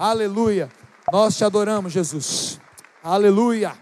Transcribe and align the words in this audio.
Aleluia. 0.00 0.70
Nós 1.12 1.36
te 1.36 1.44
adoramos, 1.44 1.92
Jesus. 1.92 2.60
Aleluia. 3.02 3.76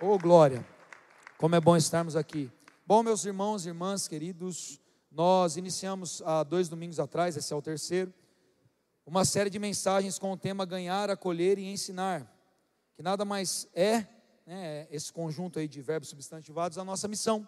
Oh, 0.00 0.16
glória. 0.16 0.66
Como 1.36 1.54
é 1.54 1.60
bom 1.60 1.76
estarmos 1.76 2.16
aqui. 2.16 2.50
Bom, 2.86 3.02
meus 3.02 3.26
irmãos 3.26 3.66
e 3.66 3.68
irmãs 3.68 4.08
queridos, 4.08 4.80
nós 5.12 5.58
iniciamos 5.58 6.22
há 6.24 6.42
dois 6.42 6.70
domingos 6.70 6.98
atrás, 6.98 7.36
esse 7.36 7.52
é 7.52 7.56
o 7.56 7.60
terceiro, 7.60 8.14
uma 9.04 9.26
série 9.26 9.50
de 9.50 9.58
mensagens 9.58 10.18
com 10.18 10.32
o 10.32 10.38
tema 10.38 10.64
Ganhar, 10.64 11.10
Acolher 11.10 11.58
e 11.58 11.70
Ensinar, 11.70 12.26
que 12.96 13.02
nada 13.02 13.22
mais 13.22 13.68
é, 13.74 14.06
né, 14.46 14.88
esse 14.90 15.12
conjunto 15.12 15.58
aí 15.58 15.68
de 15.68 15.82
verbos 15.82 16.08
substantivados, 16.08 16.78
a 16.78 16.84
nossa 16.84 17.06
missão. 17.06 17.46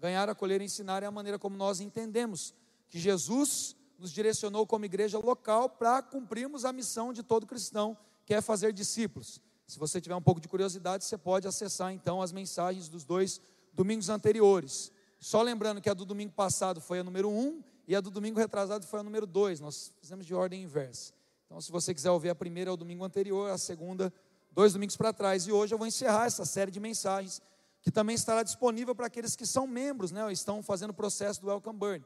Ganhar, 0.00 0.28
acolher 0.28 0.60
e 0.60 0.64
ensinar 0.64 1.04
é 1.04 1.06
a 1.06 1.12
maneira 1.12 1.38
como 1.38 1.56
nós 1.56 1.78
entendemos 1.78 2.52
que 2.88 2.98
Jesus 2.98 3.76
nos 3.98 4.12
direcionou 4.12 4.66
como 4.66 4.84
igreja 4.84 5.18
local 5.18 5.68
para 5.68 6.02
cumprirmos 6.02 6.64
a 6.64 6.72
missão 6.72 7.12
de 7.12 7.22
todo 7.22 7.46
cristão, 7.46 7.96
que 8.24 8.34
é 8.34 8.40
fazer 8.40 8.72
discípulos. 8.72 9.40
Se 9.66 9.78
você 9.78 10.00
tiver 10.00 10.14
um 10.14 10.22
pouco 10.22 10.40
de 10.40 10.48
curiosidade, 10.48 11.04
você 11.04 11.16
pode 11.16 11.48
acessar 11.48 11.92
então 11.92 12.20
as 12.20 12.32
mensagens 12.32 12.88
dos 12.88 13.04
dois 13.04 13.40
domingos 13.72 14.08
anteriores. 14.08 14.92
Só 15.18 15.40
lembrando 15.42 15.80
que 15.80 15.88
a 15.88 15.94
do 15.94 16.04
domingo 16.04 16.32
passado 16.32 16.80
foi 16.80 16.98
a 16.98 17.04
número 17.04 17.30
1 17.30 17.38
um, 17.38 17.62
e 17.88 17.96
a 17.96 18.00
do 18.00 18.10
domingo 18.10 18.38
retrasado 18.38 18.86
foi 18.86 19.00
a 19.00 19.02
número 19.02 19.26
2. 19.26 19.60
Nós 19.60 19.92
fizemos 20.00 20.26
de 20.26 20.34
ordem 20.34 20.62
inversa. 20.62 21.12
Então, 21.46 21.60
se 21.60 21.72
você 21.72 21.94
quiser 21.94 22.10
ouvir 22.10 22.30
a 22.30 22.34
primeira, 22.34 22.70
é 22.70 22.72
o 22.72 22.76
domingo 22.76 23.04
anterior, 23.04 23.50
a 23.50 23.58
segunda, 23.58 24.12
dois 24.52 24.72
domingos 24.72 24.96
para 24.96 25.12
trás. 25.12 25.46
E 25.46 25.52
hoje 25.52 25.74
eu 25.74 25.78
vou 25.78 25.86
encerrar 25.86 26.26
essa 26.26 26.44
série 26.44 26.70
de 26.70 26.80
mensagens, 26.80 27.40
que 27.80 27.90
também 27.90 28.14
estará 28.14 28.42
disponível 28.42 28.94
para 28.94 29.06
aqueles 29.06 29.36
que 29.36 29.46
são 29.46 29.66
membros, 29.66 30.10
né, 30.10 30.30
estão 30.32 30.62
fazendo 30.62 30.90
o 30.90 30.94
processo 30.94 31.40
do 31.40 31.48
Welcome 31.48 31.78
Burn. 31.78 32.04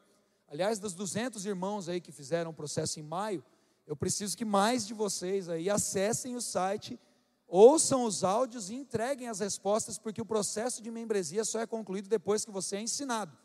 Aliás, 0.48 0.79
dos 0.79 0.95
200 0.95 1.45
irmãos 1.45 1.88
aí 1.88 2.01
que 2.01 2.11
fizeram 2.11 2.51
o 2.51 2.55
processo 2.55 2.98
em 2.98 3.02
maio, 3.02 3.45
eu 3.87 3.95
preciso 3.95 4.37
que 4.37 4.45
mais 4.45 4.87
de 4.87 4.95
vocês 4.95 5.48
aí 5.48 5.69
acessem 5.69 6.37
o 6.37 6.41
site, 6.41 6.98
ouçam 7.47 8.05
os 8.05 8.24
áudios 8.24 8.71
e 8.71 8.74
entreguem 8.74 9.29
as 9.29 9.40
respostas, 9.40 9.99
porque 9.99 10.21
o 10.21 10.27
processo 10.27 10.82
de 10.82 10.90
membresia 10.90 11.45
só 11.45 11.60
é 11.60 11.66
concluído 11.66 12.09
depois 12.09 12.45
que 12.45 12.51
você 12.51 12.77
é 12.77 12.80
ensinado. 12.80 13.37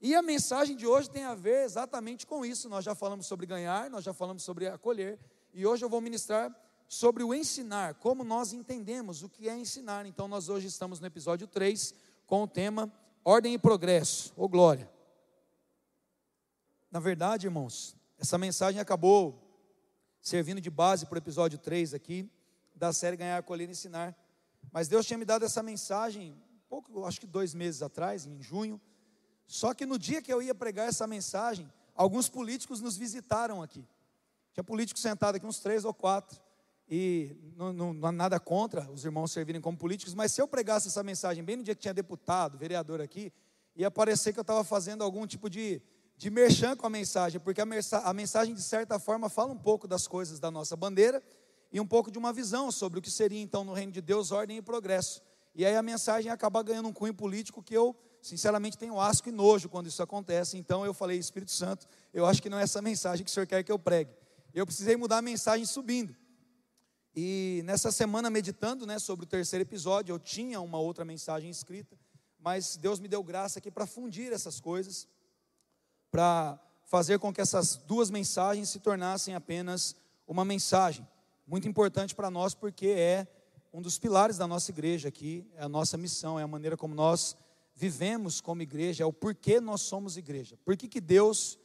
E 0.00 0.14
a 0.14 0.22
mensagem 0.22 0.76
de 0.76 0.86
hoje 0.86 1.10
tem 1.10 1.24
a 1.24 1.34
ver 1.34 1.64
exatamente 1.64 2.26
com 2.26 2.44
isso. 2.44 2.68
Nós 2.68 2.84
já 2.84 2.94
falamos 2.94 3.26
sobre 3.26 3.46
ganhar, 3.46 3.90
nós 3.90 4.04
já 4.04 4.14
falamos 4.14 4.42
sobre 4.42 4.68
acolher, 4.68 5.18
e 5.52 5.66
hoje 5.66 5.84
eu 5.84 5.88
vou 5.88 6.00
ministrar 6.00 6.54
sobre 6.86 7.22
o 7.22 7.34
ensinar, 7.34 7.94
como 7.94 8.24
nós 8.24 8.52
entendemos 8.52 9.22
o 9.22 9.28
que 9.28 9.48
é 9.48 9.56
ensinar. 9.56 10.06
Então, 10.06 10.26
nós 10.26 10.48
hoje 10.48 10.66
estamos 10.66 11.00
no 11.00 11.06
episódio 11.06 11.46
3 11.46 11.94
com 12.26 12.44
o 12.44 12.48
tema 12.48 12.90
Ordem 13.24 13.54
e 13.54 13.58
Progresso, 13.58 14.32
ou 14.36 14.48
Glória. 14.48 14.97
Na 16.90 17.00
verdade, 17.00 17.46
irmãos, 17.46 17.94
essa 18.18 18.38
mensagem 18.38 18.80
acabou 18.80 19.46
servindo 20.22 20.58
de 20.58 20.70
base 20.70 21.04
para 21.04 21.16
o 21.16 21.18
episódio 21.18 21.58
3 21.58 21.92
aqui, 21.92 22.30
da 22.74 22.94
série 22.94 23.16
Ganhar, 23.16 23.36
Acolher 23.36 23.68
e 23.68 23.72
Ensinar. 23.72 24.16
Mas 24.72 24.88
Deus 24.88 25.04
tinha 25.04 25.18
me 25.18 25.26
dado 25.26 25.44
essa 25.44 25.62
mensagem, 25.62 26.34
pouco, 26.66 27.04
acho 27.04 27.20
que 27.20 27.26
dois 27.26 27.52
meses 27.52 27.82
atrás, 27.82 28.24
em 28.24 28.40
junho. 28.40 28.80
Só 29.46 29.74
que 29.74 29.84
no 29.84 29.98
dia 29.98 30.22
que 30.22 30.32
eu 30.32 30.40
ia 30.40 30.54
pregar 30.54 30.88
essa 30.88 31.06
mensagem, 31.06 31.70
alguns 31.94 32.30
políticos 32.30 32.80
nos 32.80 32.96
visitaram 32.96 33.62
aqui. 33.62 33.86
Tinha 34.54 34.64
político 34.64 34.98
sentado 34.98 35.36
aqui, 35.36 35.44
uns 35.44 35.60
três 35.60 35.84
ou 35.84 35.92
quatro. 35.92 36.40
E 36.88 37.36
não, 37.54 37.70
não, 37.70 37.92
não 37.92 38.12
nada 38.12 38.40
contra 38.40 38.90
os 38.90 39.04
irmãos 39.04 39.30
servirem 39.30 39.60
como 39.60 39.76
políticos, 39.76 40.14
mas 40.14 40.32
se 40.32 40.40
eu 40.40 40.48
pregasse 40.48 40.88
essa 40.88 41.02
mensagem 41.02 41.44
bem 41.44 41.56
no 41.56 41.62
dia 41.62 41.74
que 41.74 41.82
tinha 41.82 41.92
deputado, 41.92 42.56
vereador 42.56 43.02
aqui, 43.02 43.30
ia 43.76 43.90
parecer 43.90 44.32
que 44.32 44.38
eu 44.38 44.42
estava 44.42 44.64
fazendo 44.64 45.04
algum 45.04 45.26
tipo 45.26 45.50
de 45.50 45.82
de 46.18 46.30
merchan 46.30 46.74
com 46.76 46.84
a 46.84 46.90
mensagem, 46.90 47.38
porque 47.38 47.60
a, 47.60 47.64
a 48.02 48.12
mensagem, 48.12 48.52
de 48.52 48.62
certa 48.62 48.98
forma, 48.98 49.28
fala 49.28 49.52
um 49.52 49.56
pouco 49.56 49.86
das 49.86 50.08
coisas 50.08 50.40
da 50.40 50.50
nossa 50.50 50.74
bandeira 50.74 51.22
e 51.72 51.80
um 51.80 51.86
pouco 51.86 52.10
de 52.10 52.18
uma 52.18 52.32
visão 52.32 52.72
sobre 52.72 52.98
o 52.98 53.02
que 53.02 53.10
seria, 53.10 53.40
então, 53.40 53.62
no 53.62 53.72
reino 53.72 53.92
de 53.92 54.00
Deus, 54.00 54.32
ordem 54.32 54.58
e 54.58 54.62
progresso. 54.62 55.22
E 55.54 55.64
aí 55.64 55.76
a 55.76 55.82
mensagem 55.82 56.30
acaba 56.30 56.60
ganhando 56.60 56.88
um 56.88 56.92
cunho 56.92 57.14
político 57.14 57.62
que 57.62 57.72
eu, 57.72 57.94
sinceramente, 58.20 58.76
tenho 58.76 59.00
asco 59.00 59.28
e 59.28 59.32
nojo 59.32 59.68
quando 59.68 59.86
isso 59.86 60.02
acontece. 60.02 60.58
Então 60.58 60.84
eu 60.84 60.92
falei, 60.92 61.16
Espírito 61.16 61.52
Santo, 61.52 61.86
eu 62.12 62.26
acho 62.26 62.42
que 62.42 62.50
não 62.50 62.58
é 62.58 62.64
essa 62.64 62.82
mensagem 62.82 63.24
que 63.24 63.30
o 63.30 63.32
Senhor 63.32 63.46
quer 63.46 63.62
que 63.62 63.70
eu 63.70 63.78
pregue. 63.78 64.10
Eu 64.52 64.66
precisei 64.66 64.96
mudar 64.96 65.18
a 65.18 65.22
mensagem 65.22 65.64
subindo. 65.66 66.16
E 67.14 67.62
nessa 67.64 67.92
semana, 67.92 68.28
meditando 68.28 68.86
né, 68.86 68.98
sobre 68.98 69.24
o 69.24 69.28
terceiro 69.28 69.62
episódio, 69.62 70.12
eu 70.12 70.18
tinha 70.18 70.60
uma 70.60 70.80
outra 70.80 71.04
mensagem 71.04 71.48
escrita, 71.48 71.96
mas 72.40 72.76
Deus 72.76 72.98
me 72.98 73.06
deu 73.06 73.22
graça 73.22 73.60
aqui 73.60 73.70
para 73.70 73.86
fundir 73.86 74.32
essas 74.32 74.60
coisas 74.60 75.06
para 76.10 76.58
fazer 76.84 77.18
com 77.18 77.32
que 77.32 77.40
essas 77.40 77.76
duas 77.76 78.10
mensagens 78.10 78.70
se 78.70 78.80
tornassem 78.80 79.34
apenas 79.34 79.94
uma 80.26 80.44
mensagem. 80.44 81.06
Muito 81.46 81.68
importante 81.68 82.14
para 82.14 82.30
nós, 82.30 82.54
porque 82.54 82.88
é 82.88 83.26
um 83.72 83.82
dos 83.82 83.98
pilares 83.98 84.38
da 84.38 84.46
nossa 84.46 84.70
igreja 84.70 85.08
aqui, 85.08 85.46
é 85.54 85.62
a 85.62 85.68
nossa 85.68 85.96
missão, 85.96 86.38
é 86.38 86.42
a 86.42 86.48
maneira 86.48 86.76
como 86.76 86.94
nós 86.94 87.36
vivemos 87.74 88.40
como 88.40 88.62
igreja, 88.62 89.04
é 89.04 89.06
o 89.06 89.12
porquê 89.12 89.60
nós 89.60 89.82
somos 89.82 90.16
igreja. 90.16 90.58
Por 90.64 90.76
que, 90.76 90.88
que 90.88 91.00
Deus 91.00 91.58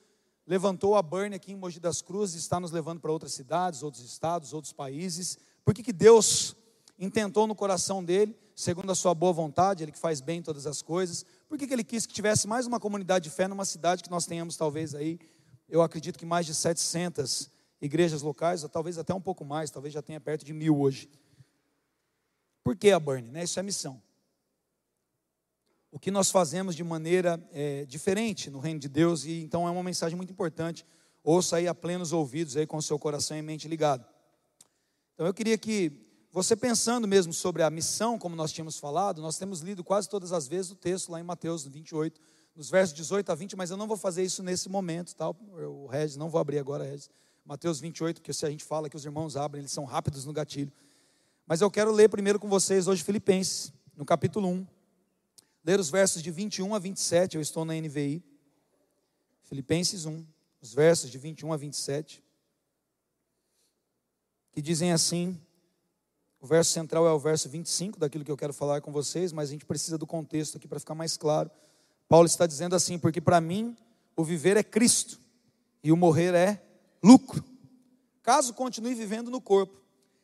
levantou 0.45 0.95
a 0.95 1.01
Burn 1.01 1.33
aqui 1.33 1.51
em 1.51 1.55
Mogi 1.55 1.79
das 1.79 2.01
Cruzes 2.01 2.35
e 2.35 2.39
está 2.39 2.59
nos 2.59 2.71
levando 2.71 2.99
para 2.99 3.11
outras 3.11 3.33
cidades, 3.33 3.81
outros 3.81 4.03
estados, 4.03 4.53
outros 4.53 4.73
países? 4.73 5.37
Por 5.65 5.73
que, 5.73 5.81
que 5.81 5.93
Deus 5.93 6.55
intentou 6.99 7.47
no 7.47 7.55
coração 7.55 8.03
dele, 8.03 8.37
segundo 8.55 8.91
a 8.91 8.95
sua 8.95 9.13
boa 9.13 9.33
vontade, 9.33 9.83
ele 9.83 9.91
que 9.91 9.97
faz 9.97 10.21
bem 10.21 10.41
todas 10.41 10.67
as 10.67 10.81
coisas, 10.81 11.25
por 11.53 11.59
que, 11.59 11.67
que 11.67 11.73
ele 11.75 11.83
quis 11.83 12.07
que 12.07 12.13
tivesse 12.15 12.47
mais 12.47 12.65
uma 12.65 12.79
comunidade 12.79 13.25
de 13.25 13.29
fé 13.29 13.47
numa 13.47 13.63
cidade 13.63 14.01
que 14.01 14.09
nós 14.09 14.25
tenhamos 14.25 14.57
talvez 14.57 14.95
aí, 14.95 15.19
eu 15.69 15.83
acredito 15.83 16.17
que 16.17 16.25
mais 16.25 16.47
de 16.47 16.55
700 16.55 17.47
igrejas 17.79 18.23
locais, 18.23 18.63
ou 18.63 18.69
talvez 18.69 18.97
até 18.97 19.13
um 19.13 19.21
pouco 19.21 19.45
mais, 19.45 19.69
talvez 19.69 19.93
já 19.93 20.01
tenha 20.01 20.19
perto 20.19 20.43
de 20.43 20.51
mil 20.51 20.79
hoje. 20.79 21.11
Por 22.63 22.75
que 22.75 22.89
a 22.89 22.99
Burn? 22.99 23.29
Né? 23.29 23.43
Isso 23.43 23.59
é 23.59 23.61
missão. 23.61 24.01
O 25.91 25.99
que 25.99 26.09
nós 26.09 26.31
fazemos 26.31 26.75
de 26.75 26.83
maneira 26.83 27.39
é, 27.51 27.85
diferente 27.85 28.49
no 28.49 28.57
reino 28.57 28.79
de 28.79 28.89
Deus, 28.89 29.23
e 29.23 29.43
então 29.43 29.67
é 29.67 29.69
uma 29.69 29.83
mensagem 29.83 30.17
muito 30.17 30.33
importante. 30.33 30.83
Ouça 31.23 31.57
aí 31.57 31.67
a 31.67 31.75
plenos 31.75 32.11
ouvidos, 32.11 32.57
aí 32.57 32.65
com 32.65 32.77
o 32.77 32.81
seu 32.81 32.97
coração 32.97 33.37
e 33.37 33.43
mente 33.43 33.67
ligado. 33.67 34.03
Então 35.13 35.27
eu 35.27 35.33
queria 35.35 35.59
que 35.59 36.12
você 36.33 36.55
pensando 36.55 37.07
mesmo 37.07 37.31
sobre 37.31 37.61
a 37.61 37.69
missão, 37.69 38.17
como 38.17 38.35
nós 38.35 38.51
tínhamos 38.51 38.79
falado, 38.79 39.21
nós 39.21 39.37
temos 39.37 39.59
lido 39.59 39.83
quase 39.83 40.09
todas 40.09 40.33
as 40.33 40.47
vezes 40.47 40.71
o 40.71 40.75
texto 40.75 41.11
lá 41.11 41.19
em 41.19 41.23
Mateus 41.23 41.63
28, 41.63 42.19
nos 42.55 42.71
versos 42.71 42.95
18 42.95 43.31
a 43.31 43.35
20, 43.35 43.55
mas 43.55 43.69
eu 43.69 43.77
não 43.77 43.85
vou 43.85 43.95
fazer 43.95 44.23
isso 44.23 44.41
nesse 44.41 44.67
momento, 44.67 45.15
tá? 45.15 45.29
O 45.29 45.85
Regis, 45.85 46.17
não 46.17 46.31
vou 46.31 46.41
abrir 46.41 46.57
agora, 46.57 46.83
Regis. 46.83 47.07
Mateus 47.45 47.79
28, 47.79 48.19
porque 48.19 48.33
se 48.33 48.47
a 48.47 48.49
gente 48.49 48.63
fala 48.63 48.89
que 48.89 48.95
os 48.95 49.05
irmãos 49.05 49.37
abrem, 49.37 49.61
eles 49.61 49.71
são 49.71 49.85
rápidos 49.85 50.25
no 50.25 50.33
gatilho. 50.33 50.73
Mas 51.45 51.61
eu 51.61 51.69
quero 51.69 51.91
ler 51.91 52.09
primeiro 52.09 52.39
com 52.39 52.49
vocês 52.49 52.87
hoje 52.87 53.03
Filipenses, 53.03 53.71
no 53.95 54.03
capítulo 54.03 54.47
1. 54.47 54.65
Ler 55.63 55.79
os 55.79 55.91
versos 55.91 56.23
de 56.23 56.31
21 56.31 56.73
a 56.73 56.79
27, 56.79 57.35
eu 57.35 57.41
estou 57.41 57.63
na 57.63 57.75
NVI. 57.75 58.23
Filipenses 59.43 60.07
1, 60.07 60.25
os 60.59 60.73
versos 60.73 61.11
de 61.11 61.19
21 61.19 61.53
a 61.53 61.57
27, 61.57 62.23
que 64.51 64.63
dizem 64.63 64.91
assim: 64.91 65.39
o 66.43 66.45
verso 66.45 66.71
central 66.71 67.07
é 67.07 67.11
o 67.13 67.17
verso 67.17 67.47
25 67.47 67.97
daquilo 67.97 68.25
que 68.25 68.29
eu 68.29 68.35
quero 68.35 68.51
falar 68.51 68.81
com 68.81 68.91
vocês, 68.91 69.31
mas 69.31 69.47
a 69.47 69.51
gente 69.53 69.65
precisa 69.65 69.97
do 69.97 70.05
contexto 70.05 70.57
aqui 70.57 70.67
para 70.67 70.77
ficar 70.77 70.93
mais 70.93 71.15
claro. 71.15 71.49
Paulo 72.09 72.25
está 72.25 72.45
dizendo 72.45 72.75
assim: 72.75 72.99
porque 72.99 73.21
para 73.21 73.39
mim 73.39 73.77
o 74.13 74.25
viver 74.25 74.57
é 74.57 74.63
Cristo 74.63 75.17
e 75.81 75.89
o 75.89 75.95
morrer 75.95 76.35
é 76.35 76.61
lucro. 77.01 77.41
Caso 78.21 78.53
continue 78.53 78.93
vivendo 78.93 79.31
no 79.31 79.39
corpo, 79.39 79.79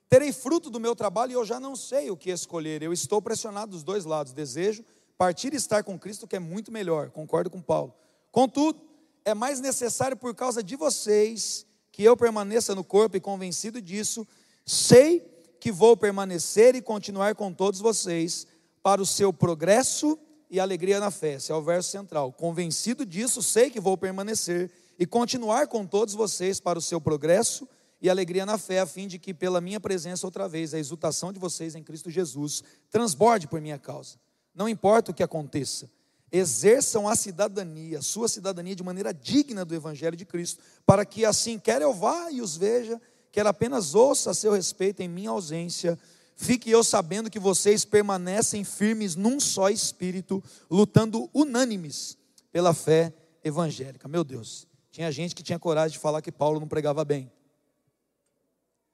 terei 0.10 0.34
fruto 0.34 0.70
do 0.70 0.78
meu 0.78 0.94
trabalho 0.94 1.32
e 1.32 1.36
eu 1.36 1.46
já 1.46 1.58
não 1.58 1.74
sei 1.74 2.12
o 2.12 2.18
que 2.18 2.32
escolher. 2.32 2.84
Eu 2.84 2.92
estou 2.92 3.22
pressionado 3.22 3.72
dos 3.72 3.82
dois 3.82 4.04
lados. 4.04 4.34
Desejo 4.34 4.84
partir 5.18 5.54
e 5.54 5.56
estar 5.56 5.86
com 5.86 5.98
Cristo, 5.98 6.28
que 6.28 6.36
é 6.36 6.40
muito 6.40 6.70
melhor. 6.70 7.12
Concordo 7.12 7.50
com 7.50 7.62
Paulo. 7.62 7.94
Contudo, 8.30 8.82
é 9.24 9.34
mais 9.34 9.62
necessário 9.62 10.18
por 10.18 10.36
causa 10.36 10.62
de 10.62 10.76
vocês 10.76 11.66
que 11.94 12.04
eu 12.04 12.18
permaneça 12.18 12.76
no 12.76 12.84
corpo 12.84 13.16
e 13.16 13.22
convencido 13.22 13.82
disso, 13.82 14.28
sei 14.66 15.39
que 15.60 15.72
vou 15.72 15.98
permanecer 15.98 16.76
e 16.76 16.82
continuar 16.82 17.36
com 17.36 17.54
todos 17.54 17.80
vocês 17.80 18.48
para 18.82 19.02
o 19.02 19.06
seu 19.06 19.34
progresso 19.34 20.18
e 20.50 20.60
alegria 20.60 21.00
na 21.00 21.12
fé. 21.12 21.34
Esse 21.34 21.52
é 21.52 21.56
o 21.56 21.62
verso 21.62 21.90
central. 21.90 22.32
Convencido 22.32 23.06
disso, 23.06 23.44
sei 23.44 23.70
que 23.70 23.80
vou 23.80 23.98
permanecer 23.98 24.72
e 24.98 25.06
continuar 25.06 25.68
com 25.68 25.86
todos 25.86 26.14
vocês 26.14 26.60
para 26.60 26.80
o 26.80 26.82
seu 26.82 27.00
progresso 27.00 27.68
e 28.02 28.10
alegria 28.10 28.46
na 28.46 28.58
fé, 28.58 28.80
a 28.80 28.86
fim 28.86 29.08
de 29.08 29.20
que, 29.20 29.34
pela 29.34 29.60
minha 29.60 29.80
presença 29.80 30.26
outra 30.26 30.48
vez, 30.48 30.74
a 30.74 30.80
exultação 30.80 31.34
de 31.34 31.40
vocês 31.40 31.76
em 31.76 31.84
Cristo 31.84 32.10
Jesus 32.10 32.64
transborde 32.90 33.48
por 33.48 33.60
minha 33.60 33.78
causa. 33.78 34.18
Não 34.56 34.70
importa 34.70 35.12
o 35.12 35.14
que 35.14 35.24
aconteça, 35.24 35.90
exerçam 36.32 37.08
a 37.08 37.16
cidadania, 37.16 38.02
sua 38.02 38.28
cidadania 38.28 38.76
de 38.76 38.84
maneira 38.84 39.14
digna 39.14 39.66
do 39.66 39.76
Evangelho 39.76 40.16
de 40.16 40.26
Cristo, 40.26 40.64
para 40.86 41.06
que 41.06 41.26
assim, 41.26 41.60
quer 41.60 41.82
eu 41.82 41.94
vá 41.94 42.32
e 42.32 42.42
os 42.42 42.56
veja, 42.56 43.02
quer 43.32 43.46
apenas 43.46 43.96
ouça 43.96 44.32
a 44.32 44.34
seu 44.34 44.54
respeito 44.54 45.02
em 45.02 45.08
minha 45.08 45.30
ausência. 45.30 45.98
Fique 46.36 46.70
eu 46.70 46.84
sabendo 46.84 47.30
que 47.30 47.40
vocês 47.40 47.84
permanecem 47.86 48.64
firmes 48.64 49.16
num 49.16 49.40
só 49.40 49.70
espírito, 49.70 50.44
lutando 50.70 51.30
unânimes 51.34 52.18
pela 52.52 52.74
fé 52.74 53.14
evangélica. 53.44 54.08
Meu 54.08 54.24
Deus, 54.24 54.68
tinha 54.92 55.12
gente 55.12 55.36
que 55.36 55.44
tinha 55.44 55.60
coragem 55.60 55.94
de 55.94 56.00
falar 56.00 56.22
que 56.22 56.32
Paulo 56.32 56.60
não 56.60 56.68
pregava 56.68 57.04
bem. 57.04 57.32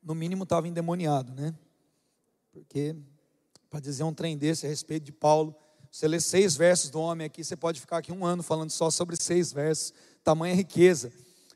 no 0.01 0.13
mínimo 0.13 0.43
estava 0.43 0.67
endemoniado, 0.67 1.33
né? 1.33 1.53
Porque, 2.51 2.95
para 3.69 3.79
dizer 3.79 4.03
um 4.03 4.13
trem 4.13 4.37
desse 4.37 4.65
a 4.65 4.69
respeito 4.69 5.03
de 5.03 5.11
Paulo, 5.11 5.55
você 5.91 6.07
lê 6.07 6.19
seis 6.19 6.55
versos 6.55 6.91
do 6.91 6.99
homem 6.99 7.25
aqui, 7.25 7.43
você 7.43 7.55
pode 7.55 7.79
ficar 7.79 7.97
aqui 7.97 8.11
um 8.11 8.23
ano 8.25 8.43
falando 8.43 8.69
só 8.69 8.91
sobre 8.91 9.15
seis 9.15 9.51
versos, 9.51 9.93
tamanha 10.23 10.53
riqueza 10.53 11.11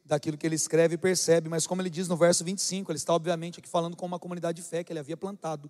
daquilo 0.09 0.37
que 0.37 0.45
ele 0.45 0.55
escreve 0.55 0.95
e 0.95 0.97
percebe, 0.97 1.47
mas 1.47 1.67
como 1.67 1.81
ele 1.81 1.89
diz 1.89 2.07
no 2.07 2.17
verso 2.17 2.43
25, 2.43 2.91
ele 2.91 2.97
está 2.97 3.13
obviamente 3.13 3.59
aqui 3.59 3.69
falando 3.69 3.95
com 3.95 4.05
uma 4.05 4.17
comunidade 4.17 4.61
de 4.61 4.67
fé 4.67 4.83
que 4.83 4.91
ele 4.91 4.99
havia 4.99 5.15
plantado, 5.15 5.69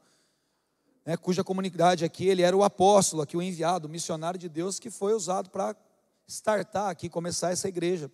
né, 1.05 1.17
cuja 1.17 1.43
comunidade 1.43 2.05
aqui 2.05 2.25
ele 2.27 2.41
era 2.41 2.55
o 2.55 2.63
apóstolo, 2.63 3.21
aqui 3.21 3.35
o 3.35 3.41
enviado, 3.41 3.87
o 3.87 3.91
missionário 3.91 4.39
de 4.39 4.47
Deus 4.47 4.79
que 4.79 4.89
foi 4.89 5.13
usado 5.13 5.49
para 5.49 5.75
startar 6.25 6.89
aqui, 6.89 7.09
começar 7.09 7.51
essa 7.51 7.67
igreja 7.67 8.09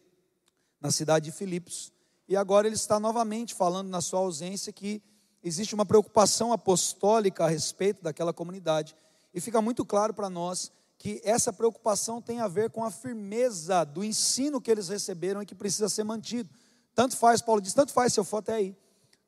na 0.81 0.89
cidade 0.89 1.25
de 1.25 1.31
Filipos. 1.31 1.93
E 2.27 2.35
agora 2.35 2.65
ele 2.67 2.75
está 2.75 2.99
novamente 2.99 3.53
falando 3.53 3.89
na 3.89 4.01
sua 4.01 4.19
ausência 4.19 4.73
que 4.73 5.03
existe 5.43 5.75
uma 5.75 5.85
preocupação 5.85 6.51
apostólica 6.51 7.45
a 7.45 7.47
respeito 7.47 8.01
daquela 8.01 8.33
comunidade. 8.33 8.95
E 9.31 9.39
fica 9.39 9.61
muito 9.61 9.85
claro 9.85 10.11
para 10.11 10.27
nós 10.27 10.71
que 10.97 11.21
essa 11.23 11.53
preocupação 11.53 12.21
tem 12.21 12.39
a 12.39 12.47
ver 12.47 12.69
com 12.69 12.83
a 12.83 12.91
firmeza 12.91 13.83
do 13.83 14.03
ensino 14.03 14.61
que 14.61 14.71
eles 14.71 14.89
receberam 14.89 15.41
e 15.41 15.45
que 15.45 15.55
precisa 15.55 15.89
ser 15.89 16.03
mantido. 16.03 16.49
Tanto 16.93 17.17
faz, 17.17 17.41
Paulo 17.41 17.61
diz, 17.61 17.73
tanto 17.73 17.91
faz 17.91 18.13
se 18.13 18.19
eu 18.19 18.23
for 18.23 18.37
até 18.37 18.53
aí. 18.53 18.75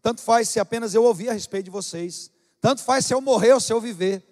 Tanto 0.02 0.22
faz 0.22 0.50
se 0.50 0.60
apenas 0.60 0.94
eu 0.94 1.04
ouvir 1.04 1.30
a 1.30 1.34
respeito 1.34 1.66
de 1.66 1.72
vocês. 1.72 2.32
Tanto 2.62 2.82
faz 2.82 3.06
se 3.06 3.14
eu 3.14 3.22
morrer 3.22 3.54
ou 3.54 3.60
se 3.60 3.74
eu 3.74 3.82
viver. 3.82 4.24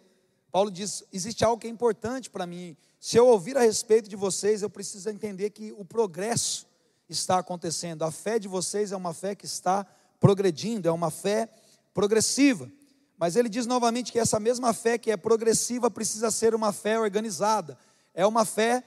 Paulo 0.52 0.72
diz: 0.72 1.04
existe 1.12 1.44
algo 1.44 1.60
que 1.60 1.68
é 1.68 1.70
importante 1.70 2.30
para 2.30 2.46
mim. 2.46 2.78
Se 3.00 3.18
eu 3.18 3.28
ouvir 3.28 3.58
a 3.58 3.62
respeito 3.62 4.10
de 4.10 4.16
vocês, 4.16 4.62
eu 4.62 4.70
preciso 4.70 5.10
entender 5.10 5.50
que 5.50 5.74
o 5.74 5.84
progresso 5.84 6.66
está 7.10 7.40
acontecendo. 7.40 8.04
A 8.04 8.12
fé 8.12 8.40
de 8.40 8.48
vocês 8.48 8.92
é 8.92 8.96
uma 8.96 9.14
fé 9.14 9.36
que 9.36 9.46
está 9.46 9.86
progredindo, 10.20 10.88
é 10.88 10.92
uma 10.92 11.12
fé 11.12 11.50
progressiva. 11.94 12.72
Mas 13.18 13.36
ele 13.36 13.48
diz 13.48 13.66
novamente 13.66 14.12
que 14.12 14.20
essa 14.20 14.40
mesma 14.40 14.74
fé 14.74 14.98
que 14.98 15.12
é 15.12 15.18
progressiva 15.18 15.90
precisa 15.90 16.30
ser 16.30 16.54
uma 16.54 16.74
fé 16.74 17.00
organizada. 17.00 17.78
É 18.14 18.26
uma 18.26 18.44
fé 18.46 18.84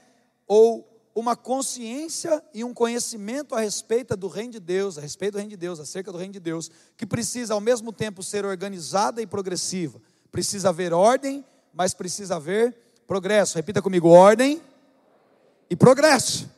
ou 0.47 0.87
uma 1.15 1.35
consciência 1.35 2.43
e 2.53 2.63
um 2.63 2.73
conhecimento 2.73 3.55
a 3.55 3.59
respeito 3.59 4.15
do 4.15 4.27
reino 4.27 4.53
de 4.53 4.59
Deus, 4.59 4.97
a 4.97 5.01
respeito 5.01 5.33
do 5.33 5.37
reino 5.37 5.49
de 5.49 5.57
Deus, 5.57 5.79
acerca 5.79 6.11
do 6.11 6.17
reino 6.17 6.33
de 6.33 6.39
Deus, 6.39 6.71
que 6.95 7.05
precisa 7.05 7.53
ao 7.53 7.59
mesmo 7.59 7.91
tempo 7.91 8.23
ser 8.23 8.45
organizada 8.45 9.21
e 9.21 9.27
progressiva. 9.27 10.01
Precisa 10.31 10.69
haver 10.69 10.93
ordem, 10.93 11.43
mas 11.73 11.93
precisa 11.93 12.35
haver 12.35 12.75
progresso. 13.07 13.55
Repita 13.55 13.81
comigo: 13.81 14.07
ordem 14.09 14.61
e 15.69 15.75
progresso. 15.75 16.49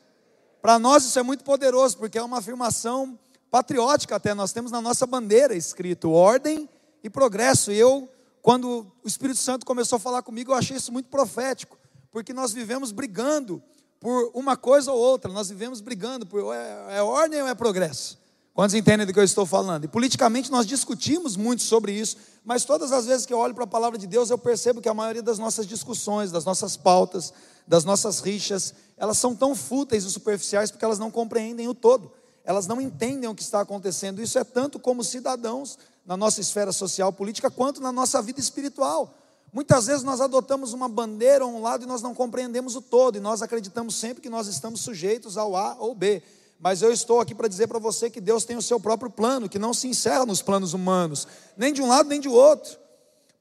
Para 0.61 0.77
nós 0.77 1.05
isso 1.05 1.17
é 1.17 1.23
muito 1.23 1.43
poderoso, 1.43 1.97
porque 1.97 2.17
é 2.17 2.23
uma 2.23 2.37
afirmação 2.37 3.17
patriótica 3.49 4.15
até. 4.15 4.33
Nós 4.33 4.53
temos 4.53 4.71
na 4.71 4.81
nossa 4.81 5.07
bandeira 5.07 5.55
escrito 5.55 6.11
ordem 6.11 6.69
e 6.69 6.69
progresso. 7.09 7.71
E 7.71 7.77
eu, 7.77 8.09
quando 8.41 8.87
o 9.03 9.07
Espírito 9.07 9.39
Santo 9.39 9.65
começou 9.65 9.97
a 9.97 9.99
falar 9.99 10.21
comigo, 10.21 10.51
eu 10.51 10.55
achei 10.55 10.77
isso 10.77 10.91
muito 10.91 11.09
profético, 11.09 11.77
porque 12.11 12.33
nós 12.33 12.51
vivemos 12.51 12.91
brigando 12.91 13.61
por 13.99 14.31
uma 14.33 14.57
coisa 14.57 14.91
ou 14.91 14.99
outra, 14.99 15.31
nós 15.31 15.49
vivemos 15.49 15.79
brigando 15.79 16.25
por 16.25 16.53
é, 16.53 16.97
é 16.97 17.01
ordem 17.03 17.41
ou 17.41 17.47
é 17.47 17.53
progresso. 17.53 18.19
Quantos 18.53 18.75
entendem 18.75 19.05
do 19.05 19.13
que 19.13 19.19
eu 19.19 19.23
estou 19.23 19.45
falando? 19.45 19.85
E 19.85 19.87
politicamente 19.87 20.51
nós 20.51 20.65
discutimos 20.65 21.37
muito 21.37 21.63
sobre 21.63 21.93
isso, 21.93 22.17
mas 22.43 22.65
todas 22.65 22.91
as 22.91 23.05
vezes 23.05 23.25
que 23.25 23.33
eu 23.33 23.37
olho 23.37 23.53
para 23.53 23.63
a 23.63 23.67
palavra 23.67 23.97
de 23.97 24.05
Deus, 24.05 24.29
eu 24.29 24.37
percebo 24.37 24.81
que 24.81 24.89
a 24.89 24.93
maioria 24.93 25.23
das 25.23 25.39
nossas 25.39 25.65
discussões, 25.65 26.31
das 26.31 26.43
nossas 26.43 26.75
pautas, 26.75 27.31
das 27.65 27.85
nossas 27.85 28.19
rixas, 28.19 28.73
elas 28.97 29.17
são 29.17 29.35
tão 29.35 29.55
fúteis 29.55 30.03
e 30.03 30.11
superficiais 30.11 30.69
porque 30.69 30.83
elas 30.83 30.99
não 30.99 31.09
compreendem 31.09 31.67
o 31.69 31.73
todo. 31.73 32.11
Elas 32.43 32.67
não 32.67 32.81
entendem 32.81 33.29
o 33.29 33.35
que 33.35 33.41
está 33.41 33.61
acontecendo. 33.61 34.21
Isso 34.21 34.37
é 34.37 34.43
tanto 34.43 34.79
como 34.79 35.03
cidadãos 35.03 35.77
na 36.05 36.17
nossa 36.17 36.41
esfera 36.41 36.71
social 36.71 37.11
política, 37.13 37.51
quanto 37.51 37.81
na 37.81 37.91
nossa 37.91 38.21
vida 38.21 38.39
espiritual. 38.39 39.13
Muitas 39.53 39.87
vezes 39.87 40.03
nós 40.03 40.21
adotamos 40.21 40.71
uma 40.71 40.87
bandeira 40.87 41.43
a 41.43 41.47
um 41.47 41.61
lado 41.61 41.83
e 41.83 41.87
nós 41.87 42.01
não 42.01 42.15
compreendemos 42.15 42.75
o 42.75 42.81
todo, 42.81 43.17
e 43.17 43.19
nós 43.19 43.41
acreditamos 43.41 43.95
sempre 43.95 44.21
que 44.21 44.29
nós 44.29 44.47
estamos 44.47 44.81
sujeitos 44.81 45.37
ao 45.37 45.55
A 45.55 45.75
ou 45.77 45.93
B. 45.93 46.23
Mas 46.59 46.81
eu 46.81 46.91
estou 46.91 47.19
aqui 47.19 47.35
para 47.35 47.47
dizer 47.47 47.67
para 47.67 47.79
você 47.79 48.09
que 48.09 48.21
Deus 48.21 48.45
tem 48.45 48.55
o 48.55 48.61
seu 48.61 48.79
próprio 48.79 49.09
plano, 49.09 49.49
que 49.49 49.59
não 49.59 49.73
se 49.73 49.87
encerra 49.87 50.25
nos 50.25 50.41
planos 50.41 50.73
humanos, 50.73 51.27
nem 51.57 51.73
de 51.73 51.81
um 51.81 51.87
lado 51.87 52.07
nem 52.07 52.19
de 52.19 52.29
outro. 52.29 52.77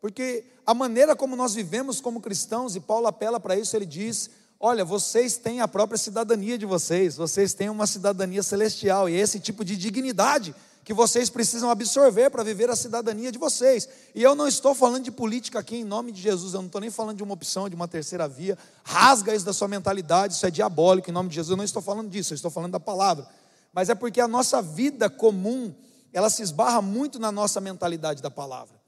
Porque 0.00 0.44
a 0.66 0.72
maneira 0.72 1.14
como 1.14 1.36
nós 1.36 1.54
vivemos 1.54 2.00
como 2.00 2.20
cristãos, 2.20 2.74
e 2.74 2.80
Paulo 2.80 3.06
apela 3.06 3.38
para 3.38 3.56
isso, 3.56 3.76
ele 3.76 3.86
diz: 3.86 4.30
Olha, 4.58 4.84
vocês 4.84 5.36
têm 5.36 5.60
a 5.60 5.68
própria 5.68 5.98
cidadania 5.98 6.56
de 6.56 6.66
vocês, 6.66 7.16
vocês 7.16 7.54
têm 7.54 7.68
uma 7.68 7.86
cidadania 7.86 8.42
celestial, 8.42 9.08
e 9.08 9.14
esse 9.14 9.38
tipo 9.38 9.64
de 9.64 9.76
dignidade 9.76 10.54
que 10.84 10.94
vocês 10.94 11.28
precisam 11.28 11.70
absorver 11.70 12.30
para 12.30 12.42
viver 12.42 12.70
a 12.70 12.76
cidadania 12.76 13.30
de 13.30 13.38
vocês. 13.38 13.88
E 14.14 14.22
eu 14.22 14.34
não 14.34 14.48
estou 14.48 14.74
falando 14.74 15.04
de 15.04 15.10
política 15.10 15.58
aqui 15.58 15.76
em 15.76 15.84
nome 15.84 16.10
de 16.10 16.20
Jesus, 16.20 16.54
eu 16.54 16.60
não 16.60 16.66
estou 16.66 16.80
nem 16.80 16.90
falando 16.90 17.16
de 17.16 17.22
uma 17.22 17.34
opção, 17.34 17.68
de 17.68 17.74
uma 17.74 17.86
terceira 17.86 18.26
via. 18.26 18.56
Rasga 18.82 19.34
isso 19.34 19.44
da 19.44 19.52
sua 19.52 19.68
mentalidade, 19.68 20.34
isso 20.34 20.46
é 20.46 20.50
diabólico 20.50 21.10
em 21.10 21.12
nome 21.12 21.28
de 21.28 21.34
Jesus. 21.34 21.50
Eu 21.50 21.56
não 21.56 21.64
estou 21.64 21.82
falando 21.82 22.08
disso, 22.08 22.32
eu 22.32 22.36
estou 22.36 22.50
falando 22.50 22.72
da 22.72 22.80
palavra. 22.80 23.28
Mas 23.72 23.88
é 23.88 23.94
porque 23.94 24.20
a 24.20 24.28
nossa 24.28 24.60
vida 24.60 25.08
comum, 25.08 25.72
ela 26.12 26.30
se 26.30 26.42
esbarra 26.42 26.82
muito 26.82 27.18
na 27.18 27.30
nossa 27.30 27.60
mentalidade 27.60 28.22
da 28.22 28.30
palavra. 28.30 28.80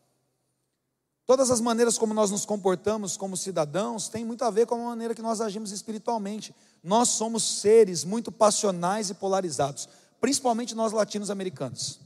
Todas 1.24 1.50
as 1.50 1.60
maneiras 1.60 1.96
como 1.96 2.12
nós 2.12 2.30
nos 2.30 2.44
comportamos 2.44 3.16
como 3.16 3.36
cidadãos 3.36 4.08
tem 4.08 4.24
muito 4.24 4.44
a 4.44 4.50
ver 4.50 4.66
com 4.66 4.74
a 4.74 4.90
maneira 4.90 5.14
que 5.14 5.22
nós 5.22 5.40
agimos 5.40 5.70
espiritualmente. 5.70 6.54
Nós 6.82 7.10
somos 7.10 7.60
seres 7.60 8.04
muito 8.04 8.32
passionais 8.32 9.08
e 9.08 9.14
polarizados, 9.14 9.88
principalmente 10.22 10.72
nós 10.72 10.92
latinos-americanos. 10.92 11.98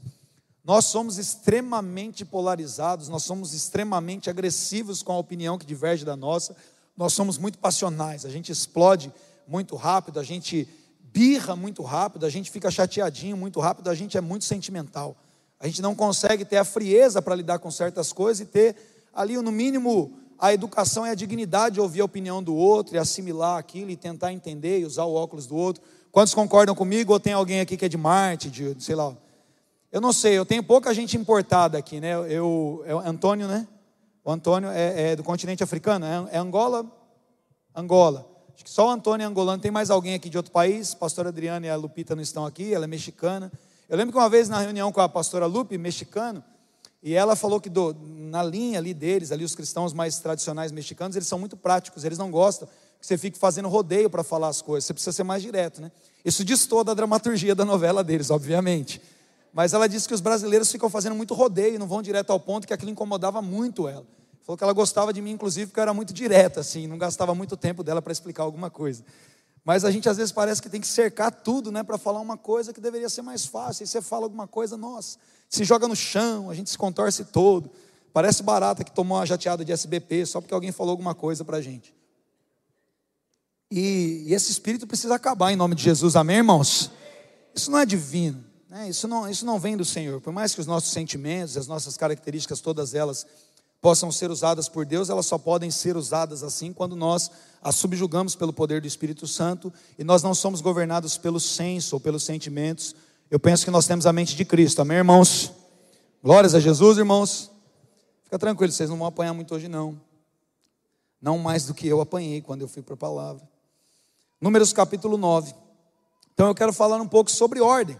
Nós 0.63 0.85
somos 0.85 1.19
extremamente 1.19 2.25
polarizados, 2.25 3.07
nós 3.07 3.21
somos 3.21 3.53
extremamente 3.53 4.27
agressivos 4.27 5.03
com 5.03 5.13
a 5.13 5.19
opinião 5.19 5.55
que 5.55 5.67
diverge 5.67 6.03
da 6.03 6.15
nossa, 6.15 6.55
nós 6.97 7.13
somos 7.13 7.37
muito 7.37 7.59
passionais, 7.59 8.25
a 8.25 8.29
gente 8.29 8.51
explode 8.51 9.13
muito 9.47 9.75
rápido, 9.75 10.19
a 10.19 10.23
gente 10.23 10.67
birra 11.13 11.55
muito 11.55 11.83
rápido, 11.83 12.25
a 12.25 12.29
gente 12.29 12.49
fica 12.49 12.71
chateadinho 12.71 13.37
muito 13.37 13.59
rápido, 13.59 13.87
a 13.87 13.93
gente 13.93 14.17
é 14.17 14.21
muito 14.21 14.45
sentimental. 14.45 15.15
A 15.59 15.67
gente 15.67 15.79
não 15.81 15.93
consegue 15.93 16.43
ter 16.43 16.57
a 16.57 16.65
frieza 16.65 17.21
para 17.21 17.35
lidar 17.35 17.59
com 17.59 17.69
certas 17.69 18.11
coisas 18.11 18.41
e 18.41 18.45
ter 18.49 18.75
ali, 19.13 19.37
no 19.37 19.51
mínimo, 19.51 20.11
a 20.39 20.53
educação 20.53 21.05
é 21.05 21.11
a 21.11 21.15
dignidade 21.15 21.75
de 21.75 21.81
ouvir 21.81 22.01
a 22.01 22.05
opinião 22.05 22.43
do 22.43 22.55
outro 22.55 22.95
e 22.95 22.99
assimilar 22.99 23.57
aquilo 23.57 23.89
e 23.89 23.95
tentar 23.95 24.31
entender 24.31 24.79
e 24.79 24.85
usar 24.85 25.05
o 25.05 25.13
óculos 25.13 25.47
do 25.47 25.55
outro. 25.55 25.81
Quantos 26.11 26.33
concordam 26.33 26.75
comigo? 26.75 27.13
Ou 27.13 27.19
tem 27.19 27.33
alguém 27.33 27.59
aqui 27.59 27.75
que 27.75 27.85
é 27.85 27.89
de 27.89 27.97
Marte, 27.97 28.49
de 28.49 28.75
sei 28.83 28.95
lá? 28.95 29.15
Eu 29.91 30.01
não 30.01 30.11
sei, 30.11 30.37
eu 30.37 30.45
tenho 30.45 30.61
pouca 30.61 30.93
gente 30.93 31.17
importada 31.17 31.77
aqui, 31.77 31.99
né? 31.99 32.13
Eu, 32.29 32.83
é 32.85 32.91
Antônio, 33.07 33.47
né? 33.47 33.67
O 34.23 34.31
Antônio 34.31 34.69
é, 34.69 35.11
é 35.11 35.15
do 35.15 35.23
continente 35.23 35.63
africano, 35.63 36.05
é, 36.05 36.35
é, 36.35 36.37
Angola? 36.37 36.85
Angola. 37.73 38.27
Acho 38.53 38.63
que 38.63 38.69
só 38.69 38.87
o 38.87 38.89
Antônio 38.89 39.23
é 39.23 39.27
angolano. 39.27 39.61
Tem 39.61 39.71
mais 39.71 39.89
alguém 39.89 40.13
aqui 40.15 40.29
de 40.29 40.35
outro 40.35 40.51
país? 40.51 40.93
A 40.93 40.97
pastora 40.97 41.29
Adriana 41.29 41.65
e 41.65 41.69
a 41.69 41.75
Lupita 41.75 42.15
não 42.15 42.21
estão 42.21 42.45
aqui, 42.45 42.73
ela 42.73 42.85
é 42.85 42.87
mexicana. 42.87 43.51
Eu 43.87 43.95
lembro 43.95 44.11
que 44.11 44.19
uma 44.19 44.29
vez 44.29 44.49
na 44.49 44.59
reunião 44.59 44.91
com 44.91 44.99
a 44.99 45.07
pastora 45.07 45.45
Lupe, 45.45 45.77
mexicano, 45.77 46.43
e 47.07 47.13
ela 47.13 47.37
falou 47.37 47.61
que 47.61 47.69
do, 47.69 47.95
na 48.03 48.43
linha 48.43 48.79
ali 48.79 48.93
deles, 48.93 49.31
ali 49.31 49.45
os 49.45 49.55
cristãos 49.55 49.93
mais 49.93 50.19
tradicionais 50.19 50.73
mexicanos, 50.73 51.15
eles 51.15 51.25
são 51.25 51.39
muito 51.39 51.55
práticos, 51.55 52.03
eles 52.03 52.17
não 52.17 52.29
gostam 52.29 52.67
que 52.99 53.07
você 53.07 53.17
fique 53.17 53.37
fazendo 53.37 53.69
rodeio 53.69 54.09
para 54.09 54.25
falar 54.25 54.49
as 54.49 54.61
coisas, 54.61 54.83
você 54.83 54.93
precisa 54.93 55.13
ser 55.13 55.23
mais 55.23 55.41
direto, 55.41 55.81
né? 55.81 55.89
Isso 56.25 56.43
diz 56.43 56.65
toda 56.65 56.91
a 56.91 56.93
dramaturgia 56.93 57.55
da 57.55 57.63
novela 57.63 58.03
deles, 58.03 58.29
obviamente. 58.29 59.01
Mas 59.53 59.71
ela 59.71 59.87
disse 59.87 60.05
que 60.05 60.13
os 60.13 60.19
brasileiros 60.19 60.69
ficam 60.69 60.89
fazendo 60.89 61.15
muito 61.15 61.33
rodeio, 61.33 61.79
não 61.79 61.87
vão 61.87 62.01
direto 62.01 62.31
ao 62.31 62.41
ponto, 62.41 62.67
que 62.67 62.73
aquilo 62.73 62.91
incomodava 62.91 63.41
muito 63.41 63.87
ela. 63.87 64.05
Falou 64.41 64.57
que 64.57 64.63
ela 64.65 64.73
gostava 64.73 65.13
de 65.13 65.21
mim, 65.21 65.31
inclusive, 65.31 65.67
porque 65.67 65.79
eu 65.79 65.83
era 65.83 65.93
muito 65.93 66.13
direta, 66.13 66.59
assim, 66.59 66.87
não 66.87 66.97
gastava 66.97 67.33
muito 67.33 67.55
tempo 67.55 67.85
dela 67.85 68.01
para 68.01 68.11
explicar 68.11 68.43
alguma 68.43 68.69
coisa. 68.69 69.01
Mas 69.67 69.83
a 69.83 69.91
gente 69.91 70.07
às 70.07 70.15
vezes 70.15 70.31
parece 70.31 70.61
que 70.61 70.69
tem 70.69 70.79
que 70.79 70.87
cercar 70.87 71.29
tudo, 71.29 71.73
né, 71.73 71.83
para 71.83 71.97
falar 71.97 72.21
uma 72.21 72.37
coisa 72.37 72.71
que 72.71 72.79
deveria 72.79 73.09
ser 73.09 73.21
mais 73.21 73.45
fácil. 73.45 73.83
E 73.83 73.87
você 73.87 74.01
fala 74.01 74.23
alguma 74.23 74.47
coisa, 74.47 74.77
nossa, 74.77 75.17
se 75.49 75.65
joga 75.65 75.89
no 75.89 75.95
chão, 75.95 76.49
a 76.49 76.53
gente 76.53 76.69
se 76.69 76.77
contorce 76.77 77.25
todo. 77.25 77.69
Parece 78.13 78.41
barata 78.43 78.81
que 78.85 78.91
tomou 78.93 79.17
uma 79.17 79.25
jateada 79.25 79.65
de 79.65 79.73
SBP 79.73 80.25
só 80.25 80.39
porque 80.39 80.53
alguém 80.53 80.71
falou 80.71 80.91
alguma 80.91 81.13
coisa 81.13 81.43
para 81.43 81.57
a 81.57 81.61
gente. 81.61 81.93
E, 83.69 84.23
e, 84.27 84.33
esse 84.33 84.49
espírito 84.53 84.87
precisa 84.87 85.15
acabar 85.15 85.51
em 85.51 85.57
nome 85.57 85.75
de 85.75 85.83
Jesus, 85.83 86.15
amém, 86.15 86.37
irmãos? 86.37 86.89
Isso 87.53 87.69
não 87.69 87.79
é 87.79 87.85
divino, 87.85 88.41
né? 88.69 88.87
isso, 88.87 89.05
não, 89.05 89.29
isso 89.29 89.45
não 89.45 89.59
vem 89.59 89.75
do 89.75 89.83
Senhor. 89.83 90.21
Por 90.21 90.31
mais 90.31 90.55
que 90.55 90.61
os 90.61 90.65
nossos 90.65 90.93
sentimentos, 90.93 91.57
as 91.57 91.67
nossas 91.67 91.97
características, 91.97 92.61
todas 92.61 92.93
elas 92.93 93.27
possam 93.81 94.11
ser 94.11 94.31
usadas 94.31 94.69
por 94.69 94.85
Deus, 94.85 95.09
elas 95.09 95.25
só 95.25 95.37
podem 95.37 95.69
ser 95.69 95.97
usadas 95.97 96.41
assim 96.41 96.73
quando 96.73 96.95
nós 96.95 97.29
as 97.67 97.75
subjugamos 97.75 98.33
pelo 98.33 98.53
poder 98.53 98.79
do 98.79 98.87
Espírito 98.87 99.27
Santo 99.27 99.73
e 99.99 100.03
nós 100.05 100.23
não 100.23 100.33
somos 100.33 100.61
governados 100.61 101.17
pelo 101.17 101.37
senso 101.37 101.97
ou 101.97 101.99
pelos 101.99 102.23
sentimentos. 102.23 102.95
Eu 103.29 103.41
penso 103.41 103.65
que 103.65 103.71
nós 103.71 103.85
temos 103.85 104.05
a 104.05 104.13
mente 104.13 104.37
de 104.37 104.45
Cristo, 104.45 104.81
amém, 104.81 104.99
irmãos? 104.99 105.51
Glórias 106.23 106.55
a 106.55 106.61
Jesus, 106.61 106.97
irmãos. 106.97 107.51
Fica 108.23 108.39
tranquilo, 108.39 108.71
vocês 108.71 108.89
não 108.89 108.97
vão 108.97 109.05
apanhar 109.05 109.33
muito 109.33 109.53
hoje, 109.53 109.67
não. 109.67 109.99
Não 111.21 111.37
mais 111.37 111.65
do 111.65 111.73
que 111.73 111.85
eu 111.85 111.99
apanhei 111.99 112.41
quando 112.41 112.61
eu 112.61 112.69
fui 112.69 112.81
para 112.81 112.93
a 112.93 112.97
palavra. 112.97 113.45
Números 114.39 114.71
capítulo 114.71 115.17
9. 115.17 115.53
Então 116.33 116.47
eu 116.47 116.55
quero 116.55 116.71
falar 116.71 117.01
um 117.01 117.07
pouco 117.07 117.29
sobre 117.29 117.59
ordem. 117.59 117.99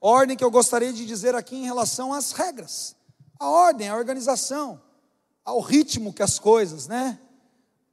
Ordem 0.00 0.36
que 0.36 0.42
eu 0.42 0.50
gostaria 0.50 0.92
de 0.92 1.06
dizer 1.06 1.32
aqui 1.36 1.54
em 1.54 1.64
relação 1.64 2.12
às 2.12 2.32
regras. 2.32 2.96
A 3.38 3.48
ordem, 3.48 3.88
a 3.88 3.94
organização, 3.94 4.82
ao 5.44 5.60
ritmo 5.60 6.12
que 6.12 6.24
as 6.24 6.40
coisas, 6.40 6.88
né? 6.88 7.20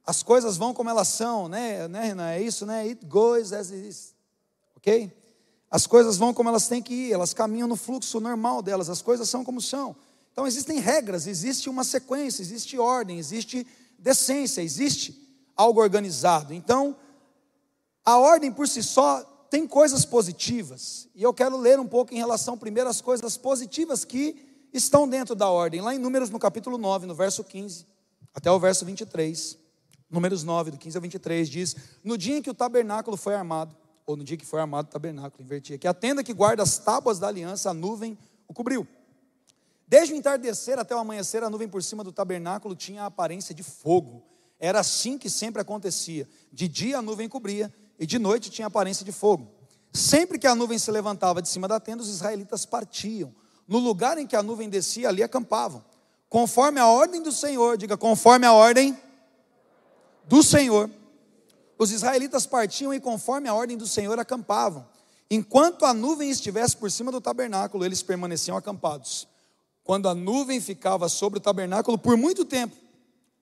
As 0.06 0.22
coisas 0.22 0.56
vão 0.56 0.74
como 0.74 0.90
elas 0.90 1.08
são, 1.08 1.48
né, 1.48 1.88
né 1.88 2.04
Renan? 2.08 2.30
É 2.30 2.42
isso, 2.42 2.66
né? 2.66 2.82
It 2.82 3.06
goes 3.06 3.52
as 3.52 3.70
it 3.70 3.88
is. 3.88 4.14
Ok? 4.76 5.10
As 5.70 5.86
coisas 5.86 6.16
vão 6.16 6.32
como 6.32 6.48
elas 6.48 6.68
têm 6.68 6.82
que 6.82 6.94
ir, 6.94 7.12
elas 7.12 7.32
caminham 7.32 7.66
no 7.66 7.74
fluxo 7.74 8.20
normal 8.20 8.62
delas, 8.62 8.88
as 8.88 9.02
coisas 9.02 9.28
são 9.28 9.44
como 9.44 9.60
são. 9.60 9.96
Então 10.30 10.46
existem 10.46 10.78
regras, 10.78 11.26
existe 11.26 11.68
uma 11.68 11.82
sequência, 11.82 12.42
existe 12.42 12.78
ordem, 12.78 13.18
existe 13.18 13.66
decência, 13.98 14.60
existe 14.60 15.18
algo 15.56 15.80
organizado. 15.80 16.52
Então, 16.52 16.96
a 18.04 18.18
ordem 18.18 18.52
por 18.52 18.68
si 18.68 18.82
só 18.82 19.22
tem 19.48 19.66
coisas 19.66 20.04
positivas, 20.04 21.08
e 21.14 21.22
eu 21.22 21.32
quero 21.32 21.56
ler 21.56 21.78
um 21.78 21.86
pouco 21.86 22.12
em 22.12 22.18
relação 22.18 22.58
primeiro 22.58 22.90
às 22.90 23.00
coisas 23.00 23.36
positivas 23.36 24.04
que 24.04 24.36
estão 24.72 25.08
dentro 25.08 25.34
da 25.34 25.48
ordem. 25.48 25.80
Lá 25.80 25.94
em 25.94 25.98
Números, 25.98 26.30
no 26.30 26.38
capítulo 26.38 26.76
9, 26.76 27.06
no 27.06 27.14
verso 27.14 27.42
15, 27.42 27.86
até 28.34 28.50
o 28.50 28.58
verso 28.58 28.84
23. 28.84 29.63
Números 30.14 30.44
9, 30.44 30.70
do 30.70 30.78
15 30.78 30.96
ao 30.96 31.02
23, 31.02 31.48
diz: 31.48 31.76
No 32.04 32.16
dia 32.16 32.38
em 32.38 32.42
que 32.42 32.48
o 32.48 32.54
tabernáculo 32.54 33.16
foi 33.16 33.34
armado, 33.34 33.76
ou 34.06 34.16
no 34.16 34.22
dia 34.22 34.36
que 34.36 34.46
foi 34.46 34.60
armado 34.60 34.88
o 34.88 34.90
tabernáculo, 34.92 35.42
inverti 35.42 35.74
aqui, 35.74 35.88
a 35.88 35.92
tenda 35.92 36.22
que 36.22 36.32
guarda 36.32 36.62
as 36.62 36.78
tábuas 36.78 37.18
da 37.18 37.26
aliança, 37.26 37.70
a 37.70 37.74
nuvem 37.74 38.16
o 38.46 38.54
cobriu. 38.54 38.86
Desde 39.88 40.14
o 40.14 40.16
entardecer 40.16 40.78
até 40.78 40.94
o 40.94 40.98
amanhecer, 40.98 41.42
a 41.42 41.50
nuvem 41.50 41.68
por 41.68 41.82
cima 41.82 42.04
do 42.04 42.12
tabernáculo 42.12 42.76
tinha 42.76 43.02
a 43.02 43.06
aparência 43.06 43.54
de 43.54 43.64
fogo. 43.64 44.22
Era 44.58 44.80
assim 44.80 45.18
que 45.18 45.28
sempre 45.28 45.60
acontecia. 45.60 46.28
De 46.52 46.68
dia 46.68 46.98
a 46.98 47.02
nuvem 47.02 47.28
cobria, 47.28 47.72
e 47.98 48.06
de 48.06 48.18
noite 48.18 48.50
tinha 48.50 48.66
a 48.66 48.68
aparência 48.68 49.04
de 49.04 49.12
fogo. 49.12 49.50
Sempre 49.92 50.38
que 50.38 50.46
a 50.46 50.54
nuvem 50.54 50.78
se 50.78 50.90
levantava 50.92 51.42
de 51.42 51.48
cima 51.48 51.66
da 51.66 51.80
tenda, 51.80 52.02
os 52.02 52.08
israelitas 52.08 52.64
partiam. 52.64 53.34
No 53.66 53.78
lugar 53.78 54.16
em 54.16 54.26
que 54.26 54.36
a 54.36 54.42
nuvem 54.42 54.68
descia, 54.68 55.08
ali 55.08 55.24
acampavam. 55.24 55.84
Conforme 56.28 56.80
a 56.80 56.86
ordem 56.86 57.22
do 57.22 57.32
Senhor, 57.32 57.76
diga, 57.76 57.96
conforme 57.96 58.46
a 58.46 58.52
ordem 58.52 58.96
do 60.26 60.42
Senhor, 60.42 60.90
os 61.78 61.90
israelitas 61.90 62.46
partiam 62.46 62.92
e, 62.94 63.00
conforme 63.00 63.48
a 63.48 63.54
ordem 63.54 63.76
do 63.76 63.86
Senhor, 63.86 64.18
acampavam. 64.18 64.86
Enquanto 65.30 65.84
a 65.84 65.92
nuvem 65.92 66.30
estivesse 66.30 66.76
por 66.76 66.90
cima 66.90 67.10
do 67.10 67.20
tabernáculo, 67.20 67.84
eles 67.84 68.02
permaneciam 68.02 68.56
acampados. 68.56 69.26
Quando 69.82 70.08
a 70.08 70.14
nuvem 70.14 70.60
ficava 70.60 71.08
sobre 71.08 71.38
o 71.38 71.42
tabernáculo 71.42 71.98
por 71.98 72.16
muito 72.16 72.44
tempo, 72.44 72.76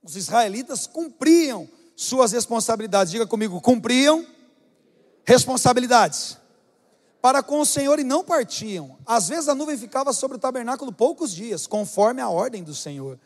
os 0.02 0.16
israelitas 0.16 0.86
cumpriam 0.86 1.68
suas 1.94 2.32
responsabilidades. 2.32 3.12
Diga 3.12 3.26
comigo, 3.26 3.60
cumpriam 3.60 4.26
responsabilidades 5.24 6.36
para 7.20 7.40
com 7.40 7.60
o 7.60 7.66
Senhor 7.66 8.00
e 8.00 8.04
não 8.04 8.24
partiam. 8.24 8.98
Às 9.06 9.28
vezes 9.28 9.48
a 9.48 9.54
nuvem 9.54 9.78
ficava 9.78 10.12
sobre 10.12 10.36
o 10.36 10.40
tabernáculo 10.40 10.92
poucos 10.92 11.32
dias, 11.32 11.68
conforme 11.68 12.20
a 12.20 12.28
ordem 12.28 12.64
do 12.64 12.74
Senhor. 12.74 13.18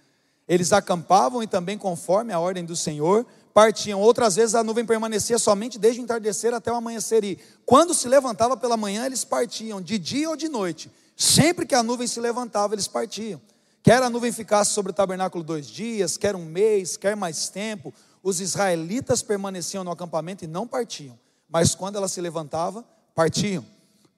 Eles 0.46 0.72
acampavam 0.72 1.42
e 1.42 1.46
também, 1.46 1.78
conforme 1.78 2.32
a 2.32 2.38
ordem 2.38 2.64
do 2.64 2.76
Senhor, 2.76 3.26
partiam. 3.56 4.02
Outras 4.02 4.36
vezes 4.36 4.54
a 4.54 4.62
nuvem 4.62 4.84
permanecia 4.84 5.38
somente 5.38 5.78
desde 5.78 5.98
o 5.98 6.02
entardecer 6.02 6.52
até 6.52 6.70
o 6.70 6.74
amanhecer. 6.74 7.24
E 7.24 7.38
quando 7.64 7.94
se 7.94 8.06
levantava 8.06 8.54
pela 8.54 8.76
manhã, 8.76 9.06
eles 9.06 9.24
partiam, 9.24 9.80
de 9.80 9.98
dia 9.98 10.28
ou 10.28 10.36
de 10.36 10.46
noite. 10.46 10.92
Sempre 11.16 11.64
que 11.64 11.74
a 11.74 11.82
nuvem 11.82 12.06
se 12.06 12.20
levantava, 12.20 12.74
eles 12.74 12.86
partiam. 12.86 13.40
Quer 13.82 14.02
a 14.02 14.10
nuvem 14.10 14.30
ficasse 14.30 14.72
sobre 14.72 14.92
o 14.92 14.94
tabernáculo 14.94 15.42
dois 15.42 15.66
dias, 15.66 16.18
quer 16.18 16.36
um 16.36 16.44
mês, 16.44 16.98
quer 16.98 17.16
mais 17.16 17.48
tempo, 17.48 17.94
os 18.22 18.42
israelitas 18.42 19.22
permaneciam 19.22 19.82
no 19.82 19.90
acampamento 19.90 20.44
e 20.44 20.46
não 20.46 20.66
partiam. 20.66 21.18
Mas 21.48 21.74
quando 21.74 21.96
ela 21.96 22.08
se 22.08 22.20
levantava, 22.20 22.84
partiam. 23.14 23.64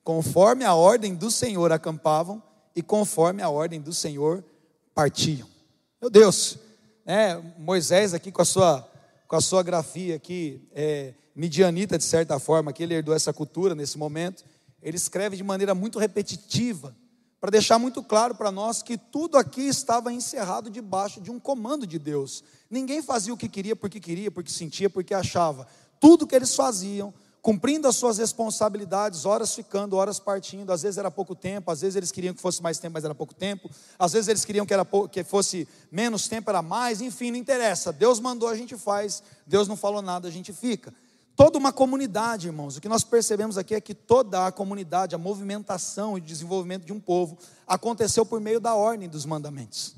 Conforme 0.03 0.65
a 0.65 0.75
ordem 0.75 1.15
do 1.15 1.31
Senhor 1.31 1.71
acampavam 1.71 2.43
e 2.75 2.83
conforme 2.83 3.41
a 3.41 3.49
ordem 3.49 3.81
do 3.81 3.93
Senhor 3.93 4.43
partiam. 4.93 5.47
Meu 6.01 6.11
Deus, 6.11 6.59
né? 7.07 7.41
Moisés 7.57 8.15
aqui 8.15 8.33
com 8.33 8.43
a 8.43 8.45
sua 8.45 8.88
com 9.29 9.37
a 9.37 9.41
sua 9.43 9.63
grafia 9.63 10.17
aqui, 10.17 10.67
é, 10.73 11.13
midianita 11.37 11.99
de 11.99 12.05
certa 12.05 12.39
forma, 12.39 12.73
que 12.73 12.83
ele 12.83 12.95
herdou 12.95 13.15
essa 13.15 13.33
cultura 13.33 13.75
nesse 13.75 13.99
momento, 13.99 14.43
ele 14.83 14.97
escreve 14.97 15.37
de 15.37 15.45
maneira 15.45 15.75
muito 15.75 15.99
repetitiva, 15.99 16.97
para 17.39 17.51
deixar 17.51 17.79
muito 17.79 18.03
claro 18.03 18.35
para 18.35 18.51
nós 18.51 18.83
que 18.83 18.97
tudo 18.97 19.37
aqui 19.37 19.69
estava 19.69 20.13
encerrado 20.13 20.71
debaixo 20.71 21.21
de 21.21 21.31
um 21.31 21.39
comando 21.39 21.87
de 21.87 21.99
Deus. 21.99 22.43
Ninguém 22.69 23.01
fazia 23.01 23.33
o 23.33 23.37
que 23.37 23.49
queria 23.49 23.77
porque 23.77 24.01
queria, 24.01 24.31
porque 24.31 24.51
sentia, 24.51 24.91
porque 24.91 25.15
achava. 25.15 25.69
Tudo 26.01 26.27
que 26.27 26.35
eles 26.35 26.57
faziam 26.57 27.15
cumprindo 27.41 27.89
as 27.89 27.97
suas 27.97 28.19
responsabilidades, 28.19 29.25
horas 29.25 29.55
ficando, 29.55 29.97
horas 29.97 30.19
partindo, 30.19 30.73
às 30.73 30.83
vezes 30.83 30.99
era 30.99 31.11
pouco 31.11 31.35
tempo, 31.35 31.71
às 31.71 31.81
vezes 31.81 31.97
eles 31.97 32.11
queriam 32.11 32.35
que 32.35 32.41
fosse 32.41 32.63
mais 32.63 32.79
tempo, 32.79 32.95
mas 32.95 33.05
era 33.05 33.15
pouco 33.15 33.35
tempo, 33.35 33.71
às 33.99 34.13
vezes 34.13 34.29
eles 34.29 34.45
queriam 34.45 34.67
que, 34.67 34.75
era 34.75 34.87
que 35.11 35.25
fosse 35.25 35.67
menos 35.91 36.29
tempo, 36.29 36.51
era 36.51 36.63
mais, 36.63 37.01
enfim, 37.01 37.31
não 37.31 37.39
interessa. 37.39 37.93
Deus 37.93 38.21
mandou, 38.21 38.49
a 38.49 38.57
gente 38.57 38.77
faz, 38.77 39.23
Deus 39.47 39.69
não 39.69 39.77
falou 39.77 40.03
nada, 40.03 40.29
a 40.29 40.31
gente 40.31 40.53
fica. 40.53 40.93
Toda 41.37 41.57
uma 41.57 41.73
comunidade, 41.73 42.49
irmãos, 42.49 42.77
o 42.77 42.81
que 42.81 42.89
nós 42.89 43.05
percebemos 43.05 43.57
aqui 43.57 43.73
é 43.73 43.81
que 43.81 43.95
toda 43.95 44.47
a 44.47 44.51
comunidade, 44.51 45.15
a 45.15 45.19
movimentação 45.19 46.19
e 46.19 46.21
desenvolvimento 46.21 46.85
de 46.85 46.93
um 46.93 46.99
povo 46.99 47.39
aconteceu 47.65 48.27
por 48.27 48.41
meio 48.41 48.59
da 48.59 48.75
ordem 48.75 49.09
dos 49.09 49.25
mandamentos. 49.25 49.95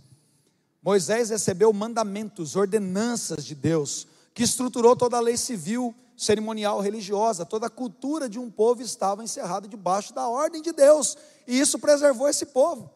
Moisés 0.83 1.31
recebeu 1.31 1.73
mandamentos, 1.73 2.57
ordenanças 2.57 3.45
de 3.45 3.55
Deus, 3.55 4.07
que 4.35 4.43
estruturou 4.43 4.97
toda 4.97 5.17
a 5.17 5.21
lei 5.21 5.37
civil 5.37 5.95
cerimonial 6.17 6.81
religiosa, 6.81 7.47
toda 7.47 7.67
a 7.67 7.71
cultura 7.71 8.29
de 8.29 8.39
um 8.39 8.51
povo 8.51 8.83
estava 8.83 9.25
encerrada 9.25 9.67
debaixo 9.67 10.13
da 10.13 10.29
ordem 10.29 10.61
de 10.61 10.71
Deus, 10.71 11.17
e 11.47 11.59
isso 11.59 11.79
preservou 11.79 12.29
esse 12.29 12.47
povo. 12.47 12.91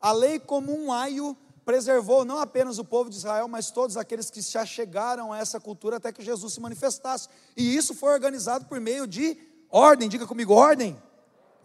A 0.00 0.12
lei 0.12 0.38
como 0.38 0.72
um 0.72 0.92
aio 0.92 1.36
preservou 1.64 2.24
não 2.24 2.38
apenas 2.38 2.78
o 2.78 2.84
povo 2.84 3.10
de 3.10 3.16
Israel, 3.16 3.48
mas 3.48 3.70
todos 3.70 3.96
aqueles 3.96 4.30
que 4.30 4.42
se 4.42 4.56
achegaram 4.56 5.32
a 5.32 5.38
essa 5.38 5.60
cultura 5.60 5.96
até 5.96 6.12
que 6.12 6.24
Jesus 6.24 6.54
se 6.54 6.60
manifestasse. 6.60 7.28
E 7.56 7.76
isso 7.76 7.94
foi 7.94 8.12
organizado 8.12 8.64
por 8.64 8.80
meio 8.80 9.06
de 9.06 9.36
ordem, 9.68 10.08
diga 10.08 10.26
comigo, 10.26 10.54
ordem. 10.54 10.96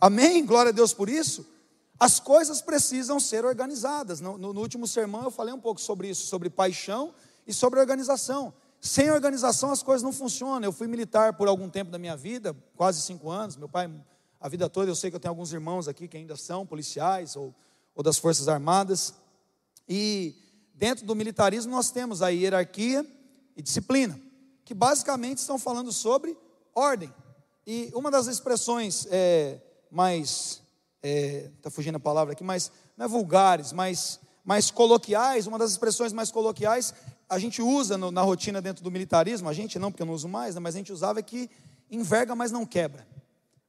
Amém? 0.02 0.46
Glória 0.46 0.72
a 0.72 0.74
Deus 0.74 0.94
por 0.94 1.08
isso. 1.08 1.46
As 1.98 2.20
coisas 2.20 2.62
precisam 2.62 3.18
ser 3.18 3.46
organizadas. 3.46 4.20
No, 4.20 4.38
no, 4.38 4.52
no 4.52 4.60
último 4.60 4.86
sermão 4.86 5.24
eu 5.24 5.32
falei 5.32 5.54
um 5.54 5.60
pouco 5.60 5.80
sobre 5.80 6.10
isso, 6.10 6.28
sobre 6.28 6.50
paixão 6.50 7.14
e 7.48 7.54
sobre 7.54 7.80
organização. 7.80 8.54
Sem 8.86 9.10
organização 9.10 9.72
as 9.72 9.82
coisas 9.82 10.04
não 10.04 10.12
funcionam. 10.12 10.62
Eu 10.68 10.74
fui 10.74 10.88
militar 10.88 11.32
por 11.38 11.48
algum 11.48 11.70
tempo 11.70 11.90
da 11.90 11.98
minha 11.98 12.18
vida, 12.18 12.54
quase 12.76 13.02
cinco 13.02 13.30
anos. 13.30 13.56
Meu 13.56 13.70
pai, 13.70 13.90
a 14.42 14.50
vida 14.50 14.70
toda, 14.70 14.92
eu 14.92 14.96
sei 14.96 15.10
que 15.10 15.16
eu 15.16 15.22
tenho 15.22 15.32
alguns 15.32 15.54
irmãos 15.54 15.88
aqui 15.88 16.06
que 16.06 16.18
ainda 16.18 16.36
são 16.36 16.66
policiais 16.66 17.38
ou, 17.38 17.56
ou 17.96 18.04
das 18.04 18.18
Forças 18.18 18.50
Armadas. 18.50 19.14
E 19.88 20.36
dentro 20.76 21.06
do 21.06 21.16
militarismo 21.16 21.72
nós 21.72 21.92
temos 21.92 22.22
a 22.22 22.28
hierarquia 22.28 23.06
e 23.56 23.62
disciplina, 23.62 24.20
que 24.66 24.74
basicamente 24.74 25.38
estão 25.38 25.58
falando 25.58 25.94
sobre 25.94 26.38
ordem. 26.76 27.12
E 27.66 27.90
uma 27.96 28.12
das 28.12 28.28
expressões 28.28 29.08
é, 29.10 29.62
mais, 29.90 30.62
está 31.02 31.08
é, 31.08 31.52
tá 31.62 31.72
fugindo 31.72 31.96
a 31.96 32.02
palavra 32.02 32.34
aqui, 32.34 32.44
mas 32.44 32.70
não 32.98 33.06
é 33.06 33.08
vulgares, 33.08 33.72
mas 33.72 34.20
mais 34.44 34.70
coloquiais, 34.70 35.48
uma 35.48 35.58
das 35.58 35.72
expressões 35.72 36.12
mais 36.12 36.30
coloquiais 36.30 36.94
a 37.30 37.40
gente 37.40 37.62
usa 37.62 37.98
no, 37.98 38.12
na 38.12 38.22
rotina 38.22 38.62
dentro 38.62 38.84
do 38.84 38.92
militarismo, 38.92 39.50
a 39.50 39.54
gente 39.54 39.80
não, 39.80 39.92
porque 39.92 40.02
eu 40.02 40.08
não 40.08 40.14
uso 40.14 40.28
mais, 40.28 40.56
né, 40.56 40.62
mas 40.62 40.76
a 40.76 40.78
gente 40.78 40.92
usava 40.92 41.22
que 41.22 41.50
enverga, 41.90 42.36
mas 42.36 42.52
não 42.52 42.66
quebra. 42.66 43.08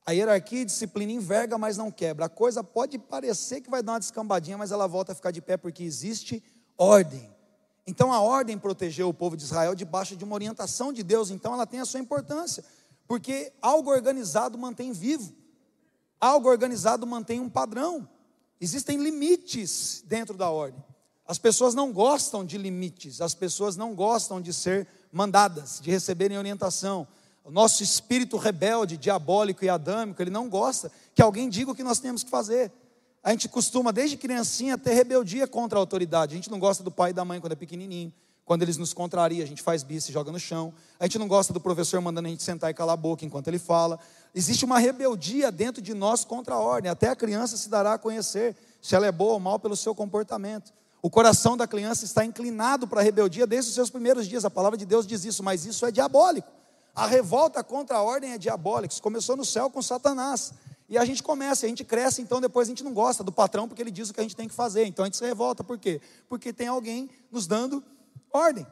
A 0.06 0.12
hierarquia 0.12 0.60
e 0.60 0.64
disciplina 0.64 1.12
enverga, 1.12 1.56
mas 1.56 1.76
não 1.76 1.90
quebra. 1.90 2.26
A 2.26 2.28
coisa 2.28 2.62
pode 2.62 2.98
parecer 2.98 3.60
que 3.62 3.70
vai 3.70 3.82
dar 3.82 3.92
uma 3.92 3.98
descambadinha, 3.98 4.58
mas 4.58 4.70
ela 4.70 4.86
volta 4.86 5.12
a 5.12 5.14
ficar 5.14 5.30
de 5.30 5.40
pé 5.40 5.56
porque 5.56 5.82
existe 5.82 6.42
ordem. 6.76 7.34
Então 7.86 8.12
a 8.12 8.20
ordem 8.20 8.58
protegeu 8.58 9.08
o 9.08 9.14
povo 9.14 9.36
de 9.36 9.44
Israel 9.44 9.74
debaixo 9.74 10.16
de 10.16 10.24
uma 10.24 10.34
orientação 10.34 10.92
de 10.92 11.02
Deus, 11.02 11.30
então 11.30 11.52
ela 11.54 11.66
tem 11.66 11.80
a 11.80 11.84
sua 11.84 12.00
importância, 12.00 12.64
porque 13.06 13.52
algo 13.60 13.90
organizado 13.90 14.56
mantém 14.58 14.92
vivo, 14.92 15.34
algo 16.20 16.48
organizado 16.48 17.06
mantém 17.06 17.40
um 17.40 17.50
padrão, 17.50 18.08
existem 18.60 18.96
limites 19.02 20.02
dentro 20.06 20.36
da 20.36 20.48
ordem. 20.48 20.82
As 21.26 21.38
pessoas 21.38 21.74
não 21.74 21.92
gostam 21.92 22.44
de 22.44 22.58
limites, 22.58 23.20
as 23.20 23.34
pessoas 23.34 23.76
não 23.76 23.94
gostam 23.94 24.40
de 24.40 24.52
ser 24.52 24.86
mandadas, 25.10 25.80
de 25.80 25.90
receberem 25.90 26.36
orientação. 26.36 27.06
O 27.44 27.50
nosso 27.50 27.82
espírito 27.82 28.36
rebelde, 28.36 28.96
diabólico 28.96 29.64
e 29.64 29.68
adâmico, 29.68 30.20
ele 30.22 30.30
não 30.30 30.48
gosta 30.48 30.90
que 31.14 31.22
alguém 31.22 31.48
diga 31.48 31.70
o 31.70 31.74
que 31.74 31.82
nós 31.82 31.98
temos 31.98 32.22
que 32.22 32.30
fazer. 32.30 32.70
A 33.22 33.30
gente 33.30 33.48
costuma, 33.48 33.90
desde 33.90 34.18
criancinha, 34.18 34.76
ter 34.76 34.92
rebeldia 34.92 35.46
contra 35.46 35.78
a 35.78 35.80
autoridade. 35.80 36.34
A 36.34 36.36
gente 36.36 36.50
não 36.50 36.58
gosta 36.58 36.82
do 36.82 36.90
pai 36.90 37.10
e 37.10 37.14
da 37.14 37.24
mãe 37.24 37.40
quando 37.40 37.52
é 37.52 37.56
pequenininho. 37.56 38.12
Quando 38.44 38.60
eles 38.60 38.76
nos 38.76 38.92
contrariam, 38.92 39.42
a 39.42 39.46
gente 39.46 39.62
faz 39.62 39.82
bis 39.82 40.06
e 40.08 40.12
joga 40.12 40.30
no 40.30 40.38
chão. 40.38 40.74
A 41.00 41.04
gente 41.06 41.18
não 41.18 41.26
gosta 41.26 41.50
do 41.50 41.58
professor 41.58 41.98
mandando 42.02 42.28
a 42.28 42.30
gente 42.30 42.42
sentar 42.42 42.70
e 42.70 42.74
calar 42.74 42.92
a 42.92 42.96
boca 42.96 43.24
enquanto 43.24 43.48
ele 43.48 43.58
fala. 43.58 43.98
Existe 44.34 44.66
uma 44.66 44.78
rebeldia 44.78 45.50
dentro 45.50 45.80
de 45.80 45.94
nós 45.94 46.22
contra 46.22 46.54
a 46.54 46.58
ordem. 46.58 46.90
Até 46.90 47.08
a 47.08 47.16
criança 47.16 47.56
se 47.56 47.70
dará 47.70 47.94
a 47.94 47.98
conhecer 47.98 48.54
se 48.82 48.94
ela 48.94 49.06
é 49.06 49.12
boa 49.12 49.32
ou 49.32 49.40
mal 49.40 49.58
pelo 49.58 49.74
seu 49.74 49.94
comportamento. 49.94 50.70
O 51.04 51.10
coração 51.10 51.54
da 51.54 51.66
criança 51.66 52.06
está 52.06 52.24
inclinado 52.24 52.88
para 52.88 53.00
a 53.02 53.04
rebeldia 53.04 53.46
desde 53.46 53.68
os 53.68 53.74
seus 53.74 53.90
primeiros 53.90 54.26
dias. 54.26 54.42
A 54.42 54.50
palavra 54.50 54.78
de 54.78 54.86
Deus 54.86 55.06
diz 55.06 55.22
isso, 55.26 55.42
mas 55.42 55.66
isso 55.66 55.84
é 55.84 55.90
diabólico. 55.90 56.48
A 56.94 57.06
revolta 57.06 57.62
contra 57.62 57.98
a 57.98 58.02
ordem 58.02 58.32
é 58.32 58.38
diabólica. 58.38 58.94
Isso 58.94 59.02
começou 59.02 59.36
no 59.36 59.44
céu 59.44 59.68
com 59.68 59.82
Satanás. 59.82 60.54
E 60.88 60.96
a 60.96 61.04
gente 61.04 61.22
começa, 61.22 61.66
a 61.66 61.68
gente 61.68 61.84
cresce, 61.84 62.22
então 62.22 62.40
depois 62.40 62.68
a 62.68 62.70
gente 62.70 62.82
não 62.82 62.94
gosta 62.94 63.22
do 63.22 63.30
patrão 63.30 63.68
porque 63.68 63.82
ele 63.82 63.90
diz 63.90 64.08
o 64.08 64.14
que 64.14 64.20
a 64.20 64.22
gente 64.22 64.34
tem 64.34 64.48
que 64.48 64.54
fazer. 64.54 64.86
Então 64.86 65.04
a 65.04 65.06
gente 65.06 65.18
se 65.18 65.26
revolta, 65.26 65.62
por 65.62 65.78
quê? 65.78 66.00
Porque 66.26 66.54
tem 66.54 66.68
alguém 66.68 67.10
nos 67.30 67.46
dando 67.46 67.84
ordem. 68.32 68.66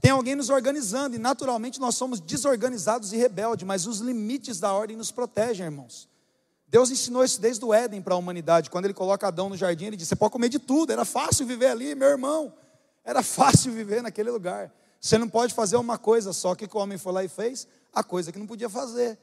Tem 0.00 0.10
alguém 0.10 0.34
nos 0.34 0.50
organizando, 0.50 1.14
e 1.14 1.20
naturalmente 1.20 1.78
nós 1.78 1.94
somos 1.94 2.18
desorganizados 2.18 3.12
e 3.12 3.16
rebeldes, 3.16 3.64
mas 3.64 3.86
os 3.86 4.00
limites 4.00 4.58
da 4.58 4.72
ordem 4.72 4.96
nos 4.96 5.12
protegem, 5.12 5.66
irmãos. 5.66 6.08
Deus 6.76 6.90
ensinou 6.90 7.24
isso 7.24 7.40
desde 7.40 7.64
o 7.64 7.72
Éden 7.72 8.02
para 8.02 8.12
a 8.12 8.18
humanidade. 8.18 8.68
Quando 8.68 8.84
ele 8.84 8.92
coloca 8.92 9.26
Adão 9.26 9.48
no 9.48 9.56
jardim, 9.56 9.86
ele 9.86 9.96
disse: 9.96 10.10
Você 10.10 10.16
pode 10.16 10.30
comer 10.30 10.50
de 10.50 10.58
tudo. 10.58 10.92
Era 10.92 11.06
fácil 11.06 11.46
viver 11.46 11.68
ali, 11.68 11.94
meu 11.94 12.06
irmão. 12.06 12.52
Era 13.02 13.22
fácil 13.24 13.72
viver 13.72 14.02
naquele 14.02 14.30
lugar. 14.30 14.70
Você 15.00 15.16
não 15.16 15.26
pode 15.26 15.54
fazer 15.54 15.78
uma 15.78 15.96
coisa 15.96 16.34
só. 16.34 16.52
O 16.52 16.56
que 16.56 16.68
o 16.70 16.78
homem 16.78 16.98
foi 16.98 17.12
lá 17.14 17.24
e 17.24 17.28
fez? 17.28 17.66
A 17.94 18.04
coisa 18.04 18.30
que 18.30 18.38
não 18.38 18.46
podia 18.46 18.68
fazer. 18.68 19.18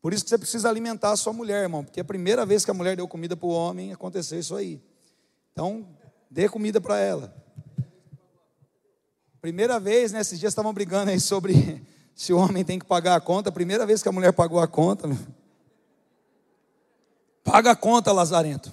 Por 0.00 0.12
isso 0.12 0.22
que 0.22 0.30
você 0.30 0.38
precisa 0.38 0.68
alimentar 0.68 1.10
a 1.10 1.16
sua 1.16 1.32
mulher, 1.32 1.62
irmão. 1.62 1.82
Porque 1.82 1.98
a 1.98 2.04
primeira 2.04 2.46
vez 2.46 2.64
que 2.64 2.70
a 2.70 2.74
mulher 2.74 2.94
deu 2.94 3.08
comida 3.08 3.36
para 3.36 3.48
o 3.48 3.50
homem, 3.50 3.92
aconteceu 3.92 4.38
isso 4.38 4.54
aí. 4.54 4.80
Então, 5.50 5.84
dê 6.30 6.48
comida 6.48 6.80
para 6.80 7.00
ela. 7.00 7.34
Primeira 9.40 9.80
vez, 9.80 10.12
né? 10.12 10.20
Esses 10.20 10.38
dias 10.38 10.52
estavam 10.52 10.72
brigando 10.72 11.10
aí 11.10 11.18
sobre 11.18 11.84
se 12.14 12.32
o 12.32 12.38
homem 12.38 12.64
tem 12.64 12.78
que 12.78 12.86
pagar 12.86 13.16
a 13.16 13.20
conta. 13.20 13.50
Primeira 13.50 13.84
vez 13.84 14.00
que 14.00 14.08
a 14.08 14.12
mulher 14.12 14.32
pagou 14.32 14.60
a 14.60 14.68
conta. 14.68 15.08
Paga 17.44 17.72
a 17.72 17.76
conta, 17.76 18.12
Lazarento. 18.12 18.72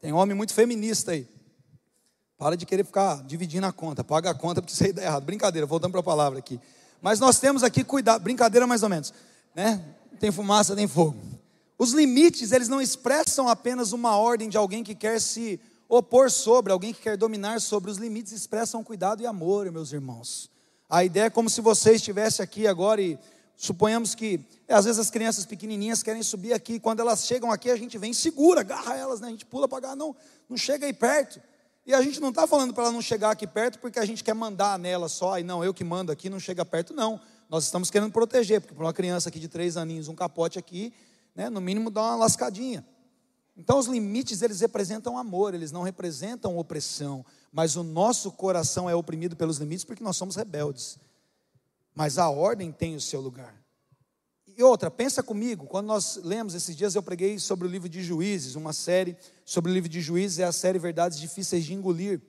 Tem 0.00 0.12
homem 0.12 0.36
muito 0.36 0.54
feminista 0.54 1.12
aí. 1.12 1.26
Para 2.36 2.56
de 2.56 2.64
querer 2.64 2.84
ficar 2.84 3.22
dividindo 3.24 3.66
a 3.66 3.72
conta. 3.72 4.04
Paga 4.04 4.30
a 4.30 4.34
conta 4.34 4.62
porque 4.62 4.72
isso 4.72 4.84
aí 4.84 4.92
dá 4.92 5.02
errado. 5.02 5.24
Brincadeira, 5.24 5.66
voltando 5.66 5.90
para 5.90 6.00
a 6.00 6.04
palavra 6.04 6.38
aqui. 6.38 6.60
Mas 7.02 7.18
nós 7.18 7.38
temos 7.38 7.62
aqui 7.62 7.82
cuidado, 7.82 8.22
brincadeira 8.22 8.66
mais 8.66 8.82
ou 8.82 8.88
menos, 8.88 9.12
né? 9.54 9.84
Tem 10.20 10.30
fumaça, 10.30 10.74
tem 10.74 10.86
fogo. 10.86 11.16
Os 11.76 11.92
limites, 11.92 12.52
eles 12.52 12.68
não 12.68 12.80
expressam 12.80 13.48
apenas 13.48 13.92
uma 13.92 14.16
ordem 14.16 14.48
de 14.48 14.56
alguém 14.56 14.82
que 14.82 14.94
quer 14.94 15.20
se 15.20 15.60
opor 15.88 16.30
sobre, 16.30 16.72
alguém 16.72 16.92
que 16.92 17.00
quer 17.00 17.16
dominar 17.16 17.60
sobre. 17.60 17.90
Os 17.90 17.98
limites 17.98 18.32
expressam 18.32 18.82
cuidado 18.82 19.22
e 19.22 19.26
amor, 19.26 19.70
meus 19.70 19.92
irmãos. 19.92 20.50
A 20.90 21.04
ideia 21.04 21.26
é 21.26 21.30
como 21.30 21.50
se 21.50 21.60
você 21.60 21.92
estivesse 21.92 22.42
aqui 22.42 22.66
agora 22.66 23.00
e 23.00 23.18
suponhamos 23.58 24.14
que 24.14 24.40
é, 24.68 24.72
às 24.72 24.84
vezes 24.84 25.00
as 25.00 25.10
crianças 25.10 25.44
pequenininhas 25.44 26.02
querem 26.02 26.22
subir 26.22 26.52
aqui, 26.52 26.78
quando 26.78 27.00
elas 27.00 27.26
chegam 27.26 27.50
aqui 27.50 27.70
a 27.70 27.76
gente 27.76 27.98
vem 27.98 28.14
segura, 28.14 28.60
agarra 28.60 28.96
elas, 28.96 29.20
né? 29.20 29.26
A 29.26 29.30
gente 29.32 29.44
pula 29.44 29.66
para 29.66 29.82
cá, 29.82 29.96
não, 29.96 30.14
não 30.48 30.56
chega 30.56 30.86
aí 30.86 30.92
perto. 30.92 31.42
E 31.84 31.92
a 31.92 32.00
gente 32.00 32.20
não 32.20 32.28
está 32.28 32.46
falando 32.46 32.72
para 32.72 32.84
ela 32.84 32.92
não 32.92 33.02
chegar 33.02 33.32
aqui 33.32 33.46
perto 33.46 33.80
porque 33.80 33.98
a 33.98 34.04
gente 34.04 34.22
quer 34.22 34.34
mandar 34.34 34.78
nela 34.78 35.08
só, 35.08 35.38
e 35.38 35.42
não, 35.42 35.64
eu 35.64 35.74
que 35.74 35.82
mando 35.82 36.12
aqui, 36.12 36.30
não 36.30 36.38
chega 36.38 36.64
perto, 36.64 36.94
não. 36.94 37.20
Nós 37.50 37.64
estamos 37.64 37.90
querendo 37.90 38.12
proteger, 38.12 38.60
porque 38.60 38.74
para 38.74 38.84
uma 38.84 38.92
criança 38.92 39.28
aqui 39.28 39.40
de 39.40 39.48
três 39.48 39.76
aninhos, 39.76 40.06
um 40.06 40.14
capote 40.14 40.58
aqui, 40.58 40.92
né, 41.34 41.50
no 41.50 41.60
mínimo 41.60 41.90
dá 41.90 42.02
uma 42.02 42.16
lascadinha. 42.16 42.86
Então 43.56 43.76
os 43.76 43.86
limites 43.86 44.40
eles 44.40 44.60
representam 44.60 45.18
amor, 45.18 45.52
eles 45.52 45.72
não 45.72 45.82
representam 45.82 46.56
opressão, 46.56 47.26
mas 47.50 47.74
o 47.74 47.82
nosso 47.82 48.30
coração 48.30 48.88
é 48.88 48.94
oprimido 48.94 49.34
pelos 49.34 49.56
limites 49.56 49.84
porque 49.84 50.04
nós 50.04 50.16
somos 50.16 50.36
rebeldes. 50.36 50.96
Mas 51.98 52.16
a 52.16 52.30
ordem 52.30 52.70
tem 52.70 52.94
o 52.94 53.00
seu 53.00 53.20
lugar. 53.20 53.60
E 54.56 54.62
outra, 54.62 54.88
pensa 54.88 55.20
comigo, 55.20 55.66
quando 55.66 55.88
nós 55.88 56.14
lemos 56.22 56.54
esses 56.54 56.76
dias 56.76 56.94
eu 56.94 57.02
preguei 57.02 57.40
sobre 57.40 57.66
o 57.66 57.70
livro 57.70 57.88
de 57.88 58.04
Juízes, 58.04 58.54
uma 58.54 58.72
série 58.72 59.16
sobre 59.44 59.72
o 59.72 59.74
livro 59.74 59.88
de 59.88 60.00
Juízes, 60.00 60.38
é 60.38 60.44
a 60.44 60.52
série 60.52 60.78
Verdades 60.78 61.18
Difíceis 61.18 61.64
de 61.64 61.74
Engolir. 61.74 62.22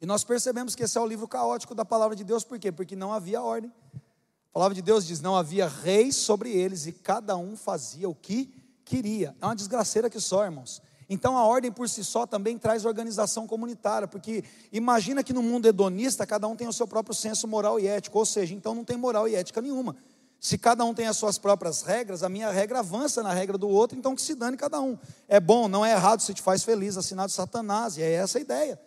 E 0.00 0.06
nós 0.06 0.22
percebemos 0.22 0.76
que 0.76 0.84
esse 0.84 0.96
é 0.96 1.00
o 1.00 1.06
livro 1.06 1.26
caótico 1.26 1.74
da 1.74 1.84
palavra 1.84 2.14
de 2.14 2.22
Deus, 2.22 2.44
por 2.44 2.60
quê? 2.60 2.70
Porque 2.70 2.94
não 2.94 3.12
havia 3.12 3.42
ordem. 3.42 3.72
A 3.92 4.52
palavra 4.52 4.74
de 4.76 4.82
Deus 4.82 5.04
diz: 5.04 5.20
não 5.20 5.34
havia 5.34 5.66
reis 5.66 6.14
sobre 6.14 6.52
eles 6.52 6.86
e 6.86 6.92
cada 6.92 7.36
um 7.36 7.56
fazia 7.56 8.08
o 8.08 8.14
que 8.14 8.54
queria. 8.84 9.34
É 9.40 9.46
uma 9.46 9.56
desgraceira 9.56 10.08
que 10.08 10.20
só, 10.20 10.44
irmãos. 10.44 10.80
Então 11.08 11.36
a 11.36 11.44
ordem 11.44 11.70
por 11.70 11.88
si 11.88 12.02
só 12.02 12.26
também 12.26 12.58
traz 12.58 12.84
organização 12.84 13.46
comunitária, 13.46 14.08
porque 14.08 14.42
imagina 14.72 15.22
que 15.22 15.32
no 15.32 15.42
mundo 15.42 15.66
hedonista 15.66 16.26
cada 16.26 16.48
um 16.48 16.56
tem 16.56 16.66
o 16.66 16.72
seu 16.72 16.88
próprio 16.88 17.14
senso 17.14 17.46
moral 17.46 17.78
e 17.78 17.86
ético, 17.86 18.18
ou 18.18 18.26
seja, 18.26 18.54
então 18.54 18.74
não 18.74 18.84
tem 18.84 18.96
moral 18.96 19.28
e 19.28 19.34
ética 19.34 19.62
nenhuma. 19.62 19.96
Se 20.40 20.58
cada 20.58 20.84
um 20.84 20.92
tem 20.92 21.06
as 21.06 21.16
suas 21.16 21.38
próprias 21.38 21.82
regras, 21.82 22.22
a 22.22 22.28
minha 22.28 22.50
regra 22.50 22.80
avança 22.80 23.22
na 23.22 23.32
regra 23.32 23.56
do 23.56 23.68
outro, 23.68 23.96
então 23.96 24.14
que 24.14 24.22
se 24.22 24.34
dane 24.34 24.56
cada 24.56 24.80
um. 24.80 24.98
É 25.26 25.40
bom, 25.40 25.66
não 25.66 25.84
é 25.84 25.92
errado, 25.92 26.20
se 26.20 26.34
te 26.34 26.42
faz 26.42 26.62
feliz, 26.62 26.96
assinado 26.96 27.32
Satanás, 27.32 27.96
e 27.96 28.02
é 28.02 28.12
essa 28.12 28.38
a 28.38 28.40
ideia. 28.40 28.78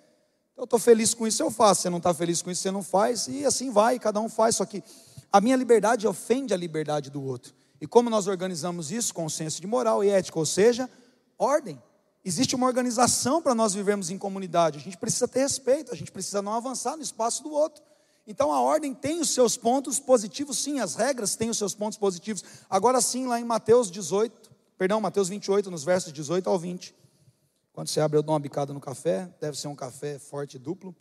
Eu 0.55 0.65
estou 0.65 0.77
feliz 0.77 1.13
com 1.13 1.25
isso, 1.25 1.41
eu 1.41 1.49
faço. 1.49 1.81
Você 1.81 1.89
não 1.89 1.97
está 1.97 2.13
feliz 2.13 2.41
com 2.41 2.51
isso, 2.51 2.61
você 2.61 2.71
não 2.71 2.83
faz, 2.83 3.27
e 3.27 3.45
assim 3.45 3.71
vai, 3.71 3.97
cada 3.97 4.19
um 4.19 4.29
faz. 4.29 4.57
Só 4.57 4.65
que 4.65 4.83
a 5.31 5.41
minha 5.41 5.55
liberdade 5.55 6.07
ofende 6.07 6.53
a 6.53 6.57
liberdade 6.57 7.09
do 7.09 7.23
outro. 7.23 7.53
E 7.81 7.87
como 7.87 8.09
nós 8.09 8.27
organizamos 8.27 8.91
isso? 8.91 9.13
Com 9.13 9.27
senso 9.29 9.61
de 9.61 9.67
moral 9.67 10.03
e 10.03 10.09
ética, 10.09 10.37
ou 10.37 10.45
seja, 10.45 10.89
ordem. 11.37 11.81
Existe 12.29 12.55
uma 12.55 12.67
organização 12.67 13.41
para 13.41 13.55
nós 13.55 13.73
vivermos 13.73 14.11
em 14.11 14.17
comunidade. 14.19 14.77
A 14.77 14.81
gente 14.81 14.95
precisa 14.95 15.27
ter 15.27 15.39
respeito, 15.39 15.91
a 15.91 15.95
gente 15.95 16.11
precisa 16.11 16.43
não 16.43 16.53
avançar 16.53 16.95
no 16.95 17.01
espaço 17.01 17.41
do 17.41 17.51
outro. 17.51 17.83
Então 18.27 18.53
a 18.53 18.61
ordem 18.61 18.93
tem 18.93 19.19
os 19.19 19.31
seus 19.31 19.57
pontos 19.57 19.99
positivos, 19.99 20.59
sim, 20.59 20.79
as 20.79 20.93
regras 20.93 21.35
têm 21.35 21.49
os 21.49 21.57
seus 21.57 21.73
pontos 21.73 21.97
positivos. 21.97 22.43
Agora 22.69 23.01
sim, 23.01 23.25
lá 23.25 23.39
em 23.39 23.43
Mateus 23.43 23.89
18, 23.89 24.51
perdão, 24.77 25.01
Mateus 25.01 25.27
28, 25.27 25.71
nos 25.71 25.83
versos 25.83 26.13
18 26.13 26.47
ao 26.47 26.59
20. 26.59 26.95
Quando 27.73 27.87
você 27.87 27.99
abre, 27.99 28.19
eu 28.19 28.21
dou 28.21 28.33
uma 28.33 28.39
bicada 28.39 28.75
no 28.75 28.79
café, 28.79 29.25
deve 29.41 29.57
ser 29.57 29.67
um 29.67 29.75
café 29.75 30.19
forte 30.19 30.57
e 30.57 30.59
duplo. 30.59 30.95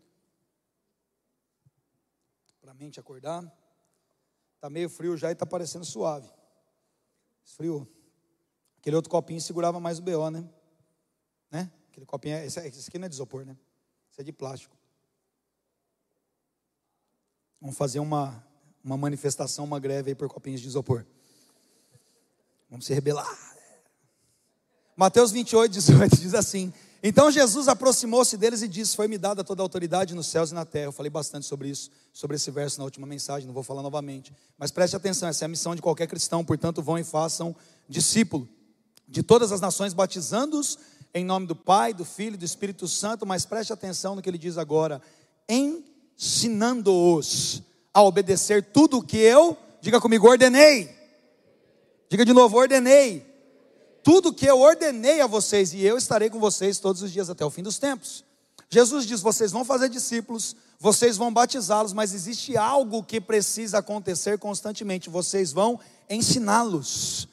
Para 2.62 2.70
a 2.70 2.74
mente 2.74 2.98
acordar. 2.98 3.44
Está 4.54 4.70
meio 4.70 4.88
frio 4.88 5.14
já 5.14 5.28
e 5.28 5.34
está 5.34 5.44
parecendo 5.44 5.84
suave. 5.84 6.30
Esfriou. 7.44 7.86
Aquele 8.78 8.96
outro 8.96 9.10
copinho 9.10 9.42
segurava 9.42 9.78
mais 9.78 9.98
o 9.98 10.02
BO, 10.02 10.30
né? 10.30 10.48
Né? 11.50 11.70
Aquele 11.90 12.06
copinho, 12.06 12.36
esse, 12.38 12.60
esse 12.60 12.88
aqui 12.88 12.98
não 12.98 13.06
é 13.06 13.08
de 13.08 13.14
isopor, 13.14 13.44
né? 13.44 13.56
Esse 14.10 14.20
é 14.20 14.24
de 14.24 14.32
plástico. 14.32 14.76
Vamos 17.60 17.76
fazer 17.76 17.98
uma, 17.98 18.44
uma 18.84 18.96
manifestação, 18.96 19.64
uma 19.64 19.80
greve 19.80 20.10
aí 20.10 20.14
por 20.14 20.28
copinhos 20.28 20.60
de 20.60 20.68
isopor. 20.68 21.04
Vamos 22.70 22.86
se 22.86 22.94
rebelar. 22.94 23.26
Mateus 24.96 25.32
28, 25.32 25.72
18 25.72 26.16
diz 26.16 26.34
assim: 26.34 26.72
então 27.02 27.30
Jesus 27.30 27.68
aproximou-se 27.68 28.36
deles 28.36 28.62
e 28.62 28.68
disse: 28.68 28.96
Foi-me 28.96 29.16
dada 29.16 29.44
toda 29.44 29.62
a 29.62 29.64
autoridade 29.64 30.14
nos 30.14 30.26
céus 30.26 30.50
e 30.50 30.54
na 30.54 30.64
terra. 30.64 30.86
Eu 30.86 30.92
falei 30.92 31.10
bastante 31.10 31.46
sobre 31.46 31.68
isso, 31.68 31.90
sobre 32.12 32.36
esse 32.36 32.50
verso 32.50 32.78
na 32.78 32.84
última 32.84 33.06
mensagem, 33.06 33.46
não 33.46 33.54
vou 33.54 33.62
falar 33.62 33.82
novamente. 33.82 34.32
Mas 34.56 34.70
preste 34.72 34.96
atenção: 34.96 35.28
essa 35.28 35.44
é 35.44 35.46
a 35.46 35.48
missão 35.48 35.76
de 35.76 35.82
qualquer 35.82 36.08
cristão, 36.08 36.44
portanto, 36.44 36.82
vão 36.82 36.98
e 36.98 37.04
façam 37.04 37.54
discípulo 37.88 38.48
de 39.06 39.22
todas 39.22 39.52
as 39.52 39.60
nações, 39.60 39.94
batizando-os 39.94 40.76
em 41.14 41.24
nome 41.24 41.46
do 41.46 41.56
Pai, 41.56 41.94
do 41.94 42.04
Filho 42.04 42.34
e 42.34 42.38
do 42.38 42.44
Espírito 42.44 42.88
Santo. 42.88 43.24
Mas 43.26 43.46
preste 43.46 43.72
atenção 43.72 44.14
no 44.14 44.22
que 44.22 44.28
ele 44.28 44.38
diz 44.38 44.58
agora: 44.58 45.00
ensinando-os 45.48 47.62
a 47.92 48.02
obedecer 48.02 48.62
tudo 48.72 48.98
o 48.98 49.02
que 49.02 49.16
eu, 49.16 49.56
diga 49.80 50.00
comigo, 50.00 50.28
ordenei. 50.28 50.96
Diga 52.08 52.24
de 52.24 52.32
novo, 52.32 52.56
ordenei 52.56 53.28
tudo 54.08 54.32
que 54.32 54.46
eu 54.46 54.58
ordenei 54.58 55.20
a 55.20 55.26
vocês, 55.26 55.74
e 55.74 55.84
eu 55.84 55.98
estarei 55.98 56.30
com 56.30 56.38
vocês 56.38 56.78
todos 56.78 57.02
os 57.02 57.12
dias 57.12 57.28
até 57.28 57.44
o 57.44 57.50
fim 57.50 57.62
dos 57.62 57.78
tempos. 57.78 58.24
Jesus 58.70 59.04
diz: 59.04 59.20
vocês 59.20 59.52
vão 59.52 59.66
fazer 59.66 59.90
discípulos, 59.90 60.56
vocês 60.80 61.18
vão 61.18 61.30
batizá-los, 61.30 61.92
mas 61.92 62.14
existe 62.14 62.56
algo 62.56 63.02
que 63.02 63.20
precisa 63.20 63.80
acontecer 63.80 64.38
constantemente: 64.38 65.10
vocês 65.10 65.52
vão 65.52 65.78
ensiná-los. 66.08 67.28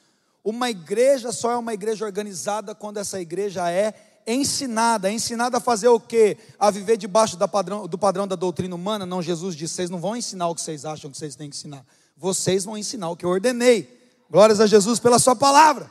Uma 0.46 0.70
igreja 0.70 1.32
só 1.32 1.50
é 1.50 1.56
uma 1.56 1.74
igreja 1.74 2.04
organizada 2.04 2.72
quando 2.72 2.98
essa 2.98 3.20
igreja 3.20 3.68
é 3.68 3.92
ensinada. 4.24 5.10
Ensinada 5.10 5.56
a 5.56 5.60
fazer 5.60 5.88
o 5.88 5.98
quê? 5.98 6.38
A 6.56 6.70
viver 6.70 6.96
debaixo 6.96 7.36
padrão, 7.48 7.88
do 7.88 7.98
padrão 7.98 8.28
da 8.28 8.36
doutrina 8.36 8.72
humana? 8.72 9.04
Não, 9.04 9.20
Jesus 9.20 9.56
disse: 9.56 9.74
vocês 9.74 9.90
não 9.90 9.98
vão 9.98 10.14
ensinar 10.14 10.46
o 10.46 10.54
que 10.54 10.60
vocês 10.60 10.84
acham 10.84 11.10
que 11.10 11.18
vocês 11.18 11.34
têm 11.34 11.50
que 11.50 11.56
ensinar, 11.56 11.84
vocês 12.16 12.64
vão 12.64 12.78
ensinar 12.78 13.10
o 13.10 13.16
que 13.16 13.26
eu 13.26 13.30
ordenei. 13.30 13.90
Glórias 14.30 14.60
a 14.60 14.68
Jesus 14.68 15.00
pela 15.00 15.18
Sua 15.18 15.34
palavra. 15.34 15.90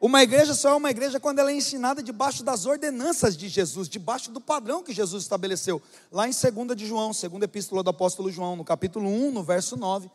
Uma 0.00 0.24
igreja 0.24 0.54
só 0.54 0.70
é 0.70 0.74
uma 0.74 0.90
igreja 0.90 1.20
quando 1.20 1.38
ela 1.38 1.52
é 1.52 1.54
ensinada 1.54 2.02
debaixo 2.02 2.42
das 2.42 2.66
ordenanças 2.66 3.36
de 3.36 3.48
Jesus, 3.48 3.88
debaixo 3.88 4.28
do 4.32 4.40
padrão 4.40 4.82
que 4.82 4.92
Jesus 4.92 5.22
estabeleceu. 5.22 5.80
Lá 6.10 6.26
em 6.26 6.32
2 6.32 6.76
de 6.76 6.84
João, 6.84 7.12
segunda 7.12 7.44
epístola 7.44 7.80
do 7.80 7.90
apóstolo 7.90 8.28
João, 8.28 8.56
no 8.56 8.64
capítulo 8.64 9.08
1, 9.08 9.30
no 9.30 9.44
verso 9.44 9.76
9. 9.76 10.10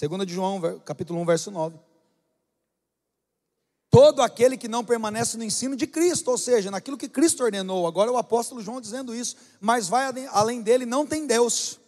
2 0.00 0.26
de 0.28 0.32
João, 0.32 0.80
capítulo 0.84 1.20
1, 1.20 1.24
verso 1.24 1.50
9. 1.50 1.85
Todo 3.96 4.20
aquele 4.20 4.58
que 4.58 4.68
não 4.68 4.84
permanece 4.84 5.38
no 5.38 5.42
ensino 5.42 5.74
de 5.74 5.86
Cristo, 5.86 6.30
ou 6.30 6.36
seja, 6.36 6.70
naquilo 6.70 6.98
que 6.98 7.08
Cristo 7.08 7.42
ordenou. 7.42 7.86
Agora 7.86 8.12
o 8.12 8.18
apóstolo 8.18 8.60
João 8.60 8.78
dizendo 8.78 9.14
isso, 9.14 9.36
mas 9.58 9.88
vai 9.88 10.04
além 10.32 10.60
dele, 10.60 10.84
não 10.84 11.06
tem 11.06 11.26
Deus. 11.26 11.80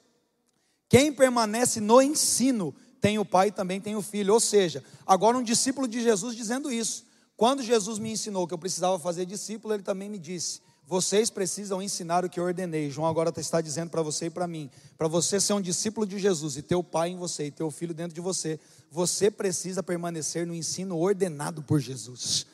Quem 0.89 1.13
permanece 1.13 1.83
no 1.83 2.01
ensino 2.01 2.75
tem 2.99 3.19
o 3.19 3.27
Pai 3.27 3.49
e 3.49 3.53
também 3.53 3.79
tem 3.79 3.95
o 3.95 4.01
Filho. 4.01 4.33
Ou 4.33 4.41
seja, 4.41 4.83
agora 5.07 5.37
um 5.37 5.43
discípulo 5.43 5.87
de 5.87 6.01
Jesus 6.01 6.35
dizendo 6.35 6.73
isso. 6.73 7.05
Quando 7.37 7.63
Jesus 7.63 7.99
me 7.99 8.11
ensinou 8.11 8.49
que 8.49 8.55
eu 8.55 8.59
precisava 8.59 8.99
fazer 8.99 9.27
discípulo, 9.27 9.75
ele 9.75 9.83
também 9.83 10.09
me 10.09 10.19
disse: 10.19 10.63
vocês 10.89 11.29
precisam 11.29 11.83
ensinar 11.83 12.25
o 12.25 12.31
que 12.31 12.41
eu 12.41 12.45
ordenei. 12.45 12.91
João 12.91 13.07
agora 13.07 13.31
está 13.37 13.61
dizendo 13.61 13.91
para 13.91 14.01
você 14.01 14.25
e 14.25 14.31
para 14.31 14.47
mim: 14.47 14.71
para 14.97 15.07
você 15.07 15.39
ser 15.39 15.53
um 15.53 15.61
discípulo 15.61 16.07
de 16.07 16.19
Jesus 16.19 16.57
e 16.57 16.63
ter 16.63 16.77
o 16.77 16.83
Pai 16.83 17.11
em 17.11 17.19
você 17.19 17.45
e 17.45 17.51
ter 17.51 17.63
o 17.63 17.71
Filho 17.71 17.93
dentro 17.93 18.15
de 18.15 18.21
você, 18.23 18.59
você 18.91 19.31
precisa 19.31 19.83
permanecer 19.83 20.47
no 20.47 20.55
ensino 20.55 20.99
ordenado 20.99 21.63
por 21.63 21.81
Jesus. 21.81 22.47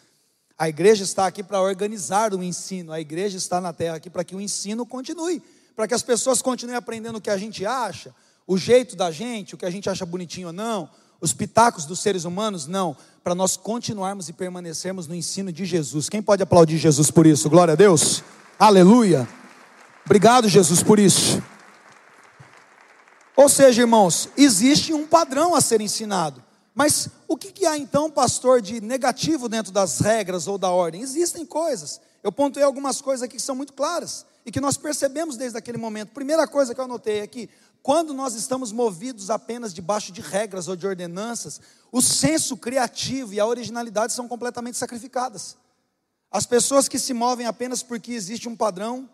A 0.58 0.68
igreja 0.68 1.02
está 1.02 1.26
aqui 1.26 1.42
para 1.42 1.60
organizar 1.60 2.32
o 2.32 2.42
ensino, 2.42 2.92
a 2.92 3.00
igreja 3.00 3.36
está 3.36 3.60
na 3.60 3.72
terra 3.72 3.96
aqui 3.96 4.08
para 4.08 4.24
que 4.24 4.36
o 4.36 4.40
ensino 4.40 4.86
continue, 4.86 5.42
para 5.74 5.88
que 5.88 5.94
as 5.94 6.02
pessoas 6.02 6.40
continuem 6.40 6.76
aprendendo 6.76 7.16
o 7.16 7.20
que 7.20 7.30
a 7.30 7.36
gente 7.36 7.66
acha, 7.66 8.14
o 8.46 8.56
jeito 8.56 8.94
da 8.94 9.10
gente, 9.10 9.54
o 9.54 9.58
que 9.58 9.66
a 9.66 9.70
gente 9.70 9.90
acha 9.90 10.06
bonitinho 10.06 10.48
ou 10.48 10.52
não, 10.52 10.88
os 11.20 11.32
pitacos 11.32 11.86
dos 11.86 12.00
seres 12.00 12.24
humanos, 12.24 12.66
não, 12.66 12.96
para 13.22 13.34
nós 13.34 13.56
continuarmos 13.56 14.28
e 14.28 14.32
permanecermos 14.32 15.06
no 15.06 15.14
ensino 15.14 15.50
de 15.50 15.64
Jesus. 15.64 16.08
Quem 16.08 16.22
pode 16.22 16.42
aplaudir 16.42 16.76
Jesus 16.76 17.10
por 17.10 17.26
isso? 17.26 17.48
Glória 17.48 17.72
a 17.72 17.76
Deus. 17.76 18.22
Aleluia. 18.58 19.26
Obrigado, 20.04 20.48
Jesus, 20.48 20.82
por 20.82 20.98
isso. 20.98 21.42
Ou 23.36 23.48
seja, 23.48 23.82
irmãos, 23.82 24.28
existe 24.36 24.92
um 24.92 25.06
padrão 25.06 25.54
a 25.54 25.60
ser 25.60 25.80
ensinado. 25.80 26.42
Mas 26.74 27.08
o 27.28 27.36
que, 27.36 27.66
há 27.66 27.78
então, 27.78 28.10
pastor, 28.10 28.60
de 28.60 28.80
negativo 28.80 29.48
dentro 29.48 29.72
das 29.72 30.00
regras 30.00 30.46
ou 30.46 30.58
da 30.58 30.70
ordem? 30.70 31.02
Existem 31.02 31.46
coisas. 31.46 32.00
Eu 32.22 32.32
pontuei 32.32 32.64
algumas 32.64 33.00
coisas 33.00 33.22
aqui 33.22 33.36
que 33.36 33.42
são 33.42 33.54
muito 33.54 33.72
claras 33.72 34.26
e 34.44 34.50
que 34.50 34.60
nós 34.60 34.76
percebemos 34.76 35.36
desde 35.36 35.56
aquele 35.56 35.78
momento. 35.78 36.10
Primeira 36.10 36.46
coisa 36.46 36.74
que 36.74 36.80
eu 36.80 36.84
anotei 36.84 37.20
é 37.20 37.26
que 37.26 37.48
quando 37.82 38.14
nós 38.14 38.34
estamos 38.34 38.72
movidos 38.72 39.30
apenas 39.30 39.74
debaixo 39.74 40.10
de 40.10 40.20
regras 40.20 40.68
ou 40.68 40.74
de 40.74 40.86
ordenanças, 40.86 41.60
o 41.92 42.00
senso 42.00 42.56
criativo 42.56 43.34
e 43.34 43.40
a 43.40 43.46
originalidade 43.46 44.12
são 44.12 44.26
completamente 44.26 44.78
sacrificadas. 44.78 45.56
As 46.30 46.46
pessoas 46.46 46.88
que 46.88 46.98
se 46.98 47.12
movem 47.14 47.46
apenas 47.46 47.82
porque 47.82 48.12
existe 48.12 48.48
um 48.48 48.56
padrão. 48.56 49.08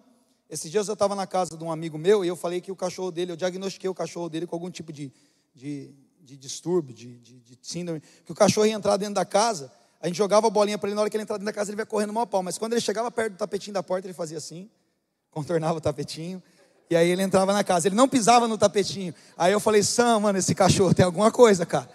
Esses 0.50 0.68
dias 0.68 0.88
eu 0.88 0.94
estava 0.94 1.14
na 1.14 1.28
casa 1.28 1.56
de 1.56 1.62
um 1.62 1.70
amigo 1.70 1.96
meu 1.96 2.24
e 2.24 2.28
eu 2.28 2.34
falei 2.34 2.60
que 2.60 2.72
o 2.72 2.76
cachorro 2.76 3.12
dele, 3.12 3.30
eu 3.30 3.36
diagnostiquei 3.36 3.88
o 3.88 3.94
cachorro 3.94 4.28
dele 4.28 4.48
com 4.48 4.56
algum 4.56 4.68
tipo 4.68 4.92
de, 4.92 5.12
de, 5.54 5.94
de 6.20 6.36
distúrbio, 6.36 6.92
de, 6.92 7.18
de, 7.18 7.38
de, 7.38 7.58
síndrome, 7.62 8.02
que 8.24 8.32
o 8.32 8.34
cachorro 8.34 8.66
ia 8.66 8.74
entrar 8.74 8.96
dentro 8.96 9.14
da 9.14 9.24
casa, 9.24 9.70
a 10.00 10.08
gente 10.08 10.16
jogava 10.16 10.48
a 10.48 10.50
bolinha 10.50 10.76
para 10.76 10.88
ele, 10.88 10.96
na 10.96 11.02
hora 11.02 11.08
que 11.08 11.16
ele 11.16 11.22
entrava 11.22 11.38
dentro 11.38 11.52
da 11.54 11.56
casa 11.56 11.70
ele 11.70 11.80
ia 11.80 11.86
correndo 11.86 12.12
mal 12.12 12.26
pau, 12.26 12.42
mas 12.42 12.58
quando 12.58 12.72
ele 12.72 12.80
chegava 12.80 13.08
perto 13.12 13.34
do 13.34 13.38
tapetinho 13.38 13.74
da 13.74 13.82
porta, 13.82 14.08
ele 14.08 14.14
fazia 14.14 14.38
assim, 14.38 14.68
contornava 15.30 15.78
o 15.78 15.80
tapetinho, 15.80 16.42
e 16.90 16.96
aí 16.96 17.08
ele 17.08 17.22
entrava 17.22 17.52
na 17.52 17.62
casa. 17.62 17.86
Ele 17.86 17.94
não 17.94 18.08
pisava 18.08 18.48
no 18.48 18.58
tapetinho. 18.58 19.14
Aí 19.38 19.52
eu 19.52 19.60
falei, 19.60 19.80
Sam, 19.80 20.18
mano, 20.18 20.40
esse 20.40 20.56
cachorro 20.56 20.92
tem 20.92 21.04
alguma 21.04 21.30
coisa, 21.30 21.64
cara. 21.64 21.88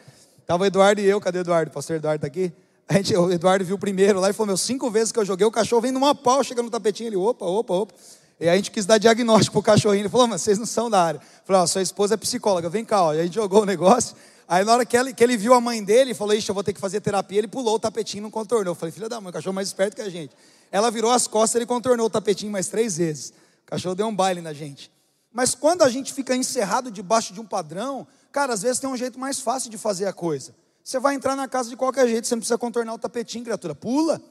Tava 0.47 0.63
o 0.63 0.65
Eduardo 0.65 1.01
e 1.01 1.05
eu, 1.05 1.19
cadê 1.19 1.39
o 1.39 1.41
Eduardo? 1.41 1.69
O 1.69 1.73
pastor 1.73 1.97
Eduardo 1.97 2.21
tá 2.21 2.27
aqui? 2.27 2.53
A 2.87 2.93
gente, 2.93 3.13
o 3.13 3.29
Eduardo 3.29 3.65
viu 3.65 3.77
primeiro 3.77 4.21
lá 4.21 4.29
e 4.29 4.33
falou: 4.33 4.47
Meu, 4.47 4.57
cinco 4.57 4.89
vezes 4.89 5.11
que 5.11 5.19
eu 5.19 5.25
joguei, 5.25 5.45
o 5.45 5.51
cachorro 5.51 5.81
vem 5.81 5.91
numa 5.91 6.15
pau, 6.15 6.41
chega 6.45 6.63
no 6.63 6.69
tapetinho. 6.69 7.09
Ele, 7.09 7.17
opa, 7.17 7.45
opa, 7.45 7.73
opa. 7.73 7.93
E 8.39 8.49
a 8.49 8.55
gente 8.55 8.69
quis 8.69 8.85
dar 8.85 8.97
diagnóstico 8.97 9.53
pro 9.53 9.61
cachorrinho. 9.61 10.03
Ele 10.03 10.09
falou: 10.09 10.27
Mas 10.27 10.41
vocês 10.41 10.57
não 10.57 10.65
são 10.65 10.89
da 10.89 11.01
área. 11.01 11.21
Falou: 11.45 11.63
oh, 11.63 11.67
Sua 11.67 11.81
esposa 11.81 12.15
é 12.15 12.17
psicóloga, 12.17 12.69
vem 12.69 12.83
cá. 12.83 13.03
Ó. 13.03 13.13
E 13.13 13.19
a 13.19 13.23
gente 13.23 13.35
jogou 13.35 13.63
o 13.63 13.65
negócio. 13.65 14.15
Aí 14.47 14.63
na 14.63 14.73
hora 14.73 14.85
que 14.85 14.95
ele, 14.95 15.13
que 15.13 15.23
ele 15.23 15.37
viu 15.37 15.53
a 15.53 15.61
mãe 15.61 15.83
dele, 15.83 16.13
falou: 16.13 16.33
Ixi, 16.33 16.49
eu 16.49 16.55
vou 16.55 16.63
ter 16.63 16.73
que 16.73 16.79
fazer 16.79 16.99
terapia. 17.01 17.39
Ele 17.39 17.47
pulou 17.47 17.75
o 17.75 17.79
tapetinho 17.79 18.21
e 18.21 18.23
não 18.23 18.31
contornou. 18.31 18.71
Eu 18.71 18.75
falei: 18.75 18.91
Filha 18.91 19.07
da 19.07 19.21
mãe, 19.21 19.29
o 19.29 19.33
cachorro 19.33 19.53
é 19.53 19.55
mais 19.55 19.69
esperto 19.69 19.95
que 19.95 20.01
a 20.01 20.09
gente. 20.09 20.35
Ela 20.71 20.91
virou 20.91 21.11
as 21.11 21.27
costas, 21.27 21.55
ele 21.55 21.65
contornou 21.65 22.07
o 22.07 22.09
tapetinho 22.09 22.51
mais 22.51 22.67
três 22.67 22.97
vezes. 22.97 23.29
O 23.29 23.67
cachorro 23.67 23.95
deu 23.95 24.07
um 24.07 24.15
baile 24.15 24.41
na 24.41 24.53
gente. 24.53 24.91
Mas 25.31 25.55
quando 25.55 25.81
a 25.81 25.89
gente 25.89 26.13
fica 26.13 26.35
encerrado 26.35 26.91
debaixo 26.91 27.33
de 27.33 27.39
um 27.41 27.45
padrão, 27.45 28.07
cara, 28.31 28.53
às 28.53 28.61
vezes 28.61 28.79
tem 28.79 28.89
um 28.89 28.95
jeito 28.95 29.19
mais 29.19 29.39
fácil 29.39 29.69
de 29.69 29.77
fazer 29.77 30.05
a 30.05 30.13
coisa. 30.13 30.55
Você 30.83 30.99
vai 30.99 31.15
entrar 31.15 31.35
na 31.35 31.47
casa 31.47 31.69
de 31.69 31.75
qualquer 31.75 32.07
jeito, 32.07 32.27
você 32.27 32.35
não 32.35 32.39
precisa 32.39 32.57
contornar 32.57 32.93
o 32.93 32.97
tapetinho, 32.97 33.43
criatura, 33.43 33.73
pula. 33.73 34.21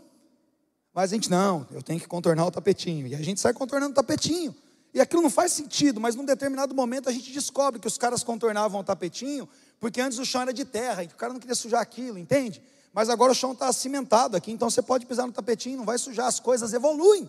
Mas 0.94 1.10
a 1.10 1.14
gente, 1.14 1.28
não, 1.28 1.66
eu 1.72 1.82
tenho 1.82 1.98
que 1.98 2.06
contornar 2.06 2.46
o 2.46 2.50
tapetinho. 2.50 3.06
E 3.08 3.14
a 3.14 3.22
gente 3.22 3.40
sai 3.40 3.52
contornando 3.52 3.92
o 3.92 3.94
tapetinho. 3.94 4.54
E 4.94 5.00
aquilo 5.00 5.22
não 5.22 5.30
faz 5.30 5.50
sentido, 5.50 6.00
mas 6.00 6.14
num 6.14 6.24
determinado 6.24 6.72
momento 6.72 7.08
a 7.08 7.12
gente 7.12 7.32
descobre 7.32 7.80
que 7.80 7.88
os 7.88 7.98
caras 7.98 8.22
contornavam 8.22 8.80
o 8.80 8.84
tapetinho, 8.84 9.48
porque 9.80 10.00
antes 10.00 10.20
o 10.20 10.24
chão 10.24 10.42
era 10.42 10.52
de 10.52 10.64
terra, 10.64 11.02
e 11.02 11.06
o 11.06 11.16
cara 11.16 11.32
não 11.32 11.40
queria 11.40 11.56
sujar 11.56 11.80
aquilo, 11.80 12.16
entende? 12.16 12.62
Mas 12.92 13.10
agora 13.10 13.32
o 13.32 13.34
chão 13.34 13.50
está 13.50 13.72
cimentado 13.72 14.36
aqui, 14.36 14.52
então 14.52 14.70
você 14.70 14.80
pode 14.80 15.04
pisar 15.04 15.26
no 15.26 15.32
tapetinho, 15.32 15.78
não 15.78 15.84
vai 15.84 15.98
sujar, 15.98 16.28
as 16.28 16.38
coisas 16.38 16.72
evoluem. 16.72 17.28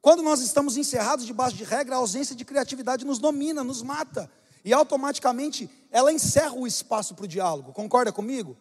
Quando 0.00 0.22
nós 0.22 0.40
estamos 0.40 0.78
encerrados 0.78 1.26
debaixo 1.26 1.54
de 1.54 1.64
regra, 1.64 1.96
a 1.96 1.98
ausência 1.98 2.34
de 2.34 2.46
criatividade 2.46 3.04
nos 3.04 3.18
domina, 3.18 3.62
nos 3.62 3.82
mata. 3.82 4.30
E 4.64 4.72
automaticamente 4.72 5.68
ela 5.90 6.10
encerra 6.10 6.54
o 6.54 6.66
espaço 6.66 7.14
para 7.14 7.26
o 7.26 7.28
diálogo. 7.28 7.74
Concorda 7.74 8.10
comigo? 8.10 8.56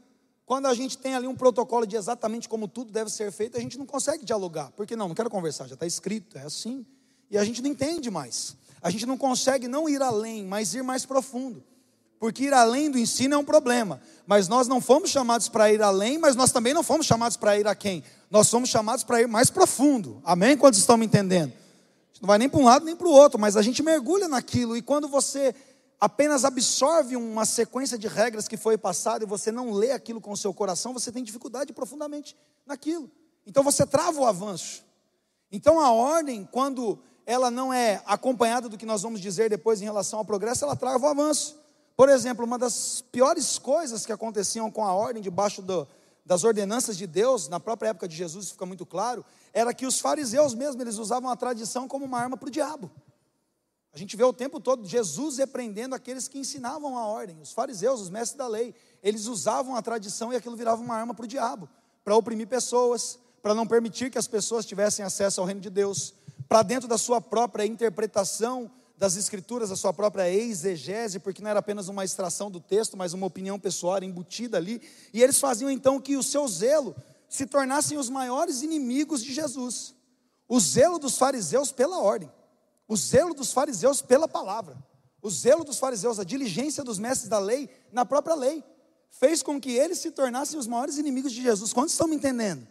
Quando 0.45 0.67
a 0.67 0.73
gente 0.75 0.97
tem 0.97 1.15
ali 1.15 1.25
um 1.25 1.35
protocolo 1.35 1.87
de 1.87 1.95
exatamente 1.95 2.47
como 2.47 2.67
tudo 2.67 2.91
deve 2.91 3.09
ser 3.09 3.31
feito, 3.31 3.57
a 3.57 3.59
gente 3.59 3.77
não 3.79 3.85
consegue 3.85 4.23
dialogar. 4.23 4.71
Porque 4.75 4.95
não, 4.95 5.07
não 5.07 5.15
quero 5.15 5.29
conversar, 5.29 5.67
já 5.67 5.73
está 5.73 5.87
escrito, 5.87 6.37
é 6.37 6.43
assim. 6.43 6.85
E 7.31 7.37
a 7.37 7.43
gente 7.43 7.63
não 7.63 7.69
entende 7.69 8.11
mais. 8.11 8.55
A 8.81 8.91
gente 8.91 9.07
não 9.07 9.17
consegue 9.17 9.67
não 9.67 9.89
ir 9.89 10.01
além, 10.01 10.45
mas 10.45 10.75
ir 10.75 10.83
mais 10.83 11.03
profundo. 11.03 11.63
Porque 12.19 12.43
ir 12.43 12.53
além 12.53 12.91
do 12.91 12.99
ensino 12.99 13.33
é 13.33 13.37
um 13.37 13.43
problema. 13.43 13.99
Mas 14.27 14.47
nós 14.47 14.67
não 14.67 14.79
fomos 14.79 15.09
chamados 15.09 15.49
para 15.49 15.71
ir 15.71 15.81
além, 15.81 16.19
mas 16.19 16.35
nós 16.35 16.51
também 16.51 16.73
não 16.73 16.83
fomos 16.83 17.07
chamados 17.07 17.35
para 17.35 17.57
ir 17.57 17.67
a 17.67 17.73
quem? 17.73 18.03
Nós 18.29 18.47
somos 18.47 18.69
chamados 18.69 19.03
para 19.03 19.21
ir 19.21 19.27
mais 19.27 19.49
profundo. 19.49 20.21
Amém? 20.23 20.55
Quantos 20.55 20.79
estão 20.79 20.95
me 20.95 21.07
entendendo? 21.07 21.51
A 21.51 22.13
gente 22.13 22.21
não 22.21 22.27
vai 22.27 22.37
nem 22.37 22.47
para 22.47 22.59
um 22.59 22.65
lado 22.65 22.85
nem 22.85 22.95
para 22.95 23.07
o 23.07 23.11
outro, 23.11 23.39
mas 23.39 23.57
a 23.57 23.63
gente 23.63 23.81
mergulha 23.81 24.27
naquilo. 24.27 24.77
E 24.77 24.81
quando 24.81 25.07
você 25.07 25.55
apenas 25.99 26.45
absorve 26.45 27.15
uma 27.15 27.45
sequência 27.45 27.97
de 27.97 28.07
regras 28.07 28.47
que 28.47 28.57
foi 28.57 28.77
passada 28.77 29.23
e 29.23 29.27
você 29.27 29.51
não 29.51 29.71
lê 29.71 29.91
aquilo 29.91 30.21
com 30.21 30.31
o 30.31 30.37
seu 30.37 30.53
coração, 30.53 30.93
você 30.93 31.11
tem 31.11 31.23
dificuldade 31.23 31.73
profundamente 31.73 32.35
naquilo. 32.65 33.09
Então 33.45 33.63
você 33.63 33.85
trava 33.85 34.19
o 34.19 34.25
avanço. 34.25 34.83
Então 35.51 35.79
a 35.79 35.91
ordem, 35.91 36.47
quando 36.51 36.99
ela 37.25 37.49
não 37.49 37.73
é 37.73 38.01
acompanhada 38.05 38.69
do 38.69 38.77
que 38.77 38.85
nós 38.85 39.01
vamos 39.01 39.19
dizer 39.21 39.49
depois 39.49 39.81
em 39.81 39.85
relação 39.85 40.19
ao 40.19 40.25
progresso, 40.25 40.65
ela 40.65 40.75
trava 40.75 41.05
o 41.05 41.09
avanço. 41.09 41.59
Por 41.95 42.09
exemplo, 42.09 42.45
uma 42.45 42.59
das 42.59 43.01
piores 43.11 43.57
coisas 43.57 44.05
que 44.05 44.11
aconteciam 44.11 44.69
com 44.69 44.83
a 44.83 44.93
ordem 44.93 45.21
debaixo 45.23 45.61
do, 45.61 45.87
das 46.25 46.43
ordenanças 46.43 46.97
de 46.97 47.07
Deus, 47.07 47.47
na 47.47 47.59
própria 47.59 47.89
época 47.89 48.07
de 48.07 48.15
Jesus, 48.15 48.51
fica 48.51 48.65
muito 48.65 48.85
claro, 48.85 49.23
era 49.53 49.73
que 49.73 49.85
os 49.85 49.99
fariseus 49.99 50.53
mesmo, 50.53 50.81
eles 50.81 50.97
usavam 50.97 51.29
a 51.29 51.35
tradição 51.35 51.87
como 51.87 52.03
uma 52.03 52.19
arma 52.19 52.35
para 52.35 52.47
o 52.47 52.51
diabo. 52.51 52.91
A 53.95 53.97
gente 53.97 54.17
vê 54.17 54.25
o 54.25 54.33
tempo 54.33 54.59
todo 54.59 54.85
Jesus 54.85 55.37
repreendendo 55.37 55.95
aqueles 55.95 56.27
que 56.27 56.37
ensinavam 56.37 56.97
a 56.97 57.05
ordem, 57.05 57.39
os 57.41 57.53
fariseus, 57.53 58.01
os 58.01 58.09
mestres 58.09 58.37
da 58.37 58.45
lei. 58.45 58.75
Eles 59.01 59.25
usavam 59.27 59.73
a 59.73 59.81
tradição 59.81 60.33
e 60.33 60.35
aquilo 60.35 60.57
virava 60.57 60.81
uma 60.81 60.93
arma 60.93 61.13
para 61.13 61.23
o 61.23 61.27
diabo, 61.27 61.69
para 62.03 62.13
oprimir 62.13 62.45
pessoas, 62.45 63.17
para 63.41 63.55
não 63.55 63.65
permitir 63.65 64.11
que 64.11 64.17
as 64.17 64.27
pessoas 64.27 64.65
tivessem 64.65 65.05
acesso 65.05 65.39
ao 65.39 65.47
reino 65.47 65.61
de 65.61 65.69
Deus, 65.69 66.13
para 66.49 66.61
dentro 66.61 66.89
da 66.89 66.97
sua 66.97 67.21
própria 67.21 67.65
interpretação 67.65 68.69
das 68.97 69.15
escrituras, 69.15 69.71
a 69.71 69.77
sua 69.77 69.93
própria 69.93 70.29
exegese, 70.29 71.17
porque 71.17 71.41
não 71.41 71.49
era 71.49 71.59
apenas 71.59 71.87
uma 71.87 72.03
extração 72.03 72.51
do 72.51 72.59
texto, 72.59 72.97
mas 72.97 73.13
uma 73.13 73.27
opinião 73.27 73.57
pessoal 73.57 74.03
embutida 74.03 74.57
ali, 74.57 74.81
e 75.13 75.23
eles 75.23 75.39
faziam 75.39 75.71
então 75.71 76.01
que 76.01 76.17
o 76.17 76.23
seu 76.23 76.45
zelo 76.49 76.93
se 77.29 77.45
tornassem 77.45 77.97
os 77.97 78.09
maiores 78.09 78.61
inimigos 78.61 79.23
de 79.23 79.33
Jesus. 79.33 79.95
O 80.49 80.59
zelo 80.59 80.99
dos 80.99 81.17
fariseus 81.17 81.71
pela 81.71 81.99
ordem, 81.99 82.29
o 82.87 82.95
zelo 82.95 83.33
dos 83.33 83.51
fariseus 83.51 84.01
pela 84.01 84.27
palavra, 84.27 84.77
o 85.21 85.29
zelo 85.29 85.63
dos 85.63 85.79
fariseus, 85.79 86.19
a 86.19 86.23
diligência 86.23 86.83
dos 86.83 86.99
mestres 86.99 87.29
da 87.29 87.39
lei 87.39 87.69
na 87.91 88.05
própria 88.05 88.35
lei, 88.35 88.63
fez 89.09 89.41
com 89.41 89.59
que 89.59 89.71
eles 89.71 89.99
se 89.99 90.11
tornassem 90.11 90.59
os 90.59 90.67
maiores 90.67 90.97
inimigos 90.97 91.31
de 91.31 91.41
Jesus. 91.41 91.73
Quantos 91.73 91.93
estão 91.93 92.07
me 92.07 92.15
entendendo? 92.15 92.67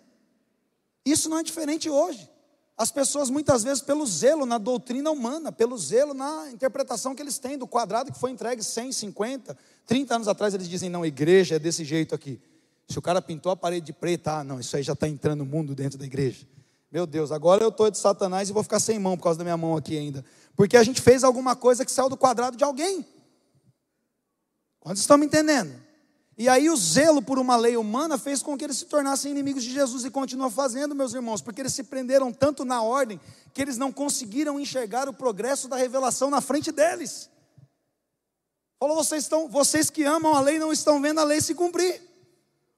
Isso 1.04 1.28
não 1.28 1.38
é 1.38 1.42
diferente 1.42 1.90
hoje. 1.90 2.30
As 2.76 2.90
pessoas 2.90 3.30
muitas 3.30 3.62
vezes, 3.62 3.82
pelo 3.82 4.04
zelo 4.04 4.44
na 4.44 4.58
doutrina 4.58 5.10
humana, 5.10 5.52
pelo 5.52 5.78
zelo 5.78 6.12
na 6.12 6.50
interpretação 6.50 7.14
que 7.14 7.22
eles 7.22 7.38
têm 7.38 7.56
do 7.56 7.68
quadrado 7.68 8.12
que 8.12 8.18
foi 8.18 8.32
entregue 8.32 8.64
150, 8.64 9.56
30 9.86 10.14
anos 10.14 10.28
atrás, 10.28 10.54
eles 10.54 10.68
dizem: 10.68 10.90
não, 10.90 11.06
igreja 11.06 11.54
é 11.54 11.58
desse 11.58 11.84
jeito 11.84 12.14
aqui. 12.14 12.40
Se 12.88 12.98
o 12.98 13.02
cara 13.02 13.22
pintou 13.22 13.52
a 13.52 13.56
parede 13.56 13.86
de 13.86 13.92
preta, 13.92 14.38
ah, 14.38 14.44
não, 14.44 14.58
isso 14.58 14.76
aí 14.76 14.82
já 14.82 14.92
está 14.92 15.08
entrando 15.08 15.42
o 15.42 15.46
mundo 15.46 15.74
dentro 15.74 15.98
da 15.98 16.04
igreja. 16.04 16.46
Meu 16.94 17.08
Deus, 17.08 17.32
agora 17.32 17.64
eu 17.64 17.70
estou 17.70 17.90
de 17.90 17.98
Satanás 17.98 18.48
e 18.48 18.52
vou 18.52 18.62
ficar 18.62 18.78
sem 18.78 19.00
mão 19.00 19.16
por 19.16 19.24
causa 19.24 19.36
da 19.36 19.42
minha 19.42 19.56
mão 19.56 19.76
aqui 19.76 19.98
ainda. 19.98 20.24
Porque 20.54 20.76
a 20.76 20.82
gente 20.84 21.02
fez 21.02 21.24
alguma 21.24 21.56
coisa 21.56 21.84
que 21.84 21.90
saiu 21.90 22.08
do 22.08 22.16
quadrado 22.16 22.56
de 22.56 22.62
alguém. 22.62 23.04
Quantos 24.78 25.00
estão 25.00 25.18
me 25.18 25.26
entendendo? 25.26 25.74
E 26.38 26.48
aí 26.48 26.70
o 26.70 26.76
zelo 26.76 27.20
por 27.20 27.36
uma 27.36 27.56
lei 27.56 27.76
humana 27.76 28.16
fez 28.16 28.44
com 28.44 28.56
que 28.56 28.62
eles 28.62 28.78
se 28.78 28.84
tornassem 28.84 29.32
inimigos 29.32 29.64
de 29.64 29.72
Jesus 29.72 30.04
e 30.04 30.10
continua 30.10 30.48
fazendo, 30.48 30.94
meus 30.94 31.12
irmãos, 31.14 31.42
porque 31.42 31.62
eles 31.62 31.74
se 31.74 31.82
prenderam 31.82 32.32
tanto 32.32 32.64
na 32.64 32.80
ordem 32.80 33.20
que 33.52 33.60
eles 33.60 33.76
não 33.76 33.90
conseguiram 33.90 34.60
enxergar 34.60 35.08
o 35.08 35.12
progresso 35.12 35.66
da 35.66 35.74
revelação 35.74 36.30
na 36.30 36.40
frente 36.40 36.70
deles. 36.70 37.28
Falou, 38.78 38.94
vocês 38.94 39.24
estão, 39.24 39.48
vocês 39.48 39.90
que 39.90 40.04
amam 40.04 40.32
a 40.32 40.40
lei 40.40 40.60
não 40.60 40.72
estão 40.72 41.02
vendo 41.02 41.18
a 41.18 41.24
lei 41.24 41.40
se 41.40 41.56
cumprir. 41.56 42.00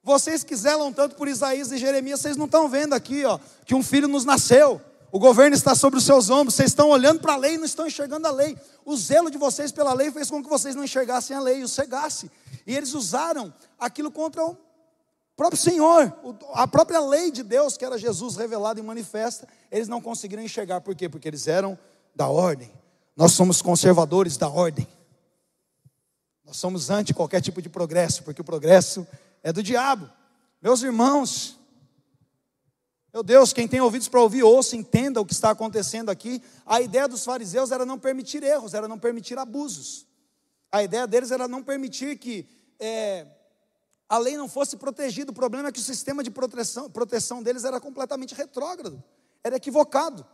Vocês 0.06 0.44
que 0.44 0.54
zelam 0.54 0.92
tanto 0.92 1.16
por 1.16 1.26
Isaías 1.26 1.72
e 1.72 1.78
Jeremias, 1.78 2.20
vocês 2.20 2.36
não 2.36 2.44
estão 2.44 2.68
vendo 2.68 2.92
aqui, 2.92 3.24
ó, 3.24 3.40
que 3.64 3.74
um 3.74 3.82
filho 3.82 4.06
nos 4.06 4.24
nasceu. 4.24 4.80
O 5.10 5.18
governo 5.18 5.56
está 5.56 5.74
sobre 5.74 5.98
os 5.98 6.04
seus 6.04 6.30
ombros, 6.30 6.54
vocês 6.54 6.70
estão 6.70 6.90
olhando 6.90 7.18
para 7.18 7.32
a 7.32 7.36
lei 7.36 7.54
e 7.54 7.58
não 7.58 7.64
estão 7.64 7.88
enxergando 7.88 8.28
a 8.28 8.30
lei. 8.30 8.56
O 8.84 8.96
zelo 8.96 9.32
de 9.32 9.36
vocês 9.36 9.72
pela 9.72 9.92
lei 9.92 10.12
fez 10.12 10.30
com 10.30 10.40
que 10.40 10.48
vocês 10.48 10.76
não 10.76 10.84
enxergassem 10.84 11.36
a 11.36 11.40
lei, 11.40 11.60
o 11.64 11.66
cegasse. 11.66 12.30
E 12.64 12.72
eles 12.72 12.94
usaram 12.94 13.52
aquilo 13.80 14.08
contra 14.12 14.44
o 14.46 14.56
próprio 15.34 15.60
Senhor, 15.60 16.16
a 16.54 16.68
própria 16.68 17.00
lei 17.00 17.32
de 17.32 17.42
Deus, 17.42 17.76
que 17.76 17.84
era 17.84 17.98
Jesus 17.98 18.36
revelado 18.36 18.78
e 18.78 18.84
manifesta, 18.84 19.48
eles 19.72 19.88
não 19.88 20.00
conseguiram 20.00 20.40
enxergar. 20.40 20.82
Por 20.82 20.94
quê? 20.94 21.08
Porque 21.08 21.26
eles 21.26 21.48
eram 21.48 21.76
da 22.14 22.28
ordem. 22.28 22.72
Nós 23.16 23.32
somos 23.32 23.60
conservadores 23.60 24.36
da 24.36 24.48
ordem. 24.48 24.86
Nós 26.44 26.58
somos 26.58 26.90
anti 26.90 27.12
qualquer 27.12 27.40
tipo 27.40 27.60
de 27.60 27.68
progresso, 27.68 28.22
porque 28.22 28.40
o 28.40 28.44
progresso 28.44 29.04
é 29.46 29.52
do 29.52 29.62
diabo. 29.62 30.10
Meus 30.60 30.82
irmãos, 30.82 31.56
meu 33.14 33.22
Deus, 33.22 33.52
quem 33.52 33.68
tem 33.68 33.80
ouvidos 33.80 34.08
para 34.08 34.20
ouvir, 34.20 34.42
ouça, 34.42 34.74
entenda 34.74 35.20
o 35.20 35.24
que 35.24 35.32
está 35.32 35.50
acontecendo 35.50 36.10
aqui. 36.10 36.42
A 36.66 36.80
ideia 36.80 37.06
dos 37.06 37.24
fariseus 37.24 37.70
era 37.70 37.86
não 37.86 37.96
permitir 37.96 38.42
erros, 38.42 38.74
era 38.74 38.88
não 38.88 38.98
permitir 38.98 39.38
abusos. 39.38 40.04
A 40.72 40.82
ideia 40.82 41.06
deles 41.06 41.30
era 41.30 41.46
não 41.46 41.62
permitir 41.62 42.18
que 42.18 42.44
é, 42.80 43.24
a 44.08 44.18
lei 44.18 44.36
não 44.36 44.48
fosse 44.48 44.76
protegida. 44.76 45.30
O 45.30 45.34
problema 45.34 45.68
é 45.68 45.72
que 45.72 45.78
o 45.78 45.82
sistema 45.82 46.24
de 46.24 46.30
proteção, 46.30 46.90
proteção 46.90 47.40
deles 47.40 47.62
era 47.62 47.78
completamente 47.78 48.34
retrógrado, 48.34 49.00
era 49.44 49.54
equivocado. 49.54 50.26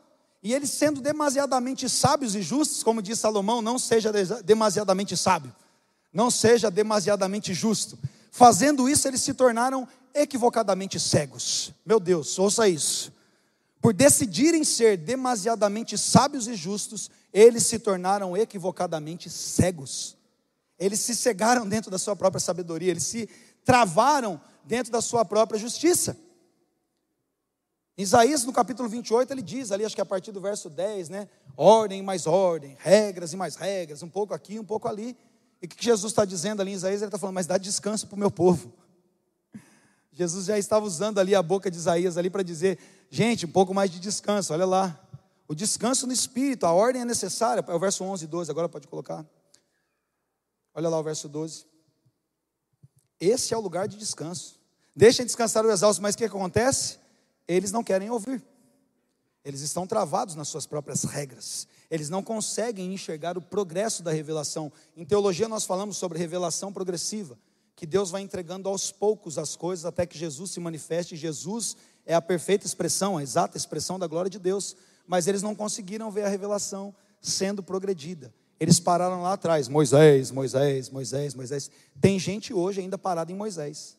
E 0.42 0.54
eles, 0.54 0.70
sendo 0.70 1.02
demasiadamente 1.02 1.86
sábios 1.86 2.34
e 2.34 2.40
justos, 2.40 2.82
como 2.82 3.02
diz 3.02 3.18
Salomão, 3.18 3.60
não 3.60 3.78
seja 3.78 4.10
demasiadamente 4.42 5.18
sábio, 5.18 5.54
não 6.10 6.30
seja 6.30 6.70
demasiadamente 6.70 7.52
justo. 7.52 7.98
Fazendo 8.34 8.88
isso, 8.88 9.06
eles 9.06 9.20
se 9.20 9.34
tornaram 9.34 9.86
equivocadamente 10.14 10.98
cegos. 10.98 11.70
Meu 11.84 12.00
Deus, 12.00 12.38
ouça 12.38 12.66
isso. 12.66 13.12
Por 13.78 13.92
decidirem 13.92 14.64
ser 14.64 14.96
demasiadamente 14.96 15.98
sábios 15.98 16.48
e 16.48 16.54
justos, 16.54 17.10
eles 17.30 17.66
se 17.66 17.78
tornaram 17.78 18.34
equivocadamente 18.34 19.28
cegos. 19.28 20.16
Eles 20.78 20.98
se 21.00 21.14
cegaram 21.14 21.68
dentro 21.68 21.90
da 21.90 21.98
sua 21.98 22.16
própria 22.16 22.40
sabedoria, 22.40 22.90
eles 22.90 23.02
se 23.02 23.28
travaram 23.66 24.40
dentro 24.64 24.90
da 24.90 25.02
sua 25.02 25.26
própria 25.26 25.60
justiça. 25.60 26.16
Isaías, 27.98 28.44
no 28.44 28.52
capítulo 28.52 28.88
28, 28.88 29.30
ele 29.30 29.42
diz 29.42 29.70
ali, 29.70 29.84
acho 29.84 29.94
que 29.94 30.00
a 30.00 30.06
partir 30.06 30.32
do 30.32 30.40
verso 30.40 30.70
10, 30.70 31.10
né? 31.10 31.28
Ordem 31.54 32.02
mais 32.02 32.26
ordem, 32.26 32.78
regras 32.80 33.34
e 33.34 33.36
mais 33.36 33.56
regras, 33.56 34.02
um 34.02 34.08
pouco 34.08 34.32
aqui, 34.32 34.58
um 34.58 34.64
pouco 34.64 34.88
ali. 34.88 35.14
E 35.62 35.66
o 35.66 35.68
que 35.68 35.82
Jesus 35.82 36.10
está 36.12 36.24
dizendo 36.24 36.60
ali 36.60 36.72
em 36.72 36.74
Isaías? 36.74 37.00
Ele 37.00 37.08
está 37.08 37.18
falando, 37.18 37.36
mas 37.36 37.46
dá 37.46 37.56
descanso 37.56 38.08
para 38.08 38.16
o 38.16 38.18
meu 38.18 38.32
povo. 38.32 38.72
Jesus 40.12 40.46
já 40.46 40.58
estava 40.58 40.84
usando 40.84 41.20
ali 41.20 41.36
a 41.36 41.42
boca 41.42 41.70
de 41.70 41.76
Isaías 41.76 42.18
ali 42.18 42.28
para 42.28 42.42
dizer, 42.42 42.78
gente, 43.08 43.46
um 43.46 43.50
pouco 43.50 43.72
mais 43.72 43.88
de 43.88 44.00
descanso, 44.00 44.52
olha 44.52 44.66
lá. 44.66 44.98
O 45.46 45.54
descanso 45.54 46.06
no 46.06 46.12
espírito, 46.12 46.66
a 46.66 46.72
ordem 46.72 47.02
é 47.02 47.04
necessária. 47.04 47.64
É 47.66 47.74
o 47.74 47.78
verso 47.78 48.02
11 48.02 48.24
e 48.24 48.26
12, 48.26 48.50
agora 48.50 48.68
pode 48.68 48.88
colocar. 48.88 49.24
Olha 50.74 50.88
lá 50.88 50.98
o 50.98 51.02
verso 51.02 51.28
12. 51.28 51.64
Esse 53.20 53.54
é 53.54 53.56
o 53.56 53.60
lugar 53.60 53.86
de 53.86 53.96
descanso. 53.96 54.58
Deixem 54.96 55.24
descansar 55.24 55.64
o 55.64 55.70
exausto, 55.70 56.02
mas 56.02 56.16
o 56.16 56.18
que 56.18 56.24
acontece? 56.24 56.98
Eles 57.46 57.70
não 57.70 57.84
querem 57.84 58.10
ouvir. 58.10 58.42
Eles 59.44 59.60
estão 59.60 59.86
travados 59.86 60.34
nas 60.34 60.48
suas 60.48 60.66
próprias 60.66 61.04
regras. 61.04 61.68
Eles 61.92 62.08
não 62.08 62.22
conseguem 62.22 62.94
enxergar 62.94 63.36
o 63.36 63.42
progresso 63.42 64.02
da 64.02 64.10
revelação. 64.10 64.72
Em 64.96 65.04
teologia, 65.04 65.46
nós 65.46 65.66
falamos 65.66 65.98
sobre 65.98 66.18
revelação 66.18 66.72
progressiva, 66.72 67.38
que 67.76 67.84
Deus 67.84 68.10
vai 68.10 68.22
entregando 68.22 68.66
aos 68.66 68.90
poucos 68.90 69.36
as 69.36 69.54
coisas 69.54 69.84
até 69.84 70.06
que 70.06 70.16
Jesus 70.16 70.52
se 70.52 70.58
manifeste. 70.58 71.16
Jesus 71.16 71.76
é 72.06 72.14
a 72.14 72.22
perfeita 72.22 72.64
expressão, 72.64 73.18
a 73.18 73.22
exata 73.22 73.58
expressão 73.58 73.98
da 73.98 74.06
glória 74.06 74.30
de 74.30 74.38
Deus. 74.38 74.74
Mas 75.06 75.26
eles 75.26 75.42
não 75.42 75.54
conseguiram 75.54 76.10
ver 76.10 76.24
a 76.24 76.28
revelação 76.28 76.94
sendo 77.20 77.62
progredida. 77.62 78.32
Eles 78.58 78.80
pararam 78.80 79.20
lá 79.20 79.34
atrás, 79.34 79.68
Moisés, 79.68 80.30
Moisés, 80.30 80.88
Moisés, 80.88 81.34
Moisés. 81.34 81.70
Tem 82.00 82.18
gente 82.18 82.54
hoje 82.54 82.80
ainda 82.80 82.96
parada 82.96 83.30
em 83.30 83.36
Moisés. 83.36 83.98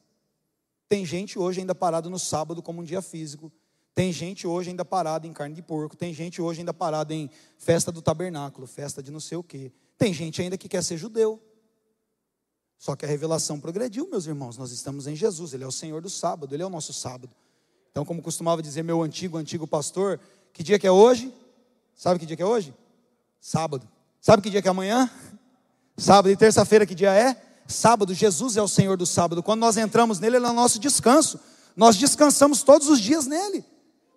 Tem 0.90 1.06
gente 1.06 1.38
hoje 1.38 1.60
ainda 1.60 1.76
parado 1.76 2.10
no 2.10 2.18
sábado 2.18 2.60
como 2.60 2.82
um 2.82 2.84
dia 2.84 3.04
físico. 3.04 3.52
Tem 3.96 4.12
gente 4.12 4.48
hoje 4.48 4.72
ainda 4.72 4.84
parada 4.84 5.28
em 5.28 5.34
carne 5.34 5.54
de 5.54 5.62
porco. 5.62 5.96
Tem 5.96 6.14
gente 6.14 6.42
hoje 6.42 6.62
ainda 6.62 6.74
parada 6.74 7.14
em 7.14 7.30
festa 7.58 7.92
do 7.92 8.02
tabernáculo, 8.02 8.66
festa 8.66 9.04
de 9.04 9.12
não 9.12 9.20
sei 9.20 9.38
o 9.38 9.44
quê. 9.44 9.72
Tem 9.98 10.14
gente 10.14 10.42
ainda 10.42 10.58
que 10.58 10.68
quer 10.68 10.84
ser 10.84 10.98
judeu. 10.98 11.42
Só 12.78 12.96
que 12.96 13.06
a 13.06 13.08
revelação 13.08 13.60
progrediu, 13.60 14.10
meus 14.10 14.26
irmãos. 14.26 14.58
Nós 14.58 14.72
estamos 14.72 15.08
em 15.08 15.16
Jesus, 15.16 15.54
Ele 15.54 15.64
é 15.64 15.68
o 15.68 15.72
Senhor 15.72 16.02
do 16.02 16.10
sábado, 16.10 16.56
Ele 16.56 16.64
é 16.64 16.66
o 16.66 16.70
nosso 16.70 16.92
sábado. 16.92 17.34
Então, 17.92 18.04
como 18.04 18.22
costumava 18.22 18.62
dizer 18.62 18.84
meu 18.84 19.04
antigo, 19.04 19.38
antigo 19.38 19.68
pastor, 19.68 20.20
que 20.52 20.64
dia 20.64 20.80
que 20.80 20.88
é 20.88 20.92
hoje? 20.92 21.32
Sabe 21.96 22.20
que 22.20 22.26
dia 22.26 22.36
que 22.36 22.42
é 22.42 22.46
hoje? 22.46 22.74
Sábado. 23.40 23.88
Sabe 24.20 24.42
que 24.42 24.50
dia 24.50 24.62
que 24.62 24.68
é 24.68 24.72
amanhã? 24.72 25.10
Sábado 25.96 26.32
e 26.32 26.36
terça-feira, 26.36 26.86
que 26.86 26.96
dia 26.96 27.14
é? 27.14 27.40
Sábado, 27.68 28.14
Jesus 28.14 28.58
é 28.58 28.62
o 28.62 28.68
Senhor 28.68 28.98
do 28.98 29.06
sábado. 29.06 29.44
Quando 29.44 29.60
nós 29.60 29.78
entramos 29.78 30.20
nele, 30.20 30.38
ele 30.38 30.46
é 30.46 30.50
o 30.50 30.54
nosso 30.54 30.80
descanso. 30.80 31.40
Nós 31.76 31.96
descansamos 31.96 32.64
todos 32.64 32.90
os 32.90 33.00
dias 33.00 33.28
nele. 33.28 33.64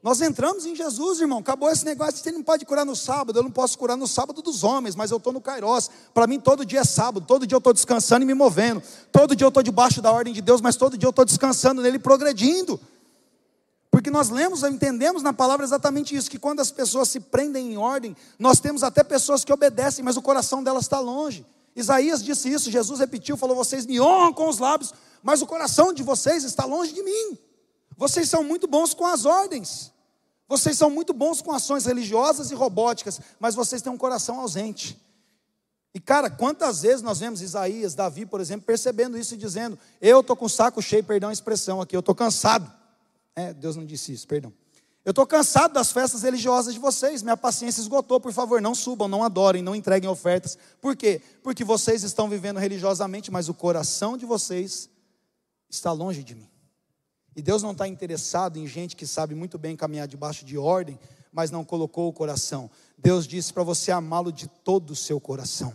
Nós 0.07 0.21
entramos 0.21 0.65
em 0.65 0.73
Jesus, 0.73 1.21
irmão. 1.21 1.41
Acabou 1.41 1.69
esse 1.69 1.85
negócio. 1.85 2.23
Você 2.23 2.31
não 2.31 2.41
pode 2.41 2.65
curar 2.65 2.87
no 2.87 2.95
sábado. 2.95 3.41
Eu 3.41 3.43
não 3.43 3.51
posso 3.51 3.77
curar 3.77 3.97
no 3.97 4.07
sábado 4.07 4.41
dos 4.41 4.63
homens, 4.63 4.95
mas 4.95 5.11
eu 5.11 5.17
estou 5.17 5.33
no 5.33 5.41
Kairos. 5.41 5.91
Para 6.15 6.29
mim, 6.29 6.39
todo 6.39 6.65
dia 6.65 6.79
é 6.79 6.85
sábado. 6.85 7.27
Todo 7.27 7.45
dia 7.45 7.57
eu 7.57 7.59
estou 7.59 7.73
descansando 7.73 8.23
e 8.23 8.25
me 8.25 8.33
movendo. 8.33 8.81
Todo 9.11 9.35
dia 9.35 9.45
eu 9.45 9.49
estou 9.49 9.65
debaixo 9.65 10.01
da 10.01 10.13
ordem 10.13 10.33
de 10.33 10.41
Deus, 10.41 10.61
mas 10.61 10.77
todo 10.77 10.97
dia 10.97 11.09
eu 11.09 11.11
estou 11.11 11.25
descansando 11.25 11.83
nele, 11.83 11.99
progredindo. 11.99 12.79
Porque 13.91 14.09
nós 14.09 14.31
lemos, 14.31 14.63
entendemos 14.63 15.25
na 15.25 15.33
palavra 15.33 15.67
exatamente 15.67 16.15
isso, 16.15 16.31
que 16.31 16.39
quando 16.39 16.61
as 16.61 16.71
pessoas 16.71 17.09
se 17.09 17.19
prendem 17.19 17.73
em 17.73 17.77
ordem, 17.77 18.17
nós 18.39 18.61
temos 18.61 18.85
até 18.85 19.03
pessoas 19.03 19.45
que 19.45 19.53
obedecem, 19.53 20.05
mas 20.05 20.17
o 20.17 20.23
coração 20.23 20.63
delas 20.63 20.85
está 20.85 21.01
longe. 21.01 21.45
Isaías 21.75 22.23
disse 22.23 22.49
isso, 22.49 22.71
Jesus 22.71 23.01
repetiu, 23.01 23.37
falou: 23.37 23.57
Vocês 23.57 23.85
me 23.85 24.01
honram 24.01 24.33
com 24.33 24.49
os 24.49 24.59
lábios, 24.59 24.95
mas 25.21 25.43
o 25.43 25.47
coração 25.49 25.93
de 25.93 26.05
vocês 26.05 26.45
está 26.45 26.65
longe 26.65 26.93
de 26.93 27.03
mim. 27.03 27.37
Vocês 27.97 28.31
são 28.31 28.45
muito 28.45 28.69
bons 28.69 28.95
com 28.95 29.05
as 29.05 29.25
ordens, 29.25 29.96
vocês 30.49 30.79
são 30.79 30.89
muito 30.89 31.13
bons 31.13 31.43
com 31.43 31.53
ações 31.53 31.87
religiosas 31.87 32.51
e 32.51 32.55
robóticas, 32.55 33.21
mas 33.41 33.55
vocês 33.55 33.83
têm 33.83 33.93
um 33.93 33.99
coração 33.99 34.41
ausente. 34.41 35.01
E 35.93 36.01
cara, 36.01 36.29
quantas 36.29 36.83
vezes 36.83 37.03
nós 37.03 37.21
vemos 37.21 37.41
Isaías, 37.41 37.95
Davi, 37.95 38.27
por 38.27 38.41
exemplo, 38.41 38.67
percebendo 38.67 39.19
isso 39.19 39.35
e 39.35 39.37
dizendo: 39.37 39.79
Eu 40.01 40.21
estou 40.21 40.37
com 40.37 40.45
o 40.45 40.51
saco 40.51 40.81
cheio, 40.83 41.03
perdão 41.03 41.31
a 41.31 41.33
expressão 41.33 41.81
aqui, 41.81 41.97
eu 41.97 42.01
estou 42.01 42.15
cansado. 42.15 42.71
É, 43.35 43.53
Deus 43.53 43.77
não 43.77 43.85
disse 43.85 44.13
isso, 44.13 44.27
perdão. 44.27 44.53
Eu 45.07 45.11
estou 45.11 45.27
cansado 45.27 45.73
das 45.73 45.93
festas 45.93 46.23
religiosas 46.23 46.75
de 46.75 46.81
vocês, 46.81 47.23
minha 47.23 47.37
paciência 47.37 47.81
esgotou, 47.81 48.21
por 48.21 48.33
favor, 48.33 48.61
não 48.61 48.75
subam, 48.75 49.07
não 49.07 49.23
adorem, 49.23 49.63
não 49.63 49.75
entreguem 49.75 50.11
ofertas. 50.11 50.59
Por 50.81 50.97
quê? 50.97 51.23
Porque 51.43 51.63
vocês 51.65 52.03
estão 52.03 52.29
vivendo 52.29 52.59
religiosamente, 52.59 53.31
mas 53.31 53.49
o 53.49 53.55
coração 53.55 54.17
de 54.17 54.27
vocês 54.27 54.91
está 55.71 55.93
longe 55.93 56.25
de 56.25 56.35
mim. 56.35 56.49
E 57.37 57.43
Deus 57.43 57.63
não 57.63 57.73
está 57.73 57.87
interessado 57.87 58.59
em 58.59 58.67
gente 58.67 58.97
que 58.97 59.07
sabe 59.07 59.35
muito 59.35 59.59
bem 59.59 59.77
caminhar 59.77 60.09
debaixo 60.09 60.45
de 60.45 60.59
ordem, 60.59 60.99
mas 61.31 61.51
não 61.51 61.65
colocou 61.65 62.09
o 62.09 62.13
coração. 62.13 62.69
Deus 62.99 63.27
disse 63.27 63.53
para 63.53 63.63
você 63.63 63.93
amá-lo 63.93 64.33
de 64.33 64.49
todo 64.49 64.91
o 64.91 64.97
seu 64.97 65.21
coração 65.21 65.75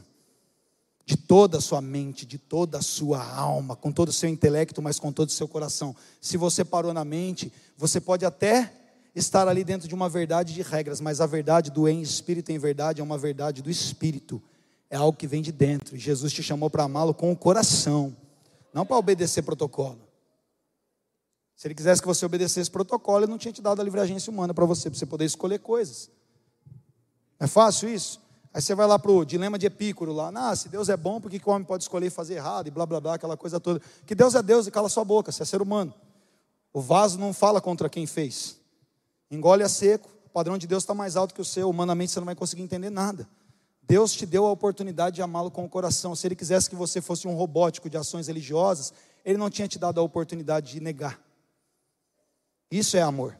de 1.11 1.17
toda 1.17 1.57
a 1.57 1.61
sua 1.61 1.81
mente, 1.81 2.25
de 2.25 2.37
toda 2.37 2.77
a 2.77 2.81
sua 2.81 3.21
alma, 3.21 3.75
com 3.75 3.91
todo 3.91 4.07
o 4.07 4.13
seu 4.13 4.29
intelecto, 4.29 4.81
mas 4.81 4.97
com 4.97 5.11
todo 5.11 5.27
o 5.27 5.31
seu 5.33 5.45
coração. 5.45 5.93
Se 6.21 6.37
você 6.37 6.63
parou 6.63 6.93
na 6.93 7.03
mente, 7.03 7.51
você 7.75 7.99
pode 7.99 8.25
até 8.25 8.71
estar 9.13 9.45
ali 9.45 9.63
dentro 9.63 9.89
de 9.89 9.95
uma 9.95 10.07
verdade 10.07 10.53
de 10.53 10.61
regras, 10.61 11.01
mas 11.01 11.19
a 11.19 11.25
verdade 11.25 11.69
do 11.69 11.85
em 11.85 12.01
espírito 12.01 12.51
em 12.51 12.57
verdade 12.57 13.01
é 13.01 13.03
uma 13.03 13.17
verdade 13.17 13.61
do 13.61 13.69
espírito. 13.69 14.41
É 14.89 14.95
algo 14.95 15.17
que 15.17 15.27
vem 15.27 15.41
de 15.41 15.51
dentro. 15.51 15.97
Jesus 15.97 16.31
te 16.31 16.41
chamou 16.41 16.69
para 16.69 16.83
amá-lo 16.83 17.13
com 17.13 17.31
o 17.31 17.35
coração, 17.35 18.15
não 18.73 18.85
para 18.85 18.97
obedecer 18.97 19.41
protocolo. 19.41 19.99
Se 21.61 21.67
ele 21.67 21.75
quisesse 21.75 22.01
que 22.01 22.07
você 22.07 22.25
obedecesse 22.25 22.71
protocolo, 22.71 23.23
ele 23.23 23.29
não 23.29 23.37
tinha 23.37 23.51
te 23.51 23.61
dado 23.61 23.79
a 23.79 23.83
livre 23.83 23.99
agência 23.99 24.31
humana 24.31 24.51
para 24.51 24.65
você, 24.65 24.89
para 24.89 24.97
você 24.97 25.05
poder 25.05 25.25
escolher 25.25 25.59
coisas. 25.59 26.09
É 27.39 27.45
fácil 27.45 27.87
isso? 27.87 28.19
Aí 28.51 28.59
você 28.59 28.73
vai 28.73 28.87
lá 28.87 28.97
para 28.97 29.11
o 29.11 29.23
dilema 29.23 29.59
de 29.59 29.67
Epícoro 29.67 30.11
lá, 30.11 30.31
ah, 30.33 30.55
se 30.55 30.69
Deus 30.69 30.89
é 30.89 30.97
bom, 30.97 31.21
por 31.21 31.29
que, 31.29 31.37
que 31.37 31.47
o 31.47 31.51
homem 31.51 31.63
pode 31.63 31.83
escolher 31.83 32.09
fazer 32.09 32.33
errado 32.33 32.65
e 32.65 32.71
blá 32.71 32.83
blá 32.87 32.99
blá, 32.99 33.13
aquela 33.13 33.37
coisa 33.37 33.59
toda. 33.59 33.79
Que 34.07 34.15
Deus 34.15 34.33
é 34.33 34.41
Deus 34.41 34.65
e 34.65 34.71
cala 34.71 34.89
sua 34.89 35.05
boca, 35.05 35.31
você 35.31 35.43
é 35.43 35.45
ser 35.45 35.61
humano. 35.61 35.93
O 36.73 36.81
vaso 36.81 37.19
não 37.19 37.31
fala 37.31 37.61
contra 37.61 37.87
quem 37.87 38.07
fez. 38.07 38.57
Engole 39.29 39.61
a 39.61 39.69
seco, 39.69 40.09
o 40.25 40.29
padrão 40.29 40.57
de 40.57 40.65
Deus 40.65 40.81
está 40.81 40.95
mais 40.95 41.15
alto 41.15 41.31
que 41.31 41.41
o 41.41 41.45
seu, 41.45 41.69
humanamente 41.69 42.11
você 42.11 42.19
não 42.19 42.25
vai 42.25 42.33
conseguir 42.33 42.63
entender 42.63 42.89
nada. 42.89 43.29
Deus 43.83 44.13
te 44.13 44.25
deu 44.25 44.47
a 44.47 44.51
oportunidade 44.51 45.17
de 45.17 45.21
amá-lo 45.21 45.51
com 45.51 45.63
o 45.63 45.69
coração. 45.69 46.15
Se 46.15 46.27
ele 46.27 46.35
quisesse 46.35 46.67
que 46.67 46.75
você 46.75 47.01
fosse 47.01 47.27
um 47.27 47.35
robótico 47.35 47.87
de 47.87 47.97
ações 47.97 48.25
religiosas, 48.25 48.91
ele 49.23 49.37
não 49.37 49.51
tinha 49.51 49.67
te 49.67 49.77
dado 49.77 49.99
a 49.99 50.03
oportunidade 50.03 50.71
de 50.71 50.79
negar. 50.79 51.19
Isso 52.71 52.95
é 52.95 53.01
amor. 53.01 53.37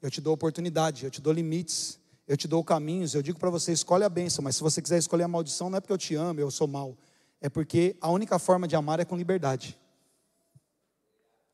Eu 0.00 0.10
te 0.10 0.20
dou 0.20 0.32
oportunidade, 0.32 1.04
eu 1.04 1.10
te 1.10 1.20
dou 1.20 1.32
limites, 1.32 1.98
eu 2.28 2.36
te 2.36 2.46
dou 2.46 2.62
caminhos, 2.62 3.14
eu 3.14 3.22
digo 3.22 3.38
para 3.38 3.50
você, 3.50 3.72
escolhe 3.72 4.04
a 4.04 4.08
bênção, 4.08 4.42
mas 4.42 4.56
se 4.56 4.62
você 4.62 4.80
quiser 4.80 4.98
escolher 4.98 5.24
a 5.24 5.28
maldição, 5.28 5.68
não 5.68 5.78
é 5.78 5.80
porque 5.80 5.92
eu 5.92 5.98
te 5.98 6.14
amo, 6.14 6.38
eu 6.38 6.50
sou 6.50 6.68
mal. 6.68 6.96
É 7.40 7.48
porque 7.48 7.96
a 8.00 8.08
única 8.08 8.38
forma 8.38 8.68
de 8.68 8.76
amar 8.76 9.00
é 9.00 9.04
com 9.04 9.16
liberdade. 9.16 9.76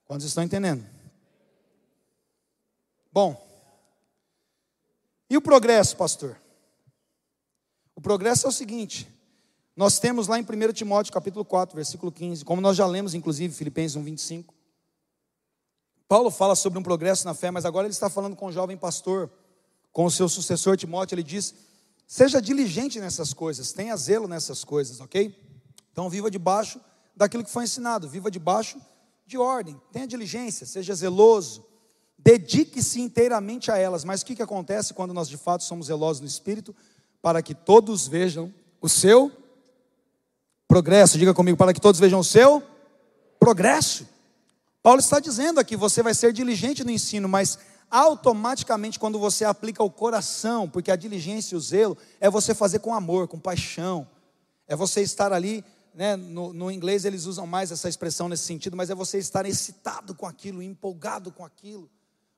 Quantos 0.05 0.27
estão 0.27 0.45
entendendo? 0.45 0.87
Bom, 3.11 3.43
e 5.31 5.37
o 5.37 5.41
progresso, 5.41 5.97
pastor? 5.97 6.39
O 7.95 8.01
progresso 8.01 8.47
é 8.47 8.51
o 8.51 8.53
seguinte: 8.53 9.09
nós 9.75 9.99
temos 9.99 10.29
lá 10.29 10.39
em 10.39 10.43
1 10.43 10.73
Timóteo 10.73 11.13
capítulo 11.13 11.45
4, 11.45 11.75
versículo 11.75 12.13
15, 12.13 12.45
como 12.45 12.61
nós 12.61 12.77
já 12.77 12.87
lemos, 12.87 13.15
inclusive, 13.15 13.55
Filipenses 13.55 13.97
1, 13.97 14.03
25. 14.03 14.62
Paulo 16.13 16.31
fala 16.31 16.55
sobre 16.55 16.79
um 16.79 16.83
progresso 16.83 17.25
na 17.25 17.33
fé, 17.33 17.51
mas 17.51 17.65
agora 17.65 17.87
ele 17.87 17.95
está 17.95 18.11
falando 18.11 18.37
com 18.37 18.45
o 18.45 18.53
jovem 18.53 18.77
pastor 18.77 19.31
com 19.91 20.05
o 20.05 20.11
seu 20.11 20.29
sucessor 20.29 20.77
Timóteo, 20.77 21.15
ele 21.15 21.23
diz: 21.23 21.55
seja 22.07 22.39
diligente 22.39 23.01
nessas 23.01 23.33
coisas, 23.33 23.73
tenha 23.73 23.97
zelo 23.97 24.29
nessas 24.29 24.63
coisas, 24.63 25.01
ok? 25.01 25.35
Então, 25.91 26.11
viva 26.11 26.31
debaixo 26.31 26.79
daquilo 27.17 27.43
que 27.43 27.51
foi 27.51 27.65
ensinado, 27.65 28.11
viva 28.11 28.31
debaixo 28.31 28.79
de 29.25 29.39
ordem, 29.39 29.81
tenha 29.91 30.07
diligência, 30.07 30.67
seja 30.67 30.95
zeloso, 30.95 31.65
dedique-se 32.19 33.01
inteiramente 33.01 33.71
a 33.71 33.79
elas. 33.79 34.05
Mas 34.05 34.21
o 34.21 34.27
que, 34.27 34.37
que 34.37 34.43
acontece 34.43 34.93
quando 34.93 35.15
nós 35.15 35.31
de 35.31 35.39
fato 35.39 35.65
somos 35.65 35.87
zelosos 35.87 36.21
no 36.21 36.27
espírito? 36.27 36.77
Para 37.23 37.41
que 37.41 37.55
todos 37.55 38.07
vejam 38.07 38.53
o 38.83 38.89
seu 38.89 39.33
progresso. 40.69 41.17
Diga 41.17 41.33
comigo, 41.33 41.57
para 41.57 41.73
que 41.73 41.81
todos 41.81 41.99
vejam 41.99 42.21
o 42.21 42.25
seu 42.25 42.63
progresso. 43.41 44.12
Paulo 44.83 45.01
está 45.01 45.21
dizendo 45.21 45.61
aqui: 45.61 45.77
você 45.77 46.03
vai 46.03 46.15
ser 46.15 46.33
diligente 46.33 46.83
no 46.83 46.91
ensino, 46.91 47.29
mas 47.29 47.59
automaticamente, 47.91 48.99
quando 48.99 49.19
você 49.19 49.45
aplica 49.45 49.83
o 49.83 49.91
coração, 49.91 50.69
porque 50.69 50.91
a 50.91 50.97
diligência 50.97 51.55
e 51.55 51.59
o 51.59 51.61
zelo 51.61 51.97
é 52.21 52.29
você 52.31 52.55
fazer 52.55 52.79
com 52.79 52.95
amor, 52.95 53.29
com 53.29 53.39
paixão, 53.39 54.09
é 54.67 54.75
você 54.75 55.03
estar 55.03 55.33
ali 55.33 55.65
né, 55.95 56.17
no, 56.17 56.53
no, 56.53 56.71
inglês 56.71 57.05
eles 57.05 57.27
usam 57.27 57.47
mais 57.47 57.71
essa 57.71 57.89
expressão 57.89 58.29
nesse 58.29 58.45
sentido, 58.45 58.77
mas 58.77 58.89
é 58.89 58.95
você 58.95 59.19
estar 59.19 59.45
excitado 59.45 60.15
com 60.15 60.27
aquilo, 60.27 60.63
empolgado 60.63 61.31
com 61.31 61.45
aquilo, 61.45 61.91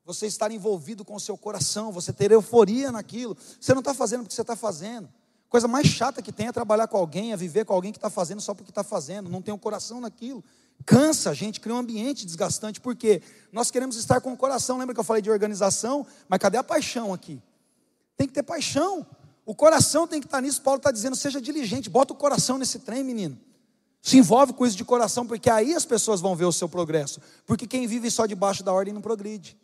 você 0.05 0.27
estar 0.27 0.51
envolvido 0.51 1.05
com 1.05 1.15
o 1.15 1.21
seu 1.21 1.39
coração, 1.39 1.93
você 1.93 2.13
ter 2.13 2.33
euforia 2.33 2.91
naquilo. 2.91 3.37
Você 3.61 3.73
não 3.73 3.81
está 3.81 3.95
fazendo 3.95 4.23
porque 4.23 4.35
você 4.35 4.43
está 4.43 4.57
fazendo. 4.57 5.09
Coisa 5.49 5.69
mais 5.69 5.87
chata 5.87 6.21
que 6.21 6.33
tem 6.33 6.49
é 6.49 6.53
trabalhar 6.53 6.89
com 6.89 6.97
alguém, 6.97 7.33
é 7.33 7.37
viver 7.37 7.65
com 7.65 7.73
alguém 7.73 7.93
que 7.93 7.99
está 7.99 8.11
fazendo 8.11 8.41
só 8.41 8.53
porque 8.55 8.71
está 8.71 8.83
fazendo, 8.83 9.31
não 9.31 9.41
tem 9.41 9.53
o 9.53 9.57
um 9.57 9.61
coração 9.61 10.01
naquilo. 10.01 10.43
Cansa 10.87 11.31
a 11.31 11.35
gente, 11.35 11.61
cria 11.61 11.75
um 11.75 11.79
ambiente 11.79 12.27
desgastante, 12.27 12.81
porque 12.81 13.23
nós 13.51 13.71
queremos 13.71 13.97
estar 13.97 14.21
com 14.21 14.33
o 14.33 14.37
coração. 14.37 14.77
Lembra 14.77 14.95
que 14.95 15.01
eu 15.01 15.05
falei 15.05 15.23
de 15.23 15.31
organização? 15.31 16.07
Mas 16.29 16.39
cadê 16.39 16.59
a 16.59 16.65
paixão 16.65 17.13
aqui? 17.15 17.41
Tem 18.17 18.27
que 18.27 18.35
ter 18.35 18.43
paixão. 18.43 19.07
O 19.47 19.55
coração 19.55 20.07
tem 20.07 20.21
que 20.21 20.27
estar 20.27 20.41
nisso. 20.41 20.61
Paulo 20.63 20.79
está 20.79 20.91
dizendo: 20.91 21.17
seja 21.17 21.41
diligente, 21.41 21.89
bota 21.89 22.13
o 22.13 22.17
coração 22.17 22.59
nesse 22.59 22.81
trem, 22.81 23.03
menino. 23.03 23.39
Se 24.03 24.19
envolve 24.19 24.53
com 24.53 24.67
isso 24.67 24.77
de 24.77 24.85
coração, 24.85 25.27
porque 25.27 25.49
aí 25.49 25.75
as 25.75 25.87
pessoas 25.87 26.21
vão 26.21 26.37
ver 26.37 26.45
o 26.45 26.53
seu 26.53 26.69
progresso. 26.69 27.21
Porque 27.47 27.67
quem 27.67 27.87
vive 27.87 28.11
só 28.11 28.27
debaixo 28.27 28.63
da 28.63 28.71
ordem 28.71 28.93
não 28.93 29.01
progride. 29.01 29.57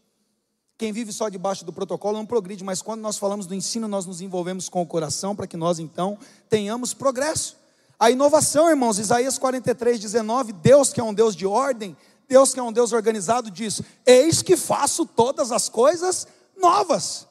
Quem 0.79 0.93
vive 0.93 1.13
só 1.13 1.29
debaixo 1.29 1.63
do 1.63 1.75
protocolo 1.75 2.17
não 2.17 2.25
progride, 2.25 2.65
mas 2.65 2.81
quando 2.81 3.03
nós 3.03 3.19
falamos 3.19 3.45
do 3.45 3.55
ensino, 3.55 3.87
nós 3.87 4.07
nos 4.07 4.23
envolvemos 4.23 4.67
com 4.67 4.81
o 4.81 4.87
coração 4.87 5.37
para 5.37 5.47
que 5.47 5.59
nós 5.59 5.79
então 5.79 6.17
tenhamos 6.49 6.95
progresso. 6.95 7.60
A 8.01 8.11
inovação, 8.11 8.71
irmãos, 8.71 8.99
Isaías 8.99 9.37
43, 9.37 10.01
19, 10.01 10.55
Deus 10.55 10.91
que 10.91 10.99
é 10.99 11.05
um 11.05 11.13
Deus 11.13 11.37
de 11.37 11.47
ordem, 11.47 11.95
Deus 12.27 12.55
que 12.55 12.59
é 12.59 12.63
um 12.63 12.73
Deus 12.73 12.95
organizado, 12.95 13.51
diz: 13.51 13.83
Eis 14.07 14.41
que 14.41 14.57
faço 14.57 15.05
todas 15.05 15.53
as 15.53 15.69
coisas 15.69 16.27
novas. 16.57 17.27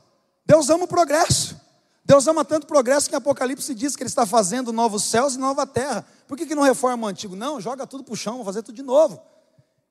Deus 0.46 0.70
ama 0.70 0.84
o 0.84 0.88
progresso. 0.88 1.60
Deus 2.06 2.28
ama 2.28 2.46
tanto 2.46 2.68
progresso 2.68 3.10
que 3.10 3.16
em 3.16 3.18
Apocalipse 3.18 3.74
diz 3.74 3.96
que 3.96 4.04
Ele 4.04 4.10
está 4.10 4.28
fazendo 4.28 4.72
novos 4.72 5.04
céus 5.06 5.34
e 5.34 5.40
nova 5.40 5.66
terra. 5.66 6.06
Por 6.28 6.38
que, 6.38 6.46
que 6.46 6.54
não 6.54 6.62
reforma 6.62 7.08
o 7.08 7.10
antigo? 7.10 7.36
Não, 7.36 7.60
joga 7.60 7.88
tudo 7.88 8.04
para 8.04 8.14
o 8.14 8.18
chão, 8.18 8.36
vou 8.36 8.46
fazer 8.46 8.62
tudo 8.62 8.76
de 8.76 8.84
novo. 8.84 9.20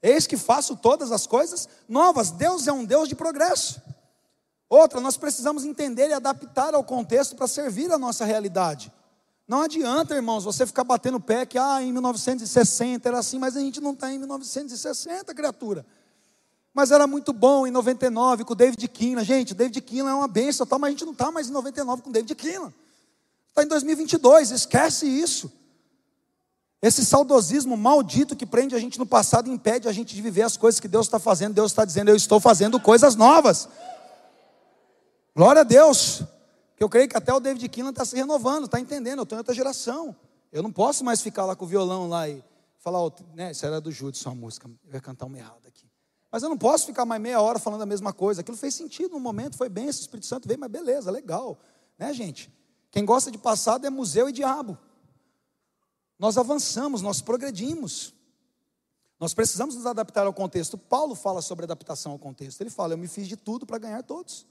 Eis 0.00 0.28
que 0.28 0.36
faço 0.36 0.76
todas 0.76 1.10
as 1.10 1.26
coisas 1.26 1.68
novas. 1.88 2.30
Deus 2.30 2.68
é 2.68 2.72
um 2.72 2.84
Deus 2.84 3.08
de 3.08 3.16
progresso. 3.16 3.82
Outra, 4.68 5.00
nós 5.00 5.16
precisamos 5.16 5.64
entender 5.64 6.10
e 6.10 6.12
adaptar 6.12 6.72
ao 6.72 6.84
contexto 6.84 7.34
para 7.34 7.48
servir 7.48 7.90
a 7.90 7.98
nossa 7.98 8.24
realidade. 8.24 8.92
Não 9.48 9.62
adianta, 9.62 10.14
irmãos, 10.14 10.44
você 10.44 10.66
ficar 10.66 10.84
batendo 10.84 11.16
o 11.16 11.20
pé 11.20 11.46
que 11.46 11.58
ah, 11.58 11.82
em 11.82 11.90
1960 11.92 13.08
era 13.08 13.18
assim, 13.18 13.38
mas 13.38 13.56
a 13.56 13.60
gente 13.60 13.80
não 13.80 13.94
está 13.94 14.12
em 14.12 14.18
1960, 14.18 15.34
criatura 15.34 15.84
mas 16.78 16.92
era 16.92 17.08
muito 17.08 17.32
bom 17.32 17.66
em 17.66 17.72
99 17.72 18.44
com 18.44 18.52
o 18.52 18.56
David 18.56 18.86
Keelan. 18.86 19.24
Gente, 19.24 19.52
David 19.52 19.80
Keelan 19.80 20.10
é 20.10 20.14
uma 20.14 20.28
benção, 20.28 20.64
tá, 20.64 20.78
mas 20.78 20.86
a 20.86 20.90
gente 20.92 21.04
não 21.04 21.12
está 21.12 21.28
mais 21.32 21.48
em 21.48 21.52
99 21.52 22.02
com 22.02 22.10
o 22.10 22.12
David 22.12 22.32
Keelan. 22.36 22.72
Está 23.48 23.64
em 23.64 23.66
2022, 23.66 24.52
esquece 24.52 25.04
isso. 25.04 25.50
Esse 26.80 27.04
saudosismo 27.04 27.76
maldito 27.76 28.36
que 28.36 28.46
prende 28.46 28.76
a 28.76 28.78
gente 28.78 28.96
no 28.96 29.04
passado 29.04 29.50
impede 29.50 29.88
a 29.88 29.92
gente 29.92 30.14
de 30.14 30.22
viver 30.22 30.42
as 30.42 30.56
coisas 30.56 30.78
que 30.78 30.86
Deus 30.86 31.06
está 31.06 31.18
fazendo. 31.18 31.52
Deus 31.52 31.72
está 31.72 31.84
dizendo, 31.84 32.10
eu 32.10 32.16
estou 32.16 32.38
fazendo 32.38 32.78
coisas 32.78 33.16
novas. 33.16 33.68
Glória 35.34 35.62
a 35.62 35.64
Deus. 35.64 36.22
Que 36.78 36.84
eu 36.84 36.88
creio 36.88 37.08
que 37.08 37.16
até 37.16 37.34
o 37.34 37.40
David 37.40 37.68
Keelan 37.68 37.90
está 37.90 38.04
se 38.04 38.14
renovando, 38.14 38.66
está 38.66 38.78
entendendo, 38.78 39.18
eu 39.18 39.22
estou 39.24 39.36
em 39.36 39.40
outra 39.40 39.52
geração. 39.52 40.14
Eu 40.52 40.62
não 40.62 40.70
posso 40.70 41.04
mais 41.04 41.20
ficar 41.20 41.44
lá 41.44 41.56
com 41.56 41.64
o 41.64 41.68
violão 41.68 42.08
lá 42.08 42.28
e 42.28 42.42
falar, 42.78 43.00
né, 43.34 43.50
isso 43.50 43.66
era 43.66 43.80
do 43.80 43.90
Judson 43.90 44.30
a 44.30 44.34
música, 44.34 44.70
eu 44.86 44.94
ia 44.94 45.00
cantar 45.00 45.26
uma 45.26 45.36
errada 45.36 45.66
aqui. 45.66 45.90
Mas 46.30 46.44
eu 46.44 46.48
não 46.48 46.56
posso 46.56 46.86
ficar 46.86 47.04
mais 47.04 47.20
meia 47.20 47.40
hora 47.40 47.58
falando 47.58 47.82
a 47.82 47.86
mesma 47.86 48.12
coisa. 48.12 48.42
Aquilo 48.42 48.56
fez 48.56 48.76
sentido 48.76 49.10
no 49.10 49.20
momento, 49.20 49.56
foi 49.56 49.68
bem, 49.68 49.88
esse 49.88 50.02
Espírito 50.02 50.26
Santo 50.26 50.46
veio, 50.46 50.60
mas 50.60 50.70
beleza, 50.70 51.10
legal. 51.10 51.58
Né, 51.98 52.14
gente? 52.14 52.48
Quem 52.92 53.04
gosta 53.04 53.28
de 53.28 53.38
passado 53.38 53.84
é 53.84 53.90
museu 53.90 54.28
e 54.28 54.32
diabo. 54.32 54.78
Nós 56.16 56.38
avançamos, 56.38 57.02
nós 57.02 57.20
progredimos. 57.20 58.14
Nós 59.18 59.34
precisamos 59.34 59.74
nos 59.74 59.84
adaptar 59.84 60.26
ao 60.26 60.32
contexto. 60.32 60.78
Paulo 60.78 61.16
fala 61.16 61.42
sobre 61.42 61.64
adaptação 61.64 62.12
ao 62.12 62.18
contexto. 62.18 62.60
Ele 62.60 62.70
fala: 62.70 62.94
Eu 62.94 62.98
me 62.98 63.08
fiz 63.08 63.26
de 63.26 63.36
tudo 63.36 63.66
para 63.66 63.78
ganhar 63.78 64.02
todos. 64.04 64.46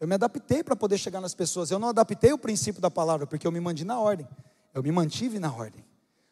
Eu 0.00 0.08
me 0.08 0.14
adaptei 0.14 0.62
para 0.62 0.76
poder 0.76 0.98
chegar 0.98 1.20
nas 1.20 1.34
pessoas. 1.34 1.70
Eu 1.70 1.78
não 1.78 1.88
adaptei 1.88 2.32
o 2.32 2.38
princípio 2.38 2.80
da 2.80 2.90
palavra, 2.90 3.26
porque 3.26 3.46
eu 3.46 3.52
me 3.52 3.60
mantive 3.60 3.86
na 3.86 3.98
ordem. 3.98 4.28
Eu 4.74 4.82
me 4.82 4.90
mantive 4.90 5.38
na 5.38 5.52
ordem. 5.52 5.84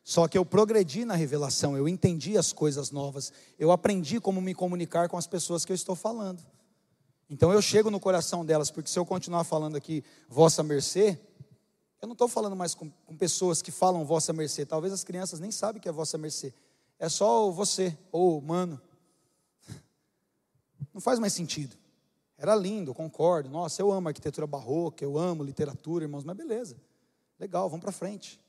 Só 0.05 0.27
que 0.27 0.37
eu 0.37 0.44
progredi 0.44 1.05
na 1.05 1.14
revelação, 1.14 1.77
eu 1.77 1.87
entendi 1.87 2.37
as 2.37 2.53
coisas 2.53 2.90
novas, 2.90 3.33
eu 3.57 3.70
aprendi 3.70 4.20
como 4.20 4.40
me 4.40 4.53
comunicar 4.53 5.09
com 5.09 5.16
as 5.16 5.29
pessoas 5.29 5.64
que 5.64 5.70
eu 5.70 5.77
estou 5.77 5.94
falando. 5.94 6.42
Então 7.31 7.53
eu 7.53 7.62
chego 7.62 7.90
no 7.90 8.01
coração 8.01 8.44
delas, 8.44 8.70
porque 8.70 8.90
se 8.90 8.98
eu 8.98 9.07
continuar 9.07 9.44
falando 9.44 9.77
aqui, 9.77 10.03
vossa 10.29 10.62
mercê, 10.62 11.18
eu 12.01 12.09
não 12.09 12.14
estou 12.14 12.27
falando 12.27 12.57
mais 12.57 12.75
com, 12.75 12.90
com, 13.07 13.16
pessoas 13.16 13.62
que 13.62 13.70
falam 13.70 14.05
vossa 14.05 14.33
mercê, 14.33 14.66
talvez 14.66 14.92
as 14.92 15.05
crianças 15.05 15.38
nem 15.38 15.53
sabem 15.53 15.81
que 15.81 15.88
é 15.88 15.92
vossa 15.92 16.18
mercê, 16.18 16.53
é 16.98 17.09
só 17.09 17.48
você, 17.51 17.96
ou 18.11 18.42
mano. 18.42 18.81
Não 20.92 21.01
faz 21.01 21.18
mais 21.18 21.33
sentido. 21.33 21.77
Era 22.42 22.57
lindo, 22.57 22.92
concordo. 22.92 23.48
Nossa, 23.48 23.81
eu 23.81 23.92
amo 23.92 24.09
arquitetura 24.09 24.48
barroca, 24.48 25.05
eu 25.05 25.16
amo 25.16 25.44
literatura, 25.44 26.02
irmãos, 26.02 26.24
mas 26.24 26.37
beleza, 26.37 26.76
legal, 27.38 27.70
vamos 27.70 27.85
para 27.85 27.92
frente. 27.92 28.40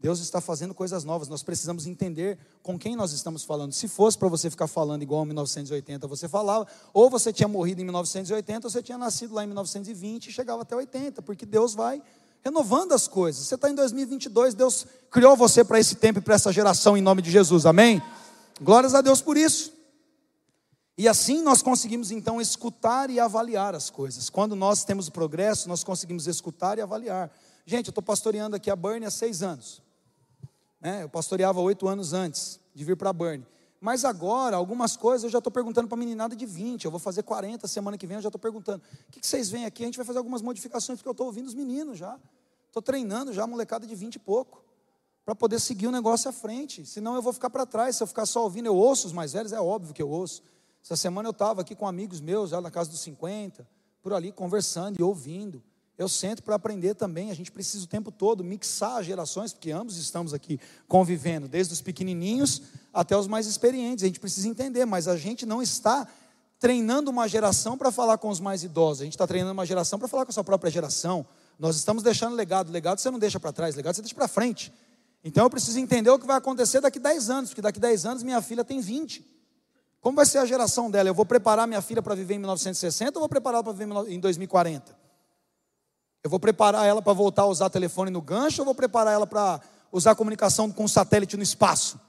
Deus 0.00 0.18
está 0.18 0.40
fazendo 0.40 0.74
coisas 0.74 1.04
novas, 1.04 1.28
nós 1.28 1.44
precisamos 1.44 1.86
entender 1.86 2.36
com 2.64 2.76
quem 2.76 2.96
nós 2.96 3.12
estamos 3.12 3.44
falando. 3.44 3.72
Se 3.72 3.86
fosse 3.86 4.18
para 4.18 4.26
você 4.26 4.50
ficar 4.50 4.66
falando 4.66 5.02
igual 5.02 5.22
em 5.22 5.26
1980 5.26 6.08
você 6.08 6.28
falava, 6.28 6.66
ou 6.92 7.08
você 7.08 7.32
tinha 7.32 7.46
morrido 7.46 7.80
em 7.80 7.84
1980, 7.84 8.66
ou 8.66 8.70
você 8.72 8.82
tinha 8.82 8.98
nascido 8.98 9.32
lá 9.32 9.44
em 9.44 9.46
1920 9.46 10.26
e 10.26 10.32
chegava 10.32 10.62
até 10.62 10.74
80, 10.74 11.22
porque 11.22 11.46
Deus 11.46 11.74
vai 11.74 12.02
renovando 12.42 12.90
as 12.90 13.06
coisas. 13.06 13.46
Você 13.46 13.54
está 13.54 13.70
em 13.70 13.74
2022, 13.76 14.54
Deus 14.54 14.84
criou 15.12 15.36
você 15.36 15.62
para 15.62 15.78
esse 15.78 15.94
tempo 15.94 16.18
e 16.18 16.22
para 16.22 16.34
essa 16.34 16.52
geração 16.52 16.96
em 16.96 17.00
nome 17.00 17.22
de 17.22 17.30
Jesus, 17.30 17.66
amém? 17.66 18.02
Glórias 18.60 18.96
a 18.96 19.00
Deus 19.00 19.22
por 19.22 19.36
isso. 19.36 19.77
E 20.98 21.06
assim 21.06 21.42
nós 21.42 21.62
conseguimos 21.62 22.10
então 22.10 22.40
escutar 22.40 23.08
e 23.08 23.20
avaliar 23.20 23.72
as 23.72 23.88
coisas. 23.88 24.28
Quando 24.28 24.56
nós 24.56 24.82
temos 24.82 25.08
progresso, 25.08 25.68
nós 25.68 25.84
conseguimos 25.84 26.26
escutar 26.26 26.76
e 26.76 26.80
avaliar. 26.80 27.30
Gente, 27.64 27.86
eu 27.86 27.92
estou 27.92 28.02
pastoreando 28.02 28.56
aqui 28.56 28.68
a 28.68 28.74
Burn 28.74 29.06
há 29.06 29.10
seis 29.10 29.40
anos. 29.40 29.80
Né? 30.80 31.04
Eu 31.04 31.08
pastoreava 31.08 31.60
oito 31.60 31.86
anos 31.86 32.12
antes 32.12 32.58
de 32.74 32.84
vir 32.84 32.96
para 32.96 33.10
a 33.10 33.12
Burn. 33.12 33.46
Mas 33.80 34.04
agora, 34.04 34.56
algumas 34.56 34.96
coisas 34.96 35.22
eu 35.22 35.30
já 35.30 35.38
estou 35.38 35.52
perguntando 35.52 35.86
para 35.86 35.94
a 35.94 35.98
meninada 36.00 36.34
de 36.34 36.44
20, 36.44 36.84
eu 36.84 36.90
vou 36.90 36.98
fazer 36.98 37.22
40 37.22 37.68
semana 37.68 37.96
que 37.96 38.04
vem, 38.04 38.16
eu 38.16 38.22
já 38.22 38.28
estou 38.28 38.40
perguntando. 38.40 38.82
O 39.08 39.12
que, 39.12 39.20
que, 39.20 39.26
vocês 39.26 39.48
vêm 39.48 39.66
aqui? 39.66 39.84
A 39.84 39.86
gente 39.86 39.96
vai 39.96 40.04
fazer 40.04 40.18
algumas 40.18 40.42
modificações, 40.42 40.98
porque 40.98 41.08
eu 41.08 41.12
estou 41.12 41.26
ouvindo 41.26 41.46
os 41.46 41.54
meninos 41.54 41.96
já. 41.96 42.18
Estou 42.66 42.82
treinando 42.82 43.32
já 43.32 43.44
a 43.44 43.46
molecada 43.46 43.86
de 43.86 43.94
20 43.94 44.16
e 44.16 44.18
pouco, 44.18 44.64
para 45.24 45.36
poder 45.36 45.60
seguir 45.60 45.86
o 45.86 45.92
negócio 45.92 46.28
à 46.28 46.32
frente. 46.32 46.84
Senão 46.84 47.14
eu 47.14 47.22
vou 47.22 47.32
ficar 47.32 47.50
para 47.50 47.64
trás. 47.64 47.94
Se 47.94 48.02
eu 48.02 48.06
ficar 48.08 48.26
só 48.26 48.42
ouvindo, 48.42 48.66
eu 48.66 48.74
ouço 48.74 49.06
os 49.06 49.12
mais 49.12 49.32
velhos, 49.32 49.52
é 49.52 49.60
óbvio 49.60 49.94
que 49.94 50.02
eu 50.02 50.10
ouço. 50.10 50.42
Essa 50.82 50.96
semana 50.96 51.28
eu 51.28 51.32
estava 51.32 51.60
aqui 51.60 51.74
com 51.74 51.86
amigos 51.86 52.20
meus, 52.20 52.50
já 52.50 52.60
na 52.60 52.70
casa 52.70 52.90
dos 52.90 53.00
50, 53.00 53.66
por 54.02 54.12
ali 54.12 54.32
conversando 54.32 54.98
e 54.98 55.02
ouvindo 55.02 55.62
eu 55.98 56.08
sento 56.08 56.44
para 56.44 56.54
aprender 56.54 56.94
também. 56.94 57.30
A 57.30 57.34
gente 57.34 57.50
precisa 57.50 57.84
o 57.84 57.88
tempo 57.88 58.12
todo 58.12 58.44
mixar 58.44 58.98
as 58.98 59.06
gerações, 59.06 59.52
porque 59.52 59.72
ambos 59.72 59.96
estamos 59.96 60.32
aqui 60.32 60.60
convivendo, 60.86 61.48
desde 61.48 61.72
os 61.72 61.82
pequenininhos 61.82 62.62
até 62.94 63.16
os 63.16 63.26
mais 63.26 63.46
experientes. 63.48 64.04
A 64.04 64.06
gente 64.06 64.20
precisa 64.20 64.46
entender, 64.46 64.86
mas 64.86 65.08
a 65.08 65.16
gente 65.16 65.44
não 65.44 65.60
está 65.60 66.06
treinando 66.60 67.10
uma 67.10 67.26
geração 67.26 67.76
para 67.76 67.90
falar 67.90 68.16
com 68.18 68.28
os 68.28 68.38
mais 68.38 68.62
idosos, 68.62 69.02
a 69.02 69.04
gente 69.04 69.14
está 69.14 69.26
treinando 69.26 69.52
uma 69.52 69.66
geração 69.66 69.98
para 69.98 70.08
falar 70.08 70.24
com 70.24 70.30
a 70.30 70.32
sua 70.32 70.44
própria 70.44 70.70
geração. 70.70 71.26
Nós 71.58 71.76
estamos 71.76 72.02
deixando 72.02 72.34
legado, 72.34 72.70
legado 72.70 73.00
você 73.00 73.10
não 73.10 73.18
deixa 73.18 73.38
para 73.40 73.52
trás, 73.52 73.74
legado 73.74 73.94
você 73.96 74.02
deixa 74.02 74.14
para 74.14 74.28
frente. 74.28 74.72
Então 75.22 75.44
eu 75.44 75.50
preciso 75.50 75.78
entender 75.80 76.10
o 76.10 76.18
que 76.18 76.26
vai 76.26 76.36
acontecer 76.36 76.80
daqui 76.80 77.00
10 77.00 77.30
anos, 77.30 77.50
porque 77.50 77.62
daqui 77.62 77.80
10 77.80 78.06
anos 78.06 78.22
minha 78.22 78.40
filha 78.40 78.64
tem 78.64 78.80
20. 78.80 79.37
Como 80.00 80.16
vai 80.16 80.26
ser 80.26 80.38
a 80.38 80.46
geração 80.46 80.90
dela? 80.90 81.08
Eu 81.08 81.14
vou 81.14 81.26
preparar 81.26 81.66
minha 81.66 81.82
filha 81.82 82.02
para 82.02 82.14
viver 82.14 82.34
em 82.34 82.38
1960 82.38 83.18
ou 83.18 83.20
vou 83.20 83.28
preparar 83.28 83.62
para 83.62 83.72
viver 83.72 83.88
em 84.08 84.20
2040? 84.20 84.96
Eu 86.22 86.30
vou 86.30 86.38
preparar 86.38 86.86
ela 86.86 87.02
para 87.02 87.12
voltar 87.12 87.42
a 87.42 87.46
usar 87.46 87.70
telefone 87.70 88.10
no 88.10 88.20
gancho 88.20 88.62
ou 88.62 88.64
vou 88.64 88.74
preparar 88.74 89.14
ela 89.14 89.26
para 89.26 89.60
usar 89.90 90.14
comunicação 90.14 90.70
com 90.70 90.86
satélite 90.86 91.36
no 91.36 91.42
espaço? 91.42 92.00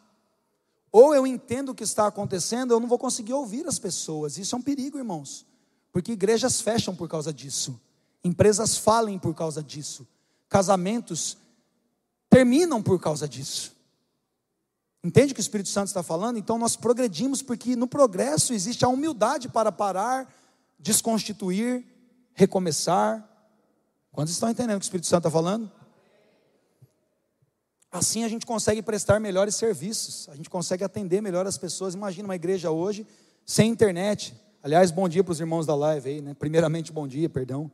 Ou 0.91 1.13
eu 1.13 1.25
entendo 1.25 1.69
o 1.69 1.75
que 1.75 1.83
está 1.83 2.07
acontecendo, 2.07 2.73
eu 2.73 2.79
não 2.79 2.87
vou 2.87 2.97
conseguir 2.97 3.33
ouvir 3.33 3.67
as 3.67 3.77
pessoas. 3.77 4.37
Isso 4.37 4.55
é 4.55 4.57
um 4.57 4.61
perigo, 4.61 4.97
irmãos. 4.97 5.45
Porque 5.91 6.11
igrejas 6.11 6.61
fecham 6.61 6.95
por 6.95 7.07
causa 7.07 7.31
disso. 7.31 7.79
Empresas 8.23 8.77
falem 8.77 9.17
por 9.17 9.33
causa 9.33 9.63
disso. 9.63 10.07
Casamentos 10.47 11.37
terminam 12.29 12.81
por 12.81 12.99
causa 12.99 13.27
disso. 13.27 13.75
Entende 15.03 15.31
o 15.31 15.35
que 15.35 15.39
o 15.39 15.41
Espírito 15.41 15.69
Santo 15.69 15.87
está 15.87 16.03
falando? 16.03 16.37
Então 16.37 16.57
nós 16.57 16.75
progredimos 16.75 17.41
porque 17.41 17.75
no 17.75 17.87
progresso 17.87 18.53
existe 18.53 18.83
a 18.83 18.89
humildade 18.89 19.47
para 19.47 19.71
parar, 19.71 20.33
desconstituir, 20.77 21.85
recomeçar. 22.33 23.25
Quantos 24.11 24.33
estão 24.33 24.49
entendendo 24.49 24.77
o 24.77 24.79
que 24.79 24.83
o 24.83 24.87
Espírito 24.87 25.07
Santo 25.07 25.27
está 25.27 25.31
falando? 25.31 25.71
Assim 27.91 28.23
a 28.23 28.27
gente 28.27 28.45
consegue 28.45 28.81
prestar 28.81 29.19
melhores 29.19 29.55
serviços, 29.55 30.27
a 30.29 30.35
gente 30.35 30.49
consegue 30.49 30.83
atender 30.83 31.21
melhor 31.21 31.47
as 31.47 31.57
pessoas. 31.57 31.95
Imagina 31.95 32.27
uma 32.27 32.35
igreja 32.35 32.69
hoje 32.69 33.07
sem 33.45 33.71
internet. 33.71 34.35
Aliás, 34.61 34.91
bom 34.91 35.07
dia 35.07 35.23
para 35.23 35.31
os 35.31 35.39
irmãos 35.39 35.65
da 35.65 35.75
live 35.75 36.09
aí, 36.09 36.21
né? 36.21 36.33
Primeiramente, 36.33 36.91
bom 36.91 37.07
dia, 37.07 37.29
perdão. 37.29 37.71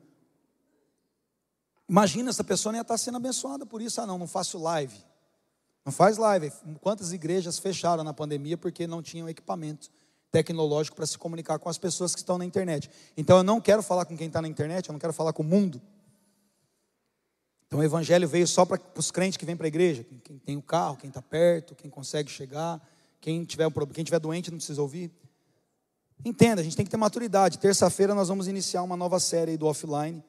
Imagina, 1.89 2.29
essa 2.29 2.43
pessoa 2.43 2.71
não 2.71 2.77
ia 2.77 2.83
estar 2.83 2.97
sendo 2.97 3.17
abençoada 3.17 3.65
por 3.65 3.81
isso. 3.81 3.99
Ah, 3.99 4.05
não, 4.05 4.17
não 4.17 4.27
faço 4.27 4.57
live. 4.57 4.95
Não 5.85 5.91
faz 5.91 6.17
live. 6.17 6.51
Quantas 6.81 7.13
igrejas 7.13 7.59
fecharam 7.59 8.03
na 8.03 8.13
pandemia 8.13 8.57
porque 8.57 8.87
não 8.87 9.03
tinham 9.03 9.29
equipamento 9.29 9.91
tecnológico 10.31 10.95
para 10.95 11.05
se 11.05 11.17
comunicar 11.17 11.59
com 11.59 11.69
as 11.69 11.77
pessoas 11.77 12.15
que 12.15 12.19
estão 12.19 12.39
na 12.39 12.43
internet? 12.43 12.89
Então 13.15 13.37
eu 13.37 13.43
não 13.43 13.61
quero 13.61 13.83
falar 13.83 14.05
com 14.05 14.17
quem 14.17 14.27
está 14.27 14.41
na 14.41 14.47
internet, 14.47 14.89
eu 14.89 14.93
não 14.93 14.99
quero 14.99 15.13
falar 15.13 15.31
com 15.31 15.43
o 15.43 15.45
mundo. 15.45 15.79
Então 17.67 17.79
o 17.79 17.83
evangelho 17.83 18.27
veio 18.27 18.47
só 18.47 18.65
para 18.65 18.81
os 18.95 19.11
crentes 19.11 19.37
que 19.37 19.45
vêm 19.45 19.55
para 19.55 19.67
a 19.67 19.69
igreja, 19.69 20.03
quem 20.23 20.39
tem 20.39 20.57
o 20.57 20.61
carro, 20.61 20.97
quem 20.97 21.09
está 21.09 21.21
perto, 21.21 21.75
quem 21.75 21.89
consegue 21.89 22.31
chegar, 22.31 22.81
quem 23.21 23.43
tiver, 23.43 23.67
um, 23.67 23.71
quem 23.71 24.03
tiver 24.03 24.19
doente 24.19 24.49
não 24.49 24.57
precisa 24.57 24.81
ouvir. 24.81 25.11
Entenda, 26.23 26.61
a 26.61 26.63
gente 26.63 26.75
tem 26.75 26.85
que 26.85 26.91
ter 26.91 26.97
maturidade. 26.97 27.59
Terça-feira 27.59 28.15
nós 28.15 28.29
vamos 28.29 28.47
iniciar 28.47 28.81
uma 28.81 28.97
nova 28.97 29.19
série 29.19 29.57
do 29.57 29.67
offline 29.67 30.23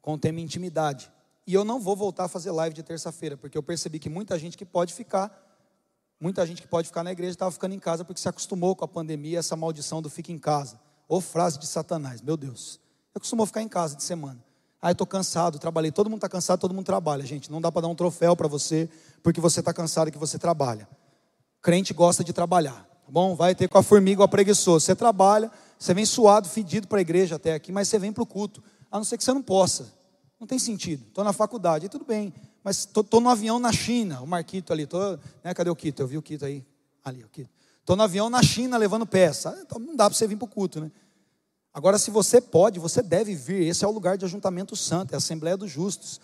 com 0.00 0.14
o 0.14 0.18
tema 0.18 0.40
intimidade. 0.40 1.10
E 1.46 1.54
eu 1.54 1.64
não 1.64 1.80
vou 1.80 1.96
voltar 1.96 2.24
a 2.24 2.28
fazer 2.28 2.50
live 2.50 2.74
de 2.74 2.82
terça-feira, 2.82 3.36
porque 3.36 3.56
eu 3.56 3.62
percebi 3.62 3.98
que 3.98 4.08
muita 4.08 4.38
gente 4.38 4.56
que 4.56 4.64
pode 4.64 4.94
ficar, 4.94 5.30
muita 6.20 6.46
gente 6.46 6.62
que 6.62 6.68
pode 6.68 6.88
ficar 6.88 7.02
na 7.02 7.12
igreja 7.12 7.32
estava 7.32 7.50
ficando 7.50 7.74
em 7.74 7.78
casa 7.78 8.04
porque 8.04 8.20
se 8.20 8.28
acostumou 8.28 8.76
com 8.76 8.84
a 8.84 8.88
pandemia, 8.88 9.38
essa 9.38 9.56
maldição 9.56 10.00
do 10.00 10.10
fica 10.10 10.30
em 10.30 10.38
casa. 10.38 10.78
Ou 11.08 11.20
frase 11.20 11.58
de 11.58 11.66
Satanás, 11.66 12.20
meu 12.20 12.36
Deus. 12.36 12.78
Acostumou 13.14 13.46
ficar 13.46 13.62
em 13.62 13.68
casa 13.68 13.96
de 13.96 14.04
semana. 14.04 14.38
Ah, 14.82 14.90
eu 14.90 14.92
estou 14.92 15.06
cansado, 15.06 15.58
trabalhei. 15.58 15.90
Todo 15.90 16.08
mundo 16.08 16.18
está 16.18 16.28
cansado, 16.28 16.58
todo 16.58 16.72
mundo 16.72 16.86
trabalha, 16.86 17.24
gente. 17.26 17.50
Não 17.50 17.60
dá 17.60 17.70
para 17.70 17.82
dar 17.82 17.88
um 17.88 17.94
troféu 17.94 18.34
para 18.34 18.48
você 18.48 18.88
porque 19.22 19.40
você 19.40 19.60
está 19.60 19.74
cansado 19.74 20.08
e 20.08 20.12
que 20.12 20.18
você 20.18 20.38
trabalha. 20.38 20.88
Crente 21.60 21.92
gosta 21.92 22.24
de 22.24 22.32
trabalhar, 22.32 22.88
tá 23.04 23.10
bom? 23.10 23.34
Vai 23.34 23.54
ter 23.54 23.68
com 23.68 23.76
a 23.76 23.82
formiga 23.82 24.22
ou 24.22 24.24
a 24.24 24.28
preguiçoso. 24.28 24.86
Você 24.86 24.96
trabalha, 24.96 25.50
você 25.78 25.92
vem 25.92 26.06
suado, 26.06 26.48
fedido 26.48 26.88
para 26.88 26.98
a 26.98 27.00
igreja 27.02 27.36
até 27.36 27.52
aqui, 27.52 27.70
mas 27.70 27.88
você 27.88 27.98
vem 27.98 28.10
para 28.12 28.22
o 28.22 28.26
culto. 28.26 28.62
A 28.90 28.96
não 28.96 29.04
ser 29.04 29.18
que 29.18 29.24
você 29.24 29.34
não 29.34 29.42
possa. 29.42 29.92
Não 30.40 30.46
tem 30.46 30.58
sentido. 30.58 31.06
Estou 31.06 31.22
na 31.22 31.34
faculdade, 31.34 31.90
tudo 31.90 32.04
bem. 32.06 32.32
Mas 32.64 32.78
estou 32.78 33.20
no 33.20 33.28
avião 33.28 33.58
na 33.58 33.70
China, 33.70 34.22
o 34.22 34.26
Marquito 34.26 34.72
ali. 34.72 34.86
Tô, 34.86 35.18
né, 35.44 35.52
cadê 35.54 35.68
o 35.68 35.76
Quito? 35.76 36.00
Eu 36.00 36.06
vi 36.06 36.16
o 36.16 36.22
Quito 36.22 36.46
aí. 36.46 36.64
Ali, 37.04 37.22
o 37.22 37.28
Quito. 37.28 37.50
Estou 37.80 37.94
no 37.94 38.02
avião 38.02 38.30
na 38.30 38.42
China 38.42 38.78
levando 38.78 39.06
peça. 39.06 39.58
Então 39.60 39.78
não 39.78 39.94
dá 39.94 40.08
para 40.08 40.16
você 40.16 40.26
vir 40.26 40.36
para 40.36 40.46
o 40.46 40.48
culto, 40.48 40.80
né? 40.80 40.90
Agora, 41.72 41.98
se 41.98 42.10
você 42.10 42.40
pode, 42.40 42.80
você 42.80 43.02
deve 43.02 43.34
vir. 43.34 43.66
Esse 43.66 43.84
é 43.84 43.88
o 43.88 43.90
lugar 43.90 44.16
de 44.16 44.24
ajuntamento 44.24 44.74
santo, 44.74 45.12
é 45.12 45.14
a 45.14 45.18
Assembleia 45.18 45.56
dos 45.56 45.70
Justos. 45.70 46.20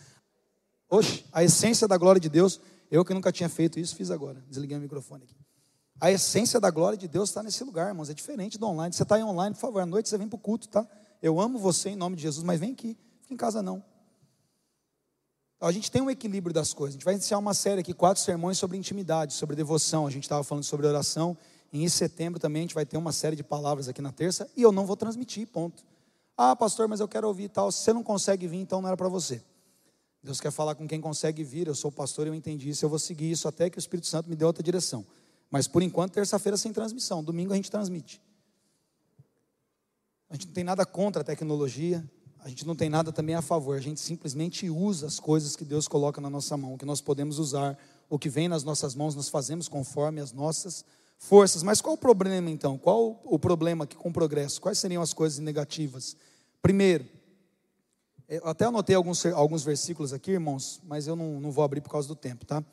Oxe, 0.89 1.25
a 1.33 1.45
essência 1.45 1.87
da 1.87 1.97
glória 1.97 2.21
de 2.21 2.29
Deus, 2.29 2.61
eu 2.91 3.05
que 3.05 3.15
nunca 3.15 3.31
tinha 3.31 3.49
feito 3.49 3.79
isso, 3.79 3.95
fiz 3.95 4.11
agora. 4.11 4.43
Desliguei 4.49 4.77
o 4.77 4.81
microfone 4.81 5.25
aqui. 5.25 5.37
A 6.01 6.11
essência 6.11 6.61
da 6.61 6.71
glória 6.71 6.99
de 6.99 7.09
Deus 7.09 7.31
está 7.31 7.43
nesse 7.43 7.63
lugar, 7.65 7.89
irmãos. 7.89 8.11
É 8.11 8.15
diferente 8.15 8.59
do 8.59 8.67
online. 8.67 8.95
Você 8.95 9.03
está 9.03 9.17
online, 9.17 9.55
por 9.55 9.61
favor, 9.61 9.81
à 9.81 9.87
noite 9.87 10.09
você 10.09 10.19
vem 10.19 10.29
para 10.29 10.37
o 10.37 10.41
culto, 10.41 10.69
tá? 10.69 10.87
Eu 11.23 11.41
amo 11.41 11.59
você 11.59 11.91
em 11.91 11.97
nome 11.97 12.17
de 12.17 12.23
Jesus, 12.23 12.45
mas 12.45 12.59
vem 12.59 12.73
aqui. 12.73 12.97
Fica 13.23 13.35
em 13.35 13.37
casa 13.37 13.63
não. 13.63 13.83
A 15.61 15.73
gente 15.73 15.91
tem 15.91 16.03
um 16.03 16.11
equilíbrio 16.11 16.53
das 16.53 16.75
coisas. 16.75 16.95
A 16.95 16.97
gente 16.97 17.05
vai 17.05 17.15
iniciar 17.15 17.39
uma 17.39 17.55
série 17.55 17.81
aqui, 17.81 17.95
quatro 17.95 18.23
sermões 18.23 18.59
sobre 18.59 18.77
intimidade, 18.77 19.33
sobre 19.33 19.57
devoção. 19.57 20.07
A 20.07 20.11
gente 20.11 20.25
estava 20.25 20.45
falando 20.45 20.65
sobre 20.65 20.87
oração. 20.87 21.37
Em 21.73 21.89
setembro 21.89 22.39
também 22.39 22.61
a 22.61 22.65
gente 22.65 22.75
vai 22.75 22.85
ter 22.85 22.97
uma 22.97 23.13
série 23.13 23.35
de 23.35 23.43
palavras 23.43 23.89
aqui 23.89 24.03
na 24.03 24.13
terça. 24.13 24.49
E 24.55 24.63
eu 24.63 24.71
não 24.71 24.85
vou 24.85 24.97
transmitir, 24.97 25.47
ponto. 25.47 25.83
Ah, 26.37 26.55
pastor, 26.55 26.87
mas 26.87 27.01
eu 27.01 27.09
quero 27.09 27.27
ouvir 27.27 27.49
tal. 27.49 27.73
Se 27.73 27.79
você 27.81 27.93
não 27.93 28.03
consegue 28.03 28.47
vir, 28.47 28.59
então 28.59 28.83
não 28.83 28.89
era 28.89 28.97
para 28.97 29.09
você. 29.09 29.43
Deus 30.23 30.41
quer 30.41 30.51
falar 30.51 30.75
com 30.75 30.87
quem 30.87 31.01
consegue 31.01 31.43
vir. 31.43 31.67
Eu 31.67 31.75
sou 31.75 31.91
pastor, 31.91 32.27
eu 32.27 32.35
entendi 32.35 32.69
isso. 32.69 32.85
Eu 32.85 32.91
vou 32.91 32.99
seguir 32.99 33.31
isso 33.31 33.49
até 33.49 33.71
que 33.71 33.79
o 33.79 33.81
Espírito 33.81 34.07
Santo 34.07 34.29
me 34.29 34.37
dê 34.37 34.45
outra 34.45 34.63
direção. 34.63 35.07
Mas 35.51 35.67
por 35.67 35.83
enquanto, 35.83 36.13
terça-feira 36.13 36.57
sem 36.59 36.73
transmissão. 36.73 37.25
Domingo 37.25 37.53
a 37.53 37.57
gente 37.57 37.71
transmite. 37.71 38.21
A 40.29 40.35
gente 40.35 40.49
não 40.49 40.53
tem 40.53 40.65
nada 40.65 40.85
contra 40.85 41.23
a 41.23 41.25
tecnologia. 41.25 42.05
A 42.47 42.49
gente 42.49 42.65
não 42.65 42.77
tem 42.77 42.89
nada 42.89 43.11
também 43.11 43.35
a 43.35 43.43
favor, 43.43 43.77
a 43.77 43.81
gente 43.81 43.99
simplesmente 43.99 44.71
usa 44.71 45.09
as 45.09 45.19
coisas 45.19 45.57
que 45.57 45.65
Deus 45.65 45.89
coloca 45.89 46.21
na 46.21 46.31
nossa 46.31 46.57
mão, 46.57 46.79
que 46.79 46.85
nós 46.85 47.01
podemos 47.01 47.41
usar, 47.41 47.77
o 48.09 48.21
que 48.21 48.29
vem 48.29 48.47
nas 48.47 48.63
nossas 48.63 48.95
mãos, 48.95 49.17
nós 49.17 49.29
fazemos 49.29 49.69
conforme 49.69 50.21
as 50.21 50.31
nossas 50.31 50.85
forças. 51.19 51.65
Mas 51.65 51.81
qual 51.81 51.97
o 51.97 51.99
problema 51.99 52.49
então? 52.49 52.79
Qual 52.79 53.21
o 53.25 53.37
problema 53.37 53.83
aqui 53.83 53.97
com 53.97 54.11
o 54.11 54.13
progresso? 54.13 54.61
Quais 54.61 54.79
seriam 54.79 55.03
as 55.03 55.13
coisas 55.13 55.41
negativas? 55.41 56.17
Primeiro, 56.63 57.05
eu 58.29 58.47
até 58.47 58.67
anotei 58.67 58.95
alguns, 58.95 59.27
alguns 59.27 59.65
versículos 59.65 60.13
aqui, 60.13 60.31
irmãos, 60.31 60.81
mas 60.85 61.09
eu 61.09 61.17
não, 61.17 61.41
não 61.41 61.51
vou 61.51 61.65
abrir 61.65 61.81
por 61.81 61.91
causa 61.91 62.07
do 62.07 62.15
tempo, 62.15 62.47
tá? 62.47 62.65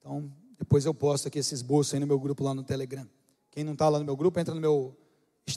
Então, 0.00 0.28
depois 0.58 0.84
eu 0.84 0.92
posto 0.92 1.28
aqui 1.28 1.38
esse 1.38 1.54
esboço 1.54 1.94
aí 1.94 2.00
no 2.00 2.08
meu 2.08 2.18
grupo 2.18 2.42
lá 2.42 2.52
no 2.52 2.64
Telegram. 2.64 3.08
Quem 3.52 3.62
não 3.62 3.74
está 3.74 3.88
lá 3.88 4.00
no 4.00 4.04
meu 4.04 4.16
grupo, 4.16 4.40
entra 4.40 4.52
no 4.52 4.60
meu. 4.60 4.96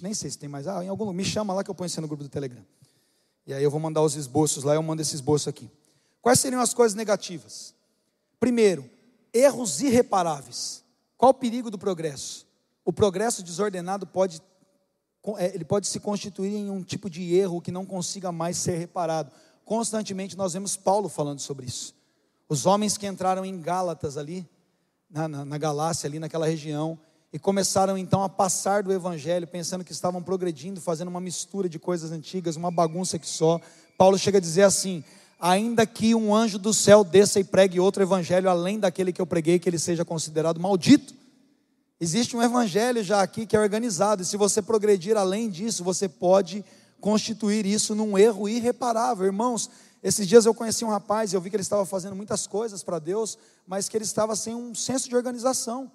Nem 0.03 0.13
sei 0.13 0.29
se 0.29 0.37
tem 0.37 0.47
mais. 0.47 0.67
Ah, 0.67 0.85
em 0.85 0.87
algum 0.87 1.11
me 1.11 1.25
chama 1.25 1.51
lá 1.51 1.63
que 1.63 1.71
eu 1.71 1.73
ponho 1.73 1.89
você 1.89 1.99
no 1.99 2.07
grupo 2.07 2.21
do 2.21 2.29
Telegram. 2.29 2.63
E 3.49 3.53
aí 3.53 3.63
eu 3.63 3.71
vou 3.71 3.79
mandar 3.79 4.03
os 4.03 4.15
esboços 4.15 4.63
lá, 4.63 4.75
eu 4.75 4.83
mando 4.83 5.01
esse 5.01 5.15
esboço 5.15 5.49
aqui. 5.49 5.67
Quais 6.21 6.39
seriam 6.39 6.61
as 6.61 6.71
coisas 6.71 6.95
negativas? 6.95 7.73
Primeiro, 8.39 8.87
erros 9.33 9.81
irreparáveis. 9.81 10.83
Qual 11.17 11.31
o 11.31 11.33
perigo 11.33 11.71
do 11.71 11.77
progresso? 11.79 12.45
O 12.85 12.93
progresso 12.93 13.41
desordenado 13.41 14.05
pode, 14.05 14.39
é, 15.37 15.47
ele 15.55 15.65
pode 15.65 15.87
se 15.87 15.99
constituir 15.99 16.53
em 16.57 16.69
um 16.69 16.83
tipo 16.83 17.09
de 17.09 17.33
erro 17.33 17.59
que 17.59 17.71
não 17.71 17.87
consiga 17.87 18.31
mais 18.31 18.55
ser 18.55 18.77
reparado. 18.77 19.31
Constantemente 19.65 20.37
nós 20.37 20.53
vemos 20.53 20.77
Paulo 20.77 21.09
falando 21.09 21.39
sobre 21.39 21.65
isso. 21.65 21.95
Os 22.47 22.67
homens 22.67 22.99
que 22.99 23.07
entraram 23.07 23.43
em 23.43 23.59
Gálatas 23.59 24.15
ali, 24.15 24.47
na, 25.09 25.27
na, 25.27 25.43
na 25.43 25.57
Galácia, 25.57 26.05
ali 26.05 26.19
naquela 26.19 26.45
região, 26.45 26.99
e 27.31 27.37
começaram 27.37 27.97
então 27.97 28.23
a 28.23 28.29
passar 28.29 28.81
do 28.81 28.91
evangelho, 28.91 29.45
pensando 29.45 29.83
que 29.83 29.91
estavam 29.91 30.21
progredindo, 30.21 30.81
fazendo 30.81 31.09
uma 31.09 31.21
mistura 31.21 31.69
de 31.69 31.77
coisas 31.77 32.11
antigas, 32.11 32.55
uma 32.55 32.71
bagunça 32.71 33.19
que 33.19 33.27
só. 33.27 33.61
Paulo 33.97 34.17
chega 34.17 34.39
a 34.39 34.41
dizer 34.41 34.63
assim: 34.63 35.03
ainda 35.39 35.85
que 35.85 36.15
um 36.15 36.33
anjo 36.33 36.57
do 36.57 36.73
céu 36.73 37.03
desça 37.03 37.39
e 37.39 37.43
pregue 37.43 37.79
outro 37.79 38.01
evangelho 38.01 38.49
além 38.49 38.79
daquele 38.79 39.13
que 39.13 39.21
eu 39.21 39.27
preguei, 39.27 39.59
que 39.59 39.69
ele 39.69 39.79
seja 39.79 40.03
considerado 40.03 40.59
maldito. 40.59 41.13
Existe 42.01 42.35
um 42.35 42.41
evangelho 42.41 43.03
já 43.03 43.21
aqui 43.21 43.45
que 43.45 43.55
é 43.55 43.59
organizado, 43.59 44.21
e 44.21 44.25
se 44.25 44.37
você 44.37 44.61
progredir 44.61 45.17
além 45.17 45.49
disso, 45.49 45.83
você 45.83 46.07
pode 46.07 46.63
constituir 46.99 47.65
isso 47.65 47.93
num 47.93 48.17
erro 48.17 48.49
irreparável. 48.49 49.25
Irmãos, 49.25 49.69
esses 50.01 50.25
dias 50.25 50.45
eu 50.45 50.53
conheci 50.53 50.83
um 50.85 50.89
rapaz 50.89 51.31
e 51.31 51.35
eu 51.35 51.41
vi 51.41 51.49
que 51.49 51.57
ele 51.57 51.61
estava 51.61 51.85
fazendo 51.85 52.15
muitas 52.15 52.47
coisas 52.47 52.81
para 52.81 52.99
Deus, 52.99 53.37
mas 53.67 53.89
que 53.89 53.97
ele 53.97 54.05
estava 54.05 54.35
sem 54.35 54.55
um 54.55 54.73
senso 54.73 55.09
de 55.09 55.15
organização. 55.15 55.91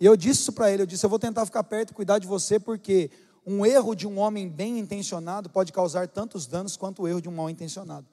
E 0.00 0.04
eu 0.04 0.16
disse 0.16 0.40
isso 0.40 0.52
para 0.52 0.70
ele, 0.70 0.82
eu 0.82 0.86
disse, 0.86 1.04
eu 1.04 1.10
vou 1.10 1.18
tentar 1.18 1.46
ficar 1.46 1.62
perto 1.64 1.90
e 1.90 1.94
cuidar 1.94 2.18
de 2.18 2.26
você, 2.26 2.58
porque 2.58 3.10
um 3.46 3.64
erro 3.64 3.94
de 3.94 4.06
um 4.06 4.18
homem 4.18 4.48
bem 4.48 4.78
intencionado 4.78 5.48
pode 5.48 5.72
causar 5.72 6.08
tantos 6.08 6.46
danos 6.46 6.76
quanto 6.76 7.02
o 7.02 7.08
erro 7.08 7.20
de 7.20 7.28
um 7.28 7.32
mal 7.32 7.50
intencionado. 7.50 8.06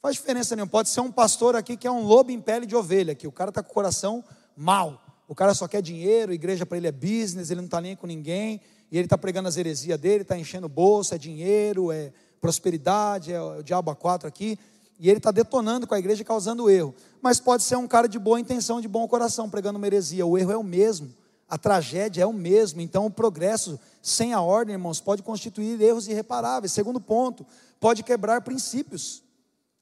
Faz 0.00 0.14
diferença 0.14 0.54
nenhuma. 0.54 0.70
Pode 0.70 0.88
ser 0.88 1.00
um 1.00 1.10
pastor 1.10 1.56
aqui 1.56 1.76
que 1.76 1.86
é 1.86 1.90
um 1.90 2.04
lobo 2.04 2.30
em 2.30 2.40
pele 2.40 2.66
de 2.66 2.76
ovelha, 2.76 3.14
que 3.14 3.26
o 3.26 3.32
cara 3.32 3.50
está 3.50 3.62
com 3.62 3.70
o 3.70 3.74
coração 3.74 4.24
mal. 4.56 5.02
O 5.26 5.34
cara 5.34 5.54
só 5.54 5.66
quer 5.66 5.82
dinheiro, 5.82 6.32
igreja 6.32 6.64
para 6.64 6.78
ele 6.78 6.86
é 6.86 6.92
business, 6.92 7.50
ele 7.50 7.60
não 7.60 7.66
está 7.66 7.80
nem 7.80 7.94
com 7.94 8.06
ninguém, 8.06 8.60
e 8.90 8.96
ele 8.96 9.06
está 9.06 9.18
pregando 9.18 9.48
as 9.48 9.56
heresias 9.56 9.98
dele, 9.98 10.22
está 10.22 10.38
enchendo 10.38 10.66
o 10.66 10.70
bolso, 10.70 11.14
é 11.14 11.18
dinheiro, 11.18 11.92
é 11.92 12.12
prosperidade, 12.40 13.32
é 13.32 13.40
o 13.40 13.62
diabo 13.62 13.90
a 13.90 13.96
quatro 13.96 14.28
aqui 14.28 14.58
e 14.98 15.08
ele 15.08 15.18
está 15.18 15.30
detonando 15.30 15.86
com 15.86 15.94
a 15.94 15.98
igreja, 15.98 16.24
causando 16.24 16.68
erro. 16.68 16.94
Mas 17.22 17.38
pode 17.38 17.62
ser 17.62 17.76
um 17.76 17.86
cara 17.86 18.08
de 18.08 18.18
boa 18.18 18.40
intenção, 18.40 18.80
de 18.80 18.88
bom 18.88 19.06
coração, 19.06 19.48
pregando 19.48 19.78
uma 19.78 19.86
heresia. 19.86 20.26
O 20.26 20.36
erro 20.36 20.52
é 20.52 20.56
o 20.56 20.62
mesmo, 20.62 21.14
a 21.48 21.56
tragédia 21.56 22.22
é 22.22 22.26
o 22.26 22.32
mesmo. 22.32 22.80
Então, 22.80 23.06
o 23.06 23.10
progresso 23.10 23.78
sem 24.02 24.32
a 24.32 24.40
ordem, 24.40 24.74
irmãos, 24.74 25.00
pode 25.00 25.22
constituir 25.22 25.80
erros 25.80 26.08
irreparáveis. 26.08 26.72
Segundo 26.72 27.00
ponto, 27.00 27.46
pode 27.78 28.02
quebrar 28.02 28.40
princípios. 28.40 29.22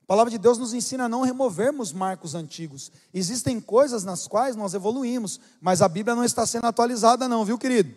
A 0.02 0.06
palavra 0.06 0.30
de 0.30 0.38
Deus 0.38 0.58
nos 0.58 0.72
ensina 0.72 1.06
a 1.06 1.08
não 1.08 1.22
removermos 1.22 1.92
marcos 1.92 2.34
antigos. 2.34 2.92
Existem 3.12 3.60
coisas 3.60 4.04
nas 4.04 4.28
quais 4.28 4.54
nós 4.54 4.72
evoluímos, 4.72 5.40
mas 5.60 5.82
a 5.82 5.88
Bíblia 5.88 6.14
não 6.14 6.22
está 6.22 6.46
sendo 6.46 6.66
atualizada, 6.66 7.26
não, 7.26 7.44
viu, 7.44 7.58
querido? 7.58 7.92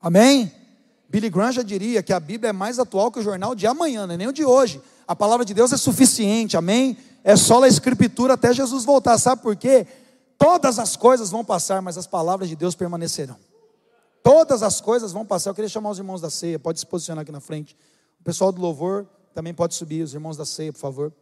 Amém? 0.00 0.52
Billy 1.08 1.28
Graham 1.28 1.52
já 1.52 1.62
diria 1.62 2.02
que 2.02 2.12
a 2.12 2.20
Bíblia 2.20 2.50
é 2.50 2.52
mais 2.52 2.78
atual 2.78 3.10
que 3.10 3.18
o 3.18 3.22
jornal 3.22 3.54
de 3.54 3.66
amanhã, 3.66 4.06
não 4.06 4.14
é 4.14 4.16
nem 4.16 4.28
o 4.28 4.32
de 4.32 4.44
hoje. 4.44 4.80
A 5.06 5.16
palavra 5.16 5.44
de 5.44 5.52
Deus 5.54 5.72
é 5.72 5.76
suficiente, 5.76 6.56
amém? 6.56 6.96
É 7.24 7.36
só 7.36 7.62
a 7.62 7.68
escritura 7.68 8.34
até 8.34 8.52
Jesus 8.52 8.84
voltar. 8.84 9.18
Sabe 9.18 9.42
por 9.42 9.56
quê? 9.56 9.86
Todas 10.38 10.78
as 10.78 10.96
coisas 10.96 11.30
vão 11.30 11.44
passar, 11.44 11.80
mas 11.80 11.96
as 11.96 12.06
palavras 12.06 12.48
de 12.48 12.56
Deus 12.56 12.74
permanecerão. 12.74 13.36
Todas 14.22 14.62
as 14.62 14.80
coisas 14.80 15.12
vão 15.12 15.24
passar. 15.24 15.50
Eu 15.50 15.54
queria 15.54 15.68
chamar 15.68 15.90
os 15.90 15.98
irmãos 15.98 16.20
da 16.20 16.30
ceia, 16.30 16.58
pode 16.58 16.80
se 16.80 16.86
posicionar 16.86 17.22
aqui 17.22 17.32
na 17.32 17.40
frente. 17.40 17.76
O 18.20 18.24
pessoal 18.24 18.52
do 18.52 18.60
louvor 18.60 19.06
também 19.34 19.52
pode 19.52 19.74
subir, 19.74 20.02
os 20.02 20.14
irmãos 20.14 20.36
da 20.36 20.44
ceia, 20.44 20.72
por 20.72 20.78
favor. 20.78 21.12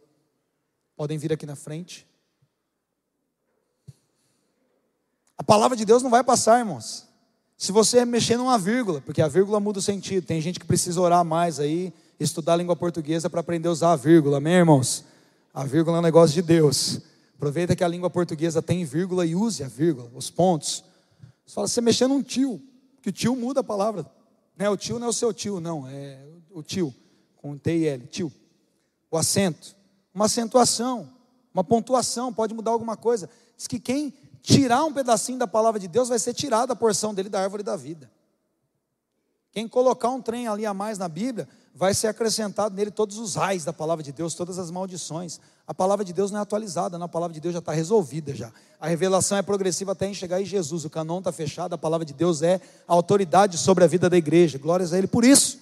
Podem 0.95 1.17
vir 1.17 1.33
aqui 1.33 1.45
na 1.45 1.55
frente. 1.55 2.07
A 5.37 5.43
palavra 5.43 5.75
de 5.75 5.85
Deus 5.85 6.03
não 6.03 6.09
vai 6.09 6.23
passar, 6.23 6.59
irmãos. 6.59 7.07
Se 7.57 7.71
você 7.71 8.05
mexer 8.05 8.37
numa 8.37 8.57
vírgula, 8.57 9.01
porque 9.01 9.21
a 9.21 9.27
vírgula 9.27 9.59
muda 9.59 9.79
o 9.79 9.81
sentido. 9.81 10.25
Tem 10.25 10.41
gente 10.41 10.59
que 10.59 10.65
precisa 10.65 10.99
orar 11.01 11.23
mais 11.23 11.59
aí, 11.59 11.93
estudar 12.23 12.53
a 12.53 12.57
língua 12.57 12.75
portuguesa 12.75 13.29
para 13.29 13.39
aprender 13.39 13.67
a 13.67 13.71
usar 13.71 13.93
a 13.93 13.95
vírgula, 13.95 14.37
amém, 14.37 14.53
irmãos? 14.53 15.03
A 15.53 15.63
vírgula 15.63 15.97
é 15.97 15.99
um 15.99 16.03
negócio 16.03 16.33
de 16.33 16.41
Deus. 16.41 17.01
Aproveita 17.35 17.75
que 17.75 17.83
a 17.83 17.87
língua 17.87 18.09
portuguesa 18.09 18.61
tem 18.61 18.85
vírgula 18.85 19.25
e 19.25 19.35
use 19.35 19.63
a 19.63 19.67
vírgula, 19.67 20.09
os 20.13 20.29
pontos. 20.29 20.83
Você 21.45 21.55
fala, 21.55 21.67
você 21.67 21.81
mexendo 21.81 22.11
num 22.11 22.21
tio, 22.21 22.61
que 23.01 23.09
o 23.09 23.11
tio 23.11 23.35
muda 23.35 23.61
a 23.61 23.63
palavra. 23.63 24.05
Né? 24.55 24.69
O 24.69 24.77
tio 24.77 24.99
não 24.99 25.07
é 25.07 25.09
o 25.09 25.13
seu 25.13 25.33
tio, 25.33 25.59
não, 25.59 25.87
é 25.87 26.23
o 26.51 26.61
tio, 26.61 26.93
com 27.37 27.57
T 27.57 27.75
e 27.75 27.87
L, 27.87 28.07
tio. 28.07 28.31
O 29.09 29.17
acento, 29.17 29.75
uma 30.13 30.25
acentuação, 30.25 31.09
uma 31.53 31.63
pontuação, 31.63 32.31
pode 32.31 32.53
mudar 32.53 32.71
alguma 32.71 32.95
coisa. 32.95 33.29
Diz 33.57 33.67
que 33.67 33.79
quem 33.79 34.13
tirar 34.41 34.83
um 34.85 34.93
pedacinho 34.93 35.37
da 35.37 35.47
palavra 35.47 35.79
de 35.79 35.87
Deus, 35.87 36.09
vai 36.09 36.19
ser 36.19 36.33
tirada 36.33 36.73
a 36.73 36.75
porção 36.75 37.13
dele 37.13 37.29
da 37.29 37.41
árvore 37.41 37.63
da 37.63 37.75
vida. 37.75 38.11
Quem 39.51 39.67
colocar 39.67 40.09
um 40.09 40.21
trem 40.21 40.47
ali 40.47 40.65
a 40.65 40.73
mais 40.73 40.97
na 40.97 41.07
Bíblia, 41.07 41.47
vai 41.73 41.93
ser 41.93 42.07
acrescentado 42.07 42.75
nele 42.75 42.91
todos 42.91 43.17
os 43.17 43.35
raios 43.35 43.63
da 43.63 43.73
palavra 43.73 44.03
de 44.03 44.11
Deus, 44.11 44.35
todas 44.35 44.59
as 44.59 44.69
maldições. 44.69 45.39
A 45.65 45.73
palavra 45.73 46.03
de 46.03 46.11
Deus 46.11 46.31
não 46.31 46.39
é 46.39 46.41
atualizada, 46.41 46.97
não, 46.97 47.05
a 47.05 47.09
palavra 47.09 47.33
de 47.33 47.39
Deus 47.39 47.53
já 47.53 47.59
está 47.59 47.71
resolvida 47.71 48.35
já. 48.35 48.51
A 48.79 48.87
revelação 48.87 49.37
é 49.37 49.41
progressiva 49.41 49.93
até 49.93 50.07
em 50.07 50.13
chegar 50.13 50.41
em 50.41 50.45
Jesus. 50.45 50.85
O 50.85 50.89
canon 50.89 51.19
está 51.19 51.31
fechado, 51.31 51.73
a 51.73 51.77
palavra 51.77 52.05
de 52.05 52.13
Deus 52.13 52.41
é 52.41 52.59
a 52.87 52.93
autoridade 52.93 53.57
sobre 53.57 53.83
a 53.83 53.87
vida 53.87 54.09
da 54.09 54.17
igreja. 54.17 54.57
Glórias 54.57 54.91
a 54.93 54.97
Ele 54.97 55.07
por 55.07 55.23
isso. 55.23 55.59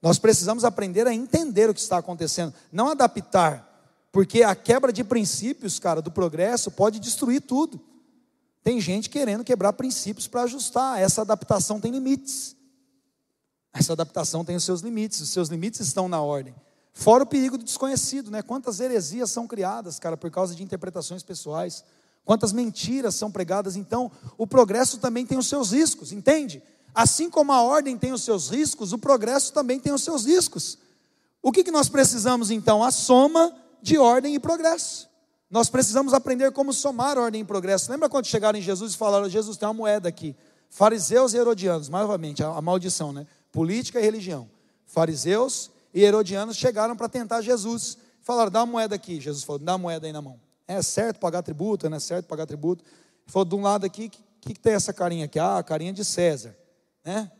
Nós 0.00 0.18
precisamos 0.18 0.64
aprender 0.64 1.06
a 1.06 1.14
entender 1.14 1.68
o 1.70 1.74
que 1.74 1.80
está 1.80 1.96
acontecendo, 1.98 2.52
não 2.70 2.88
adaptar, 2.88 3.66
porque 4.12 4.42
a 4.42 4.54
quebra 4.54 4.92
de 4.92 5.02
princípios, 5.02 5.78
cara, 5.78 6.02
do 6.02 6.10
progresso 6.10 6.70
pode 6.70 7.00
destruir 7.00 7.40
tudo. 7.40 7.80
Tem 8.62 8.80
gente 8.80 9.10
querendo 9.10 9.42
quebrar 9.42 9.72
princípios 9.72 10.28
para 10.28 10.42
ajustar. 10.42 11.00
Essa 11.00 11.22
adaptação 11.22 11.80
tem 11.80 11.90
limites. 11.90 12.53
Essa 13.74 13.92
adaptação 13.92 14.44
tem 14.44 14.54
os 14.54 14.62
seus 14.62 14.80
limites. 14.80 15.20
Os 15.20 15.30
seus 15.30 15.48
limites 15.48 15.80
estão 15.80 16.08
na 16.08 16.22
ordem. 16.22 16.54
Fora 16.92 17.24
o 17.24 17.26
perigo 17.26 17.58
do 17.58 17.64
desconhecido, 17.64 18.30
né? 18.30 18.40
Quantas 18.40 18.78
heresias 18.78 19.32
são 19.32 19.48
criadas, 19.48 19.98
cara, 19.98 20.16
por 20.16 20.30
causa 20.30 20.54
de 20.54 20.62
interpretações 20.62 21.24
pessoais. 21.24 21.82
Quantas 22.24 22.52
mentiras 22.52 23.16
são 23.16 23.32
pregadas. 23.32 23.74
Então, 23.74 24.10
o 24.38 24.46
progresso 24.46 24.98
também 24.98 25.26
tem 25.26 25.36
os 25.36 25.48
seus 25.48 25.72
riscos, 25.72 26.12
entende? 26.12 26.62
Assim 26.94 27.28
como 27.28 27.52
a 27.52 27.60
ordem 27.60 27.98
tem 27.98 28.12
os 28.12 28.22
seus 28.22 28.48
riscos, 28.48 28.92
o 28.92 28.98
progresso 28.98 29.52
também 29.52 29.80
tem 29.80 29.92
os 29.92 30.04
seus 30.04 30.24
riscos. 30.24 30.78
O 31.42 31.50
que, 31.50 31.64
que 31.64 31.72
nós 31.72 31.88
precisamos 31.88 32.52
então? 32.52 32.82
A 32.82 32.92
soma 32.92 33.52
de 33.82 33.98
ordem 33.98 34.36
e 34.36 34.38
progresso. 34.38 35.08
Nós 35.50 35.68
precisamos 35.68 36.14
aprender 36.14 36.52
como 36.52 36.72
somar 36.72 37.18
ordem 37.18 37.42
e 37.42 37.44
progresso. 37.44 37.90
Lembra 37.90 38.08
quando 38.08 38.26
chegaram 38.26 38.58
em 38.58 38.62
Jesus 38.62 38.94
e 38.94 38.96
falaram: 38.96 39.28
Jesus 39.28 39.56
tem 39.56 39.66
uma 39.66 39.74
moeda 39.74 40.08
aqui. 40.08 40.34
Fariseus 40.70 41.34
e 41.34 41.36
herodianos, 41.36 41.88
novamente, 41.88 42.42
a, 42.42 42.48
a 42.48 42.62
maldição, 42.62 43.12
né? 43.12 43.26
Política 43.54 44.00
e 44.00 44.02
religião. 44.02 44.50
Fariseus 44.84 45.70
e 45.94 46.02
herodianos 46.02 46.56
chegaram 46.56 46.96
para 46.96 47.08
tentar 47.08 47.40
Jesus. 47.40 47.96
Falaram: 48.20 48.50
dá 48.50 48.58
uma 48.64 48.66
moeda 48.72 48.96
aqui. 48.96 49.20
Jesus 49.20 49.44
falou: 49.44 49.60
dá 49.60 49.74
uma 49.74 49.78
moeda 49.78 50.08
aí 50.08 50.12
na 50.12 50.20
mão. 50.20 50.40
É 50.66 50.82
certo 50.82 51.20
pagar 51.20 51.40
tributo, 51.40 51.88
não 51.88 51.96
é 51.96 52.00
certo 52.00 52.26
pagar 52.26 52.46
tributo. 52.46 52.82
Ele 52.82 53.28
falou: 53.28 53.44
de 53.44 53.54
um 53.54 53.62
lado 53.62 53.86
aqui, 53.86 54.06
o 54.06 54.10
que, 54.40 54.54
que, 54.54 54.58
tem 54.58 54.72
essa 54.72 54.92
carinha 54.92 55.26
aqui? 55.26 55.38
Ah, 55.38 55.58
a 55.58 55.62
carinha 55.62 55.92
de 55.92 56.04
César. 56.04 56.58
Né? 57.04 57.30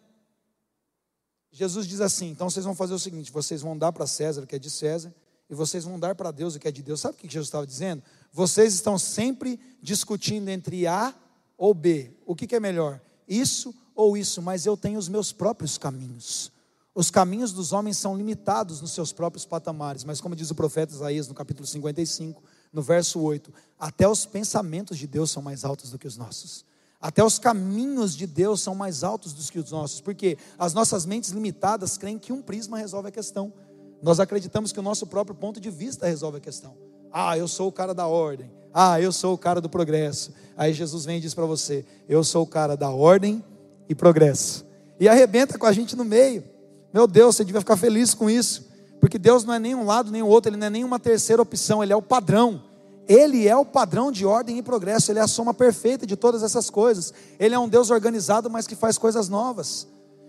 Jesus 1.51 1.85
diz 1.89 2.01
assim: 2.01 2.31
então 2.31 2.49
vocês 2.49 2.65
vão 2.65 2.77
fazer 2.77 2.95
o 2.95 2.99
seguinte: 2.99 3.33
vocês 3.33 3.61
vão 3.61 3.77
dar 3.77 3.91
para 3.91 4.07
César, 4.07 4.47
que 4.47 4.55
é 4.55 4.59
de 4.59 4.71
César, 4.71 5.13
e 5.51 5.55
vocês 5.57 5.83
vão 5.83 5.99
dar 5.99 6.15
para 6.15 6.31
Deus 6.31 6.55
o 6.55 6.61
que 6.61 6.69
é 6.69 6.71
de 6.71 6.81
Deus. 6.81 7.01
Sabe 7.01 7.17
o 7.17 7.19
que 7.19 7.29
Jesus 7.29 7.49
estava 7.49 7.67
dizendo? 7.67 8.05
Vocês 8.33 8.73
estão 8.73 8.97
sempre 9.01 9.59
discutindo 9.83 10.49
entre 10.49 10.87
A 10.87 11.13
ou 11.59 11.75
B. 11.75 12.13
O 12.25 12.37
que, 12.37 12.47
que 12.47 12.55
é 12.55 12.61
melhor? 12.61 13.01
Isso 13.27 13.75
ou 13.95 14.17
isso, 14.17 14.43
mas 14.43 14.67
eu 14.67 14.77
tenho 14.77 14.99
os 14.99 15.09
meus 15.09 15.33
próprios 15.33 15.79
caminhos. 15.79 16.53
Os 16.95 17.11
caminhos 17.11 17.53
dos 17.53 17.73
homens 17.73 17.97
são 17.97 18.17
limitados 18.17 18.81
nos 18.81 18.93
seus 18.93 19.13
próprios 19.13 19.45
patamares, 19.45 20.05
mas 20.05 20.21
como 20.21 20.37
diz 20.37 20.51
o 20.51 20.55
profeta 20.55 20.95
Isaías 20.95 21.27
no 21.27 21.35
capítulo 21.35 21.67
55, 21.67 22.43
no 22.73 22.83
verso 22.83 23.21
8, 23.21 23.53
até 23.79 24.09
os 24.09 24.25
pensamentos 24.25 24.97
de 24.97 25.07
Deus 25.07 25.31
são 25.31 25.43
mais 25.43 25.65
altos 25.65 25.91
do 25.91 25.99
que 25.99 26.07
os 26.07 26.17
nossos. 26.17 26.65
Até 27.01 27.23
os 27.23 27.39
caminhos 27.39 28.17
de 28.17 28.27
Deus 28.27 28.61
são 28.61 28.75
mais 28.75 29.03
altos 29.05 29.33
do 29.33 29.43
que 29.53 29.59
os 29.59 29.71
nossos, 29.71 30.01
porque 30.01 30.39
as 30.59 30.73
nossas 30.73 31.05
mentes 31.05 31.31
limitadas 31.31 31.99
creem 31.99 32.19
que 32.19 32.33
um 32.33 32.41
prisma 32.41 32.79
resolve 32.79 33.09
a 33.09 33.13
questão. 33.13 33.53
Nós 34.01 34.21
acreditamos 34.21 34.73
que 34.73 34.81
o 34.81 34.83
nosso 34.83 35.07
próprio 35.07 35.35
ponto 35.35 35.61
de 35.61 35.71
vista 35.71 36.07
resolve 36.07 36.39
a 36.39 36.41
questão. 36.41 36.77
Ah, 37.13 37.37
eu 37.37 37.47
sou 37.47 37.69
o 37.69 37.73
cara 37.73 37.93
da 37.93 38.07
ordem. 38.07 38.51
Ah, 38.73 39.01
eu 39.01 39.13
sou 39.13 39.35
o 39.35 39.39
cara 39.39 39.61
do 39.61 39.69
progresso. 39.69 40.33
Aí 40.57 40.73
Jesus 40.73 41.05
vem 41.05 41.19
e 41.19 41.21
diz 41.21 41.35
para 41.35 41.47
você: 41.47 41.85
Eu 42.09 42.25
sou 42.25 42.43
o 42.43 42.47
cara 42.47 42.77
da 42.77 42.91
ordem 42.91 43.45
e 43.89 43.95
progresso. 43.95 44.65
E 44.99 45.09
arrebenta 45.09 45.59
com 45.59 45.67
a 45.67 45.73
gente 45.73 45.97
no 45.97 46.05
meio. 46.05 46.45
Meu 46.93 47.07
Deus, 47.07 47.37
você 47.37 47.45
devia 47.45 47.61
ficar 47.61 47.77
feliz 47.77 48.15
com 48.15 48.31
isso. 48.31 48.69
Porque 49.01 49.19
Deus 49.19 49.45
não 49.45 49.53
é 49.53 49.59
nem 49.59 49.75
um 49.75 49.85
lado 49.85 50.11
nem 50.11 50.23
o 50.23 50.27
outro, 50.27 50.49
Ele 50.49 50.57
não 50.57 50.67
é 50.67 50.71
nem 50.71 50.85
uma 50.85 50.99
terceira 50.99 51.43
opção, 51.43 51.83
Ele 51.83 51.93
é 51.93 51.97
o 51.97 52.03
padrão. 52.03 52.63
Ele 53.07 53.47
é 53.47 53.55
o 53.55 53.65
padrão 53.65 54.11
de 54.11 54.25
ordem 54.25 54.57
e 54.59 54.63
progresso, 54.63 55.13
Ele 55.13 55.19
é 55.19 55.23
a 55.23 55.27
soma 55.27 55.53
perfeita 55.53 56.07
de 56.07 56.17
todas 56.17 56.43
essas 56.43 56.71
coisas. 56.71 57.13
Ele 57.39 57.55
é 57.55 57.59
um 57.59 57.69
Deus 57.69 57.91
organizado, 57.91 58.49
mas 58.49 58.67
que 58.67 58.75
faz 58.75 58.97
coisas 58.97 59.29
novas. 59.29 59.87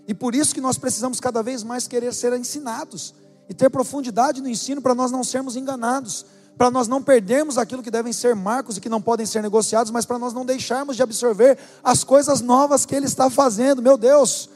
E 0.08 0.14
por 0.14 0.36
isso 0.36 0.54
que 0.54 0.62
nós 0.62 0.78
precisamos 0.78 1.20
cada 1.20 1.42
vez 1.42 1.64
mais 1.64 1.88
querer 1.88 2.14
ser 2.14 2.34
ensinados 2.34 3.14
e 3.48 3.54
ter 3.54 3.70
profundidade 3.70 4.42
no 4.42 4.50
ensino 4.50 4.82
para 4.82 4.96
nós 4.96 5.12
não 5.12 5.24
sermos 5.24 5.56
enganados, 5.56 6.26
para 6.58 6.72
nós 6.72 6.88
não 6.88 7.02
perdermos 7.02 7.58
aquilo 7.58 7.84
que 7.84 7.92
devem 7.92 8.14
ser 8.14 8.36
marcos 8.36 8.78
e 8.78 8.82
que 8.82 8.90
não 8.90 9.02
podem 9.02 9.26
ser 9.26 9.42
negociados, 9.42 9.92
mas 9.92 10.06
para 10.06 10.18
nós 10.18 10.34
não 10.34 10.46
deixarmos 10.46 10.96
de 10.96 11.04
absorver 11.04 11.58
as 11.84 12.04
coisas 12.04 12.42
novas 12.42 12.86
que 12.86 12.96
Ele 12.96 13.06
está 13.06 13.30
fazendo, 13.30 13.82
meu 13.82 13.98
Deus. 13.98 14.50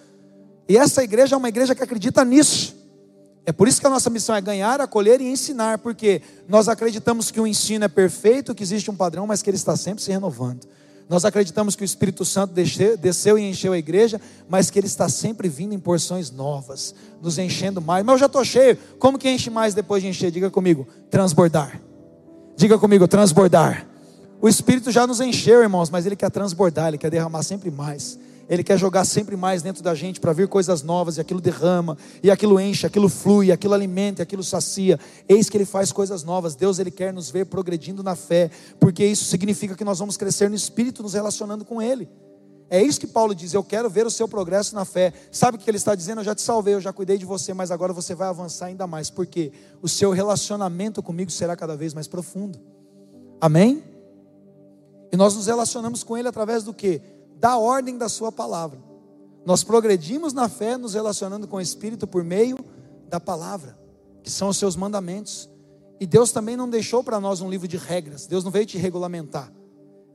E 0.67 0.77
essa 0.77 1.03
igreja 1.03 1.35
é 1.35 1.37
uma 1.37 1.49
igreja 1.49 1.75
que 1.75 1.83
acredita 1.83 2.23
nisso. 2.23 2.77
É 3.45 3.51
por 3.51 3.67
isso 3.67 3.81
que 3.81 3.87
a 3.87 3.89
nossa 3.89 4.09
missão 4.09 4.35
é 4.35 4.41
ganhar, 4.41 4.79
acolher 4.79 5.19
e 5.19 5.27
ensinar, 5.27 5.79
porque 5.79 6.21
nós 6.47 6.67
acreditamos 6.67 7.31
que 7.31 7.41
o 7.41 7.47
ensino 7.47 7.83
é 7.83 7.87
perfeito, 7.87 8.53
que 8.53 8.61
existe 8.61 8.91
um 8.91 8.95
padrão, 8.95 9.25
mas 9.25 9.41
que 9.41 9.49
ele 9.49 9.57
está 9.57 9.75
sempre 9.75 10.03
se 10.03 10.11
renovando. 10.11 10.67
Nós 11.09 11.25
acreditamos 11.25 11.75
que 11.75 11.81
o 11.81 11.85
Espírito 11.85 12.23
Santo 12.23 12.53
desceu 12.53 13.39
e 13.39 13.49
encheu 13.49 13.73
a 13.73 13.77
igreja, 13.79 14.21
mas 14.47 14.69
que 14.69 14.77
ele 14.77 14.85
está 14.85 15.09
sempre 15.09 15.49
vindo 15.49 15.73
em 15.73 15.79
porções 15.79 16.29
novas, 16.29 16.93
nos 17.19 17.39
enchendo 17.39 17.81
mais. 17.81 18.05
Mas 18.05 18.13
eu 18.13 18.19
já 18.19 18.25
estou 18.27 18.45
cheio. 18.45 18.77
Como 18.99 19.17
que 19.17 19.27
enche 19.27 19.49
mais 19.49 19.73
depois 19.73 20.03
de 20.03 20.09
encher? 20.09 20.29
Diga 20.29 20.51
comigo, 20.51 20.87
transbordar. 21.09 21.81
Diga 22.59 22.77
comigo, 22.77 23.07
transbordar. 23.07 23.87
O 24.41 24.49
Espírito 24.49 24.91
já 24.91 25.07
nos 25.07 25.21
encheu, 25.21 25.61
irmãos, 25.61 25.89
mas 25.89 26.05
ele 26.05 26.17
quer 26.17 26.29
transbordar, 26.29 26.89
ele 26.89 26.97
quer 26.97 27.09
derramar 27.09 27.41
sempre 27.41 27.71
mais. 27.71 28.19
Ele 28.49 28.65
quer 28.65 28.77
jogar 28.77 29.05
sempre 29.05 29.37
mais 29.37 29.61
dentro 29.61 29.81
da 29.81 29.95
gente 29.95 30.19
para 30.19 30.33
vir 30.33 30.45
coisas 30.49 30.83
novas, 30.83 31.15
e 31.15 31.21
aquilo 31.21 31.39
derrama, 31.39 31.97
e 32.21 32.29
aquilo 32.29 32.59
enche, 32.59 32.85
aquilo 32.85 33.07
flui, 33.07 33.49
aquilo 33.49 33.73
alimenta, 33.73 34.23
aquilo 34.23 34.43
sacia. 34.43 34.99
Eis 35.29 35.49
que 35.49 35.55
ele 35.55 35.63
faz 35.63 35.93
coisas 35.93 36.21
novas. 36.25 36.53
Deus 36.53 36.79
ele 36.79 36.91
quer 36.91 37.13
nos 37.13 37.29
ver 37.31 37.45
progredindo 37.45 38.03
na 38.03 38.13
fé, 38.13 38.51
porque 38.77 39.05
isso 39.05 39.23
significa 39.23 39.73
que 39.73 39.85
nós 39.85 39.97
vamos 39.97 40.17
crescer 40.17 40.49
no 40.49 40.55
espírito 40.57 41.01
nos 41.01 41.13
relacionando 41.13 41.63
com 41.63 41.81
ele. 41.81 42.09
É 42.69 42.81
isso 42.81 42.99
que 42.99 43.07
Paulo 43.07 43.33
diz: 43.33 43.53
Eu 43.53 43.63
quero 43.63 43.89
ver 43.89 44.05
o 44.05 44.11
seu 44.11 44.27
progresso 44.27 44.75
na 44.75 44.85
fé. 44.85 45.13
Sabe 45.31 45.57
o 45.57 45.59
que 45.59 45.69
ele 45.69 45.77
está 45.77 45.95
dizendo? 45.95 46.21
Eu 46.21 46.25
já 46.25 46.35
te 46.35 46.41
salvei, 46.41 46.75
eu 46.75 46.81
já 46.81 46.93
cuidei 46.93 47.17
de 47.17 47.25
você, 47.25 47.53
mas 47.53 47.71
agora 47.71 47.93
você 47.93 48.13
vai 48.13 48.27
avançar 48.27 48.67
ainda 48.67 48.85
mais, 48.85 49.09
porque 49.09 49.51
o 49.81 49.87
seu 49.87 50.11
relacionamento 50.11 51.01
comigo 51.01 51.31
será 51.31 51.55
cada 51.55 51.75
vez 51.75 51.93
mais 51.93 52.07
profundo. 52.07 52.59
Amém? 53.41 53.83
E 55.11 55.17
nós 55.17 55.35
nos 55.35 55.47
relacionamos 55.47 56.03
com 56.03 56.17
ele 56.17 56.27
através 56.27 56.63
do 56.63 56.73
que? 56.73 57.01
da 57.39 57.57
ordem 57.57 57.97
da 57.97 58.09
Sua 58.09 58.31
palavra. 58.31 58.79
Nós 59.45 59.63
progredimos 59.63 60.33
na 60.33 60.49
fé, 60.49 60.77
nos 60.77 60.93
relacionando 60.93 61.47
com 61.47 61.55
o 61.55 61.61
Espírito 61.61 62.05
por 62.05 62.23
meio 62.23 62.57
da 63.07 63.19
palavra, 63.19 63.79
que 64.21 64.29
são 64.29 64.49
os 64.49 64.57
seus 64.57 64.75
mandamentos. 64.75 65.49
E 65.99 66.05
Deus 66.05 66.31
também 66.31 66.57
não 66.57 66.69
deixou 66.69 67.03
para 67.03 67.19
nós 67.19 67.41
um 67.41 67.49
livro 67.49 67.67
de 67.67 67.77
regras, 67.77 68.27
Deus 68.27 68.43
não 68.43 68.51
veio 68.51 68.65
te 68.65 68.77
regulamentar. 68.77 69.51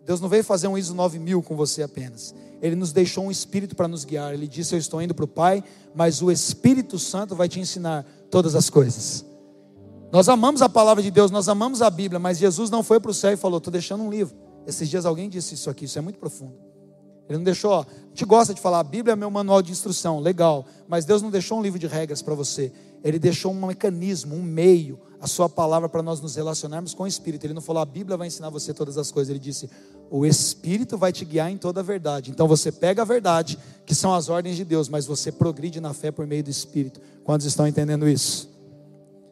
Deus 0.05 0.21
não 0.21 0.29
veio 0.29 0.45
fazer 0.45 0.69
um 0.69 0.77
ISO 0.77 0.95
9000 0.95 1.43
com 1.43 1.57
você 1.57 1.83
apenas. 1.83 2.35
Ele 2.61 2.77
nos 2.77 2.93
deixou 2.93 3.25
um 3.25 3.31
Espírito 3.31 3.75
para 3.75 3.89
nos 3.89 4.05
guiar. 4.05 4.33
Ele 4.35 4.47
disse: 4.47 4.75
Eu 4.75 4.79
estou 4.79 5.01
indo 5.01 5.15
para 5.15 5.25
o 5.25 5.29
Pai, 5.29 5.65
mas 5.95 6.23
o 6.23 6.31
Espírito 6.31 6.99
Santo 6.99 7.35
vai 7.35 7.49
te 7.49 7.61
ensinar 7.61 8.05
todas 8.31 8.55
as 8.55 8.69
coisas. 8.69 9.25
Nós 10.13 10.29
amamos 10.29 10.63
a 10.63 10.69
palavra 10.69 11.03
de 11.03 11.11
Deus, 11.11 11.31
nós 11.31 11.49
amamos 11.49 11.83
a 11.83 11.91
Bíblia, 11.91 12.19
mas 12.19 12.39
Jesus 12.39 12.71
não 12.71 12.83
foi 12.83 13.01
para 13.01 13.11
o 13.11 13.15
céu 13.15 13.33
e 13.33 13.37
falou: 13.37 13.59
Estou 13.59 13.73
deixando 13.73 14.05
um 14.05 14.11
livro. 14.11 14.37
Esses 14.67 14.89
dias 14.89 15.05
alguém 15.05 15.29
disse 15.29 15.55
isso 15.55 15.69
aqui, 15.69 15.85
isso 15.85 15.99
é 15.99 16.03
muito 16.03 16.19
profundo. 16.19 16.55
Ele 17.29 17.39
não 17.39 17.45
deixou, 17.45 17.71
ó, 17.71 17.81
a 17.81 18.09
gente 18.09 18.25
gosta 18.25 18.53
de 18.53 18.61
falar, 18.61 18.81
a 18.81 18.85
Bíblia 18.85 19.15
é 19.15 19.17
meu 19.17 19.31
manual 19.31 19.63
de 19.63 19.73
instrução, 19.73 20.21
legal, 20.21 20.67
mas 20.87 21.05
Deus 21.05 21.23
não 21.23 21.31
deixou 21.31 21.59
um 21.59 21.63
livro 21.63 21.79
de 21.79 21.87
regras 21.87 22.21
para 22.21 22.35
você. 22.35 22.71
Ele 23.03 23.19
deixou 23.19 23.53
um 23.53 23.67
mecanismo, 23.67 24.35
um 24.35 24.43
meio, 24.43 24.99
a 25.25 25.27
sua 25.27 25.49
palavra 25.49 25.89
para 25.89 26.03
nós 26.03 26.20
nos 26.20 26.37
relacionarmos 26.37 26.93
com 26.93 27.05
o 27.05 27.07
Espírito. 27.07 27.47
Ele 27.47 27.55
não 27.55 27.62
falou, 27.62 27.81
a 27.81 27.87
Bíblia 27.87 28.14
vai 28.14 28.27
ensinar 28.27 28.51
você 28.51 28.75
todas 28.75 28.99
as 28.99 29.11
coisas. 29.11 29.31
Ele 29.31 29.39
disse, 29.39 29.70
o 30.11 30.27
Espírito 30.27 30.99
vai 30.99 31.14
te 31.14 31.25
guiar 31.25 31.51
em 31.51 31.57
toda 31.57 31.81
a 31.81 31.83
verdade. 31.83 32.31
Então 32.31 32.47
você 32.47 32.70
pega 32.70 33.01
a 33.01 33.05
verdade, 33.07 33.59
que 33.87 33.95
são 33.95 34.12
as 34.12 34.29
ordens 34.29 34.55
de 34.55 34.66
Deus, 34.66 34.87
mas 34.87 35.07
você 35.07 35.33
progride 35.33 35.81
na 35.81 35.95
fé 35.95 36.11
por 36.11 36.27
meio 36.27 36.45
do 36.45 36.51
Espírito. 36.51 37.01
Quantos 37.25 37.47
estão 37.47 37.66
entendendo 37.66 38.07
isso? 38.07 38.54